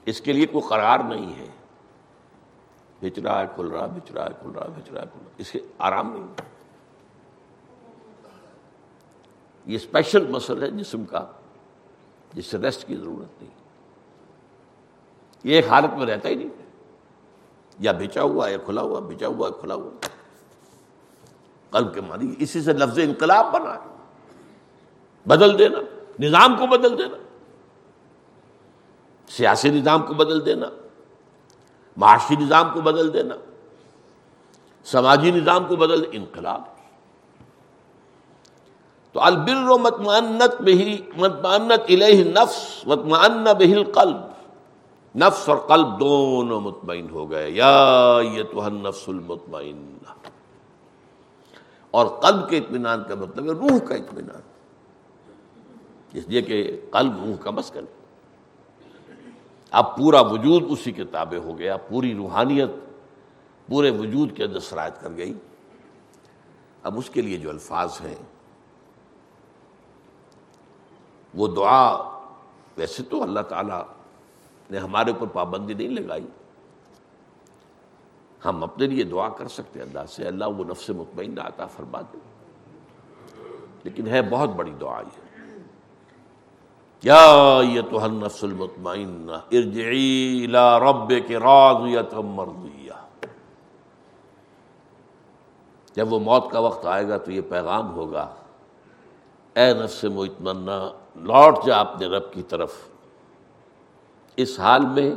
اس 0.05 0.21
کے 0.21 0.33
لیے 0.33 0.47
کوئی 0.47 0.69
قرار 0.69 0.99
نہیں 0.99 1.39
ہے۔ 1.39 1.49
بچ 3.05 3.19
رہا 3.19 3.41
ہے 3.41 3.47
کھل 3.55 3.67
رہا 3.67 3.87
بچ 3.87 4.13
رہا 4.13 4.25
ہے 4.25 4.31
کھل 4.41 4.51
رہا 4.51 4.67
بچ 4.67 4.91
رہا 4.93 5.03
ہے۔ 5.03 5.07
کھل 5.13 5.21
رہا 5.23 5.35
اس 5.39 5.51
کے 5.51 5.59
آرام 5.79 6.13
نہیں 6.13 6.27
یہ 9.67 9.77
اسپیشل 9.77 10.27
مسل 10.27 10.63
ہے 10.63 10.71
جسم 10.71 11.05
کا، 11.05 11.27
جس 12.33 12.47
سے 12.47 12.59
ریسٹ 12.59 12.87
کی 12.87 12.97
ضرورت 12.97 13.43
نہیں۔ 13.43 13.55
یہ 15.45 15.57
ایک 15.57 15.69
حالت 15.69 15.99
میں 15.99 16.07
رہتا 16.07 16.29
ہی 16.29 16.35
نہیں۔ 16.35 16.49
یا 17.79 17.93
بچا 17.93 18.23
ہوا، 18.23 18.49
یا 18.49 18.57
کھلا 18.59 18.83
ہوا 18.83 19.01
بچا 19.01 19.27
ہوا 19.27 19.49
یا 19.49 19.61
کھلا 19.61 19.75
ہوا۔ 19.75 19.91
قلب 21.71 21.95
کے 21.95 22.01
معنی 22.01 22.35
اسی 22.39 22.63
سے 22.63 22.73
لفظ 22.73 22.99
انقلاب 22.99 23.47
بنا 23.53 23.79
بدل 25.27 25.59
دینا، 25.59 25.79
نظام 26.21 26.57
کو 26.57 26.67
بدل 26.67 26.99
دینا۔ 26.99 27.17
سیاسی 29.29 29.71
نظام 29.71 30.03
کو 30.03 30.15
بدل 30.15 30.47
دینا۔ 30.47 30.67
معاشی 31.97 32.37
نظام 32.37 32.75
کو 32.75 32.81
بدل 32.81 33.13
دینا، 33.13 33.35
سماجی 34.85 35.31
نظام 35.31 35.65
کو 35.65 35.77
بدل 35.77 36.05
انقلاب۔ 36.13 36.63
تو 39.13 39.23
البر 39.23 39.71
و 39.71 39.79
متمانت 39.79 40.63
بہی 40.63 41.03
متمانت 41.17 41.83
الہ 41.89 42.41
نفس 42.41 42.87
متمان 42.87 43.45
بہل 43.45 43.93
قلب 43.93 44.17
نفس 45.17 45.49
اور 45.49 45.59
قلب 45.59 46.01
دونوں 46.01 46.61
مطمئن 46.61 47.11
ہو 47.11 47.31
گئے۔ 47.31 47.51
یا 47.51 48.19
یہ 48.33 48.43
تو 48.43 48.69
نفس 48.69 49.09
المطمئن۔ 49.09 49.99
اور 51.91 52.07
قلب 52.07 52.49
کے 52.49 52.59
اطمینان 52.59 53.03
کا 53.09 53.15
مطلب 53.15 53.45
ہے 53.45 53.51
روح 53.51 53.79
کا 53.89 53.95
اطمینان۔ 53.95 54.41
اس 56.13 56.29
لیے 56.29 56.43
کہ 56.43 56.81
قلب 56.91 57.25
روح 57.25 57.37
کا 57.37 57.51
مسکن 57.51 57.85
اب 59.75 59.97
پورا 59.97 60.20
وجود 60.20 60.62
اسی 60.68 60.93
کے 60.93 61.05
تابع 61.05 61.39
ہو 61.39 61.59
گیا، 61.59 61.77
پوری 61.77 62.14
روحانیت 62.14 62.68
پورے 63.68 63.91
وجود 63.91 64.37
کے 64.37 64.45
اندر 64.45 64.61
سرایت 64.61 65.01
کر 65.01 65.09
گئی۔ 65.16 65.35
اب 66.83 66.99
اس 66.99 67.11
کے 67.11 67.22
لیے 67.22 67.37
جو 67.37 67.51
الفاظ 67.51 68.01
ہیں، 68.01 68.14
وہ 71.35 71.49
دعا، 71.49 71.95
ویسے 72.77 73.03
تو 73.03 73.22
اللہ 73.22 73.41
تعالیٰ 73.41 73.83
نے 74.70 74.79
ہمارے 74.79 75.11
اوپر 75.11 75.27
پابندی 75.27 75.75
نہیں 75.75 75.89
لگائی۔ 75.89 76.27
ہم 78.45 78.62
اپنے 78.62 78.87
لیے 78.87 79.05
دعا 79.05 79.29
کر 79.29 79.49
سکتے 79.49 79.81
اللہ 79.81 80.07
سے، 80.09 80.27
اللہ 80.27 80.45
وہ 80.45 80.64
نفس 80.64 80.91
مطمئن 80.91 81.39
آتا 81.39 81.66
فرما 81.66 82.01
دے۔ 82.01 82.18
لیکن 83.85 84.07
ہے 84.07 84.22
بہت 84.22 84.49
بڑی 84.49 84.72
دعا 84.81 85.01
یہ۔ 85.01 85.24
یا 87.05 87.61
یہ 87.69 87.81
تو 87.91 88.07
نفس 88.07 88.45
المطمئن 88.45 89.31
ارجعی 89.31 90.47
الى 90.49 90.89
ربک 90.89 91.33
راضیت 91.33 92.15
مرضیہ۔ 92.15 92.93
جب 95.95 96.13
وہ 96.13 96.19
موت 96.19 96.51
کا 96.51 96.59
وقت 96.59 96.87
آئے 96.87 97.09
گا 97.09 97.17
تو 97.17 97.33
یہ 97.33 97.41
پیغام 97.49 97.95
ہوگا، 97.95 98.35
اے 99.55 99.75
نفس 99.75 100.05
مطمئنہ، 100.05 100.89
لوٹ 101.17 101.67
جا 101.67 101.77
اپنے 101.77 102.07
رب 102.07 102.33
کی 102.33 102.43
طرف۔ 102.43 102.73
اس 104.37 104.61
حال 104.61 104.87
میں 104.87 105.15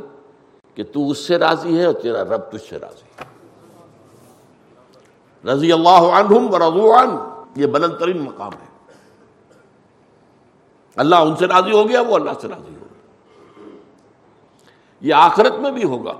کہ 0.74 0.84
تو 0.84 1.10
اس 1.10 1.18
سے 1.18 1.38
راضی 1.38 1.78
ہے 1.78 1.84
اور 1.84 1.94
تیرا 1.94 2.24
رب 2.24 2.50
تجھ 2.50 2.68
سے 2.68 2.78
راضی 2.78 3.02
ہے۔ 3.02 3.24
رضی 5.52 5.72
اللہ 5.72 6.10
عنہم 6.12 6.54
و 6.54 6.58
رضو 6.58 6.94
عن 6.94 7.16
یہ 7.56 7.66
بلند 7.66 7.94
ترین 7.98 8.22
مقام 8.22 8.52
ہے۔ 8.52 8.77
اللہ 10.96 11.16
ان 11.16 11.36
سے 11.36 11.46
راضی 11.46 11.72
ہو 11.72 11.88
گیا، 11.88 12.00
وہ 12.00 12.14
اللہ 12.14 12.30
سے 12.40 12.48
راضی 12.48 12.74
ہو 12.74 12.86
گیا۔ 12.90 12.98
یہ 15.00 15.14
آخرت 15.14 15.52
میں 15.52 15.70
بھی 15.70 15.84
ہوگا۔ 15.84 16.12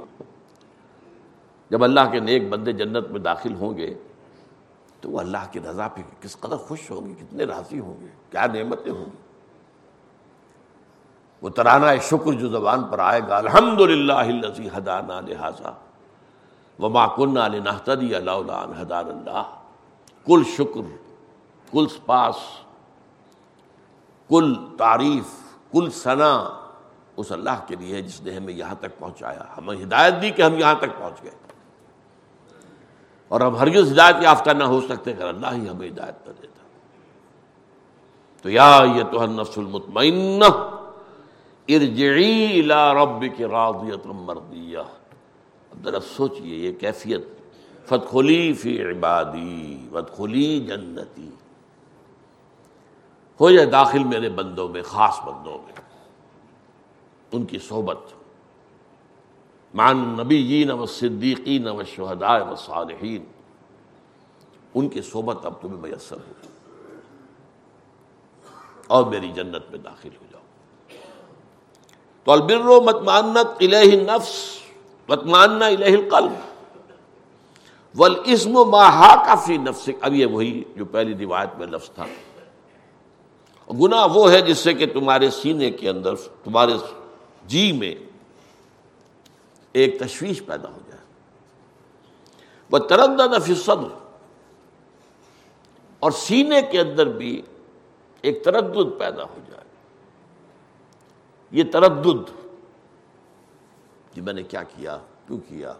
جب 1.70 1.84
اللہ 1.84 2.00
کے 2.12 2.20
نیک 2.20 2.48
بندے 2.48 2.72
جنت 2.72 3.10
میں 3.10 3.20
داخل 3.20 3.54
ہوں 3.54 3.76
گے، 3.76 3.94
تو 5.00 5.10
وہ 5.10 5.20
اللہ 5.20 5.52
کی 5.52 5.60
رضا 5.60 5.88
پہ 5.88 6.00
کس 6.20 6.40
قدر 6.40 6.56
خوش 6.56 6.90
ہوں 6.90 7.08
گے، 7.08 7.14
کتنے 7.14 7.44
راضی 7.44 7.80
ہوں 7.80 8.00
گے، 8.00 8.06
کیا 8.30 8.46
نعمتیں 8.46 8.92
ہوں 8.92 9.04
گی۔ 9.04 9.16
وہ 11.42 11.48
ترانہ 11.48 11.86
شکر 12.02 12.32
جو 12.32 12.48
زبان 12.48 12.84
پر 12.84 12.98
آئے 12.98 13.20
گا 13.28 13.36
الحمد 13.36 13.80
للہ 13.80 14.12
حدانہ 14.76 15.12
لہٰذا 15.12 15.72
وما 16.78 17.06
کن 17.06 17.34
نحتدی 17.64 18.14
اللہ 18.14 18.66
حدان 18.80 19.04
اللہ۔ 19.06 19.54
کل 20.26 20.42
شکر، 20.56 20.96
کل 21.72 21.86
سپاس۔ 21.88 22.34
کل 24.28 24.54
تعریف، 24.78 25.52
کل 25.72 25.90
ثنا 25.90 26.60
اس 27.16 27.32
اللہ 27.32 27.64
کے 27.66 27.76
لیے 27.76 28.02
جس 28.02 28.20
نے 28.20 28.36
ہمیں 28.36 28.54
یہاں 28.54 28.74
تک 28.80 28.98
پہنچایا۔ 28.98 29.44
ہمیں 29.56 29.76
ہدایت 29.76 30.14
دی 30.22 30.30
کہ 30.30 30.42
ہم 30.42 30.58
یہاں 30.58 30.74
تک 30.74 30.98
پہنچ 30.98 31.22
گئے۔ 31.22 31.30
اور 33.28 33.40
ہم 33.40 33.56
ہرگز 33.56 33.92
ہدایت 33.92 34.16
یافتہ 34.22 34.50
نہ 34.50 34.64
ہو 34.64 34.80
سکتے 34.80 35.12
اگر 35.12 35.28
اللہ 35.28 35.46
ہی 35.52 35.68
ہمیں 35.68 35.88
ہدایت 35.88 36.28
نہ 36.28 36.32
دیتا۔ 36.42 36.62
تو 38.42 38.50
یا 38.50 38.80
یہ 38.96 39.02
تو 39.12 39.26
نفس 39.26 39.58
المطمئن 39.58 40.42
ارجعی 41.68 42.60
الى 42.60 43.02
ربک 43.02 43.42
راضیت 43.42 44.06
مردیہ۔ 44.06 44.78
اب 45.70 45.84
ذرا 45.84 46.00
سوچئے 46.00 46.46
یہ 46.46 46.72
کیفیت۔ 46.72 47.20
فتخلی 47.86 48.52
فی 48.52 48.82
عبادی 48.82 49.88
فتخلی 49.92 50.60
جنتی۔ 50.60 51.30
ہو 53.40 53.50
جائے 53.50 53.66
داخل 53.66 54.04
میرے 54.04 54.28
بندوں 54.28 54.68
میں، 54.68 54.82
خاص 54.82 55.20
بندوں 55.24 55.58
میں۔ 55.58 55.72
ان 57.32 57.44
کی 57.44 57.58
صحبت۔ 57.58 57.98
مان 59.74 59.96
نبی 59.96 60.70
و 60.70 60.86
صدیقین 60.86 61.68
و 61.68 61.84
شہداء 61.84 62.50
و 62.50 62.56
صالحین 62.56 63.24
ان 64.74 64.88
کی 64.88 65.02
صحبت 65.02 65.46
اب 65.46 65.52
تمہیں 65.60 65.76
میسر 65.76 66.16
ہو۔ 66.16 66.32
اور 68.86 69.04
میری 69.04 69.32
جنت 69.32 69.70
میں 69.70 69.78
داخل 69.78 70.08
ہو 70.20 70.26
جاؤ۔ 70.32 70.40
تو 72.24 72.32
البر 72.32 72.64
و 72.64 72.80
متمانت 72.80 73.46
الہ 73.60 74.12
نفس 74.12 74.58
متمانہ 75.08 75.64
الہ 75.64 75.84
القلب۔ 75.84 76.32
والاسم 77.96 78.52
ما 78.52 78.88
حاکا 78.88 79.34
فی 79.34 79.56
نفسک۔ 79.56 79.90
اب 80.00 80.14
یہ 80.14 80.26
وہی 80.26 80.64
جو 80.76 80.84
پہلی 80.84 81.24
روایت 81.24 81.58
میں 81.58 81.66
لفظ 81.66 81.90
تھا۔ 81.90 82.04
گناہ 83.72 84.06
وہ 84.06 84.30
ہے 84.30 84.40
جس 84.40 84.58
سے 84.58 84.74
کہ 84.74 84.86
تمہارے 84.86 85.30
سینے 85.30 85.70
کے 85.70 85.88
اندر، 85.88 86.16
تمہارے 86.16 86.72
جی 87.46 87.72
میں 87.72 87.94
ایک 89.72 90.00
تشویش 90.00 90.42
پیدا 90.46 90.68
ہو 90.68 90.78
جائے۔ 90.88 91.04
وہ 92.70 92.78
ترندا 92.78 93.26
نفی 93.26 93.54
اور 96.00 96.10
سینے 96.10 96.62
کے 96.62 96.80
اندر 96.80 97.06
بھی 97.06 97.42
ایک 98.20 98.44
تردد 98.44 98.98
پیدا 98.98 99.22
ہو 99.22 99.38
جائے۔ 99.50 99.64
یہ 101.50 101.64
تردد۔ 101.72 102.48
کہ 104.14 104.22
میں 104.22 104.32
نے 104.32 104.42
کیا 104.42 104.62
کیا؟ 104.62 104.98
کیوں 105.26 105.38
کیا؟ 105.38 105.72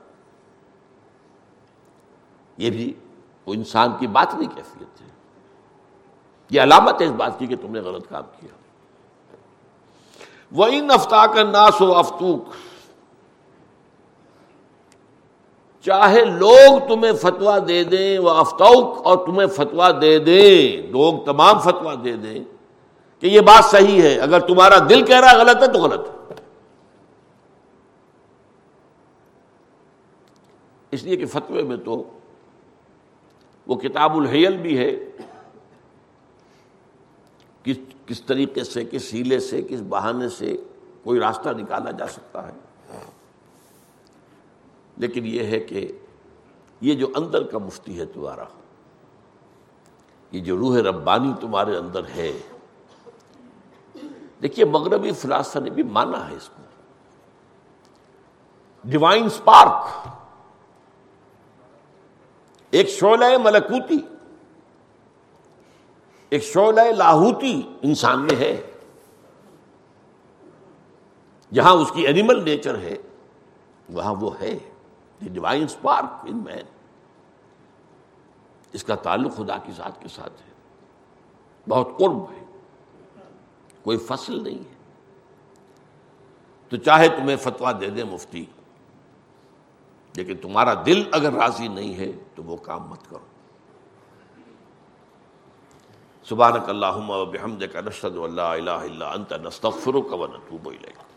یہ 2.56 2.70
بھی 2.70 2.94
وہ 3.46 3.54
انسان 3.54 3.88
کی 4.00 4.06
بات 4.06 4.34
نہیں 4.34 4.56
کیفیت 4.56 5.00
ہے۔ 5.00 5.17
یہ 6.50 6.60
علامت 6.60 7.00
ہے 7.00 7.06
اس 7.06 7.12
بات 7.12 7.38
کی 7.38 7.46
کہ 7.46 7.56
تم 7.56 7.72
نے 7.72 7.80
غلط 7.80 8.08
کام 8.08 8.22
کیا۔ 8.40 8.54
وہ 10.52 10.66
ان 10.72 10.90
افتا 10.90 11.26
کا 11.26 11.42
ناس 11.42 11.80
و 11.80 11.94
افتوک 11.94 12.44
چاہے 15.80 16.24
لوگ 16.24 16.88
تمہیں 16.88 17.12
فتوا 17.12 17.58
دے 17.68 17.84
دیں 17.84 18.18
وہ 18.18 18.30
افطوک 18.30 19.06
اور 19.06 19.26
تمہیں 19.26 19.46
فتوا 19.46 19.90
دے 20.00 20.18
دیں، 20.18 20.86
لوگ 20.90 21.24
تمام 21.24 21.58
فتوا 21.58 21.94
دے 22.04 22.12
دیں 22.12 22.44
کہ 23.20 23.26
یہ 23.26 23.40
بات 23.40 23.64
صحیح 23.64 24.02
ہے۔ 24.02 24.18
اگر 24.18 24.40
تمہارا 24.40 24.78
دل 24.88 25.06
کہہ 25.06 25.20
رہا 25.20 25.38
غلط 25.38 25.62
ہے 25.62 25.72
تو 25.72 25.78
غلط۔ 25.78 26.08
ہے 26.08 26.36
اس 30.90 31.02
لیے 31.02 31.16
کہ 31.16 31.26
فتوے 31.26 31.62
میں 31.62 31.76
تو 31.76 32.02
وہ 33.66 33.74
کتاب 33.74 34.16
الحیل 34.16 34.56
بھی 34.56 34.78
ہے۔ 34.78 34.90
کس 37.68 37.76
کس 38.06 38.22
طریقے 38.22 38.64
سے، 38.64 38.84
کس 38.84 39.14
ہیلے 39.14 39.40
سے، 39.40 39.62
کس 39.62 39.80
بہانے 39.88 40.28
سے 40.28 40.56
کوئی 41.04 41.20
راستہ 41.20 41.48
نکالا 41.48 41.90
جا 41.90 42.06
سکتا 42.06 42.48
ہے۔ 42.48 42.52
لیکن 44.96 45.26
یہ 45.26 45.42
ہے 45.42 45.60
کہ 45.60 45.92
یہ 46.80 46.94
جو 46.94 47.06
اندر 47.16 47.42
کا 47.42 47.58
مفتی 47.58 47.98
ہے 47.98 48.06
تمہارا، 48.06 48.44
یہ 50.32 50.40
جو 50.40 50.56
روح 50.56 50.78
ربانی 50.78 51.32
تمہارے 51.40 51.76
اندر 51.76 52.00
ہے، 52.16 52.40
دیکھیے 54.42 54.64
مغربی 54.64 55.12
فلاسفہ 55.12 55.58
نے 55.58 55.70
بھی 55.70 55.82
مانا 55.82 56.30
ہے 56.30 56.36
اس 56.36 56.48
کو۔ 56.48 56.62
ڈیوائن 58.84 59.28
سپارک 59.28 60.08
ایک 62.70 62.88
شعلہ 62.88 63.38
ملکوتی۔ 63.44 63.98
ایک 66.30 66.42
شعلہ 66.42 66.80
لاہوتی 66.80 67.62
انسان 67.82 68.22
میں 68.22 68.36
ہے، 68.36 68.70
جہاں 71.54 71.72
اس 71.72 71.92
کی 71.94 72.06
اینیمل 72.06 72.44
نیچر 72.44 72.78
ہے، 72.78 72.96
وہاں 73.88 74.14
وہ 74.14 74.40
ہے 74.40 74.58
ڈیوائن 75.20 75.64
اسپارک 75.64 76.06
ان 76.24 76.36
مین 76.36 76.64
اس 78.72 78.84
کا 78.84 78.94
تعلق 78.94 79.36
خدا 79.36 79.58
کی 79.58 79.72
ذات 79.72 80.02
کے 80.02 80.08
ساتھ 80.08 80.42
ہے۔ 80.42 80.52
بہت 81.68 81.88
قرب 81.98 82.22
ہے۔ 82.22 82.44
کوئی 83.82 83.98
فصل 83.98 84.42
نہیں 84.42 84.58
ہے۔ 84.58 84.74
تو 86.68 86.76
چاہے 86.76 87.08
تمہیں 87.08 87.36
فتوا 87.36 87.72
دے 87.80 87.90
دے 87.90 88.04
مفتی، 88.04 88.44
لیکن 90.16 90.36
تمہارا 90.36 90.74
دل 90.86 91.02
اگر 91.12 91.32
راضی 91.32 91.68
نہیں 91.68 91.94
ہے 91.94 92.12
تو 92.34 92.42
وہ 92.42 92.56
کام 92.56 92.88
مت 92.88 93.08
کرو۔ 93.10 93.37
سبحانک 96.28 96.68
اللہم 96.68 97.10
و 97.10 97.24
بحمدک 97.24 97.76
نشہد 97.76 98.16
لا 98.34 98.52
الہ 98.52 98.70
الا 98.70 99.10
انت 99.10 99.32
نستغفرک 99.32 100.12
و 100.12 100.26
نتوب 100.26 100.68
الیک۔ 100.68 101.07